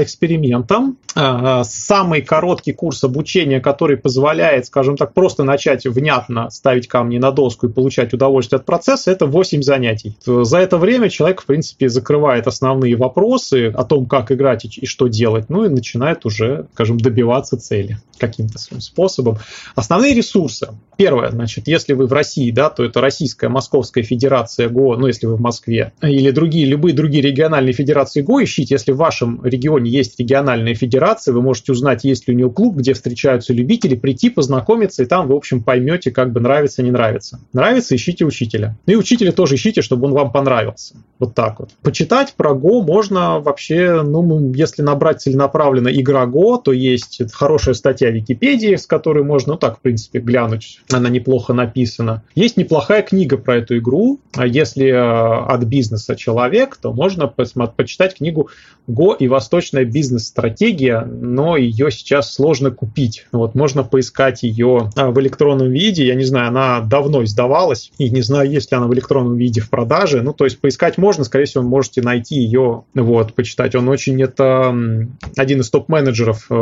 [0.00, 7.18] экспериментам, э, самый короткий курс обучения, который позволяет, скажем так, просто начать внятно ставить камни
[7.18, 10.16] на доску и получать удовольствие от процесса, это 8 занятий.
[10.24, 15.06] За это время человек, в принципе, закрывает основные вопросы о том, как играть и что
[15.08, 19.38] делать, ну и начинает уже, скажем, добиваться цели каким-то своим способом.
[19.74, 20.68] Основные ресурсы.
[20.96, 25.26] Первое, значит, если вы в России, да, то это Российская Московская Федерация ГО, ну, если
[25.26, 28.74] вы в Москве, или другие, любые другие региональные федерации ГО ищите.
[28.74, 32.76] Если в вашем регионе есть региональная федерация, вы можете узнать, есть ли у нее клуб,
[32.76, 36.90] где встречаются любители, прийти, познакомиться, и там вы, в общем, поймете, как бы нравится, не
[36.90, 37.40] нравится.
[37.52, 38.76] Нравится, ищите учителя.
[38.86, 40.94] Ну и учителя тоже ищите, чтобы он вам понравился.
[41.18, 41.70] Вот так вот.
[41.82, 48.10] Почитать про ГО можно вообще, ну, если набрать целенаправленно игра ГО, то есть хорошая статья
[48.10, 50.80] в Википедии, с которой можно, ну так, в принципе, глянуть.
[50.90, 52.22] Она неплохо написана.
[52.34, 54.20] Есть неплохая книга про эту игру.
[54.34, 58.50] А если от бизнеса человек, то можно почитать книгу
[58.86, 63.26] «Го и восточная бизнес-стратегия», но ее сейчас сложно купить.
[63.32, 66.06] Вот можно поискать ее а, в электронном виде.
[66.06, 69.60] Я не знаю, она давно издавалась, и не знаю, есть ли она в электронном виде
[69.60, 70.22] в продаже.
[70.22, 73.74] Ну, то есть поискать можно, скорее всего, можете найти ее, вот, почитать.
[73.74, 74.74] Он очень, это
[75.36, 76.54] один из топ-менеджеров э,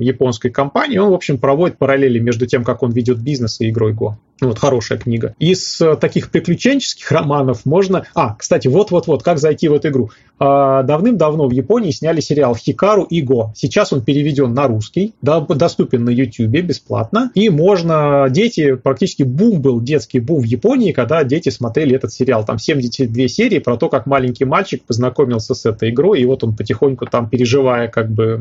[0.00, 0.98] японской компании.
[0.98, 4.14] Он, в общем, проводит параллели между тем, как он ведет бизнес и игрой Go.
[4.40, 5.34] Вот, хорошая книга.
[5.38, 8.06] Из э, таких приключенческих романов можно...
[8.14, 10.10] А, кстати, вот-вот-вот, как зайти в эту игру.
[10.38, 13.52] А, давным-давно в Японии сняли сериал «Хикару и Го».
[13.56, 17.30] Сейчас он переведен на русский, доступен на YouTube бесплатно.
[17.34, 18.26] И можно...
[18.30, 18.74] Дети...
[18.76, 22.44] Практически бум был, детский бум в Японии, когда дети смотрели этот сериал.
[22.44, 26.54] Там 72 серии про то, как маленький мальчик познакомился с этой игрой, и вот он
[26.54, 28.40] потихоньку там, переживая как бы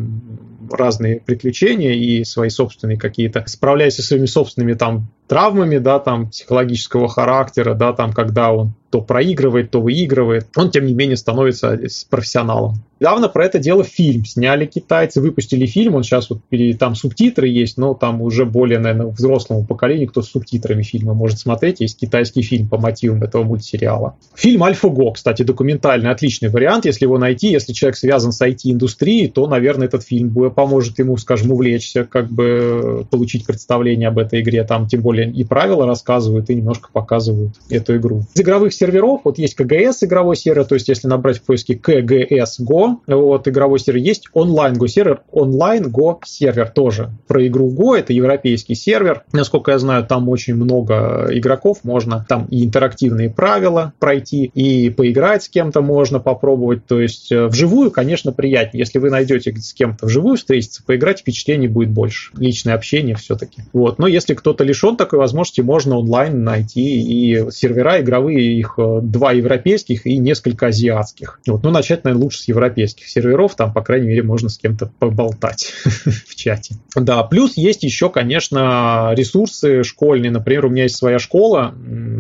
[0.72, 7.08] разные приключения и свои собственные какие-то, справляясь со своими собственными там травмами, да, там, психологического
[7.08, 11.78] характера, да, там, когда он то проигрывает, то выигрывает, он, тем не менее, становится
[12.10, 12.76] профессионалом.
[13.00, 16.40] Недавно про это дело фильм сняли китайцы, выпустили фильм, он сейчас вот
[16.80, 21.40] там субтитры есть, но там уже более, наверное, взрослому поколению, кто с субтитрами фильма может
[21.40, 24.16] смотреть, есть китайский фильм по мотивам этого мультсериала.
[24.34, 29.48] Фильм «Альфа-Го», кстати, документальный, отличный вариант, если его найти, если человек связан с IT-индустрией, то,
[29.48, 34.88] наверное, этот фильм поможет ему, скажем, увлечься, как бы получить представление об этой игре, там,
[34.88, 38.24] тем более и правила рассказывают, и немножко показывают эту игру.
[38.34, 42.60] Из игровых серверов, вот есть КГС игровой сервер, то есть если набрать в поиске КГС
[42.62, 47.12] Go, вот игровой сервер, есть онлайн Go сервер, онлайн Go сервер тоже.
[47.28, 49.24] Про игру Go, это европейский сервер.
[49.32, 55.44] Насколько я знаю, там очень много игроков, можно там и интерактивные правила пройти, и поиграть
[55.44, 56.86] с кем-то можно попробовать.
[56.86, 58.82] То есть э, вживую, конечно, приятнее.
[58.82, 62.32] Если вы найдете с кем-то вживую встретиться, поиграть, впечатлений будет больше.
[62.38, 63.64] Личное общение все-таки.
[63.74, 64.00] Вот.
[64.00, 69.32] Но если кто-то лишен такой возможности, можно онлайн найти и сервера игровые, их э, два
[69.32, 71.40] европейских и несколько азиатских.
[71.48, 71.64] Вот.
[71.64, 75.74] Ну, начать, наверное, лучше с европейских серверов, там, по крайней мере, можно с кем-то поболтать
[75.84, 76.76] в чате.
[76.96, 80.32] Да, плюс есть еще, конечно, ресурсы школьные.
[80.32, 81.74] Например, у меня есть своя школа,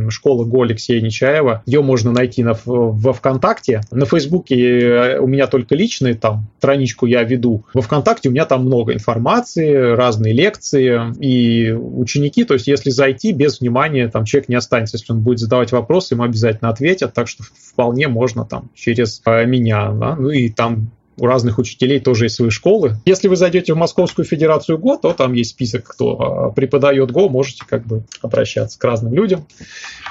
[0.09, 1.63] школа Го Алексея Нечаева.
[1.65, 3.81] Ее можно найти на, во ВКонтакте.
[3.91, 7.65] На Фейсбуке э, у меня только личные там страничку я веду.
[7.73, 12.43] Во ВКонтакте у меня там много информации, разные лекции и ученики.
[12.43, 14.97] То есть, если зайти без внимания, там человек не останется.
[14.97, 17.13] Если он будет задавать вопросы, ему обязательно ответят.
[17.13, 19.91] Так что вполне можно там через э, меня.
[19.91, 20.15] Да?
[20.15, 22.97] Ну и там у разных учителей тоже есть свои школы.
[23.05, 27.29] Если вы зайдете в Московскую Федерацию ГО, то там есть список, кто а, преподает ГО,
[27.29, 29.47] можете как бы обращаться к разным людям.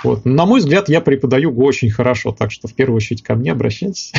[0.03, 0.25] Вот.
[0.25, 3.53] На мой взгляд, я преподаю ГО очень хорошо, так что в первую очередь ко мне
[3.53, 4.13] обращайтесь.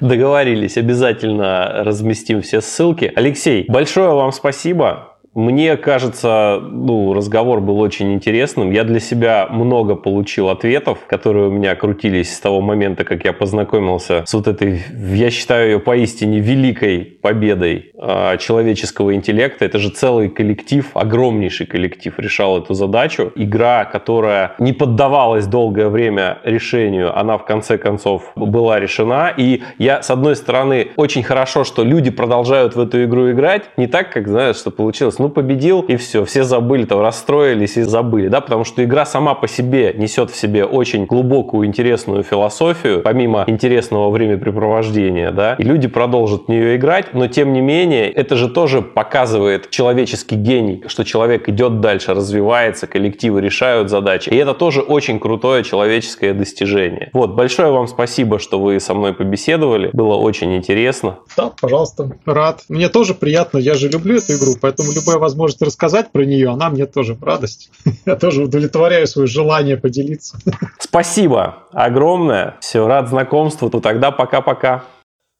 [0.00, 3.10] Договорились, обязательно разместим все ссылки.
[3.14, 8.70] Алексей, большое вам спасибо Мне кажется, ну, разговор был очень интересным.
[8.70, 13.34] Я для себя много получил ответов, которые у меня крутились с того момента, как я
[13.34, 14.80] познакомился с вот этой,
[15.12, 19.66] я считаю ее поистине великой победой э, человеческого интеллекта.
[19.66, 23.30] Это же целый коллектив, огромнейший коллектив решал эту задачу.
[23.34, 29.34] Игра, которая не поддавалась долгое время решению, она в конце концов была решена.
[29.36, 33.64] И я, с одной стороны, очень хорошо, что люди продолжают в эту игру играть.
[33.76, 35.18] Не так, как, знаешь, что получилось.
[35.26, 36.24] Ну, победил, и все.
[36.24, 38.28] Все забыли, там, расстроились и забыли.
[38.28, 43.42] Да, потому что игра сама по себе несет в себе очень глубокую, интересную философию, помимо
[43.48, 45.56] интересного времяпрепровождения, да.
[45.58, 50.36] И люди продолжат в нее играть, но тем не менее, это же тоже показывает человеческий
[50.36, 54.28] гений, что человек идет дальше, развивается, коллективы решают задачи.
[54.28, 57.10] И это тоже очень крутое человеческое достижение.
[57.14, 59.90] Вот, большое вам спасибо, что вы со мной побеседовали.
[59.92, 61.18] Было очень интересно.
[61.36, 62.62] Да, пожалуйста, рад.
[62.68, 66.70] Мне тоже приятно, я же люблю эту игру, поэтому любая возможность рассказать про нее, она
[66.70, 67.70] мне тоже в радость.
[68.06, 70.38] Я тоже удовлетворяю свое желание поделиться.
[70.78, 72.56] Спасибо огромное.
[72.60, 73.70] Все, рад знакомству.
[73.72, 74.84] Ну тогда пока-пока.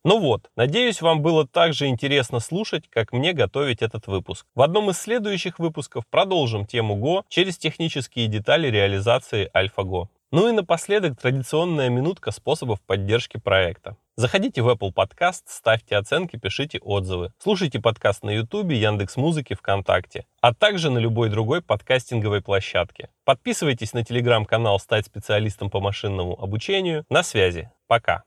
[0.05, 4.47] Ну вот, надеюсь, вам было так же интересно слушать, как мне готовить этот выпуск.
[4.55, 10.07] В одном из следующих выпусков продолжим тему Go через технические детали реализации AlphaGo.
[10.31, 13.97] Ну и напоследок традиционная минутка способов поддержки проекта.
[14.19, 17.33] Заходите в Apple Podcast, ставьте оценки, пишите отзывы.
[17.39, 23.11] Слушайте подкаст на YouTube, Яндекс.Музыке, ВКонтакте, а также на любой другой подкастинговой площадке.
[23.27, 27.05] Подписывайтесь на телеграм-канал «Стать специалистом по машинному обучению».
[27.11, 27.71] На связи.
[27.89, 28.25] Пока.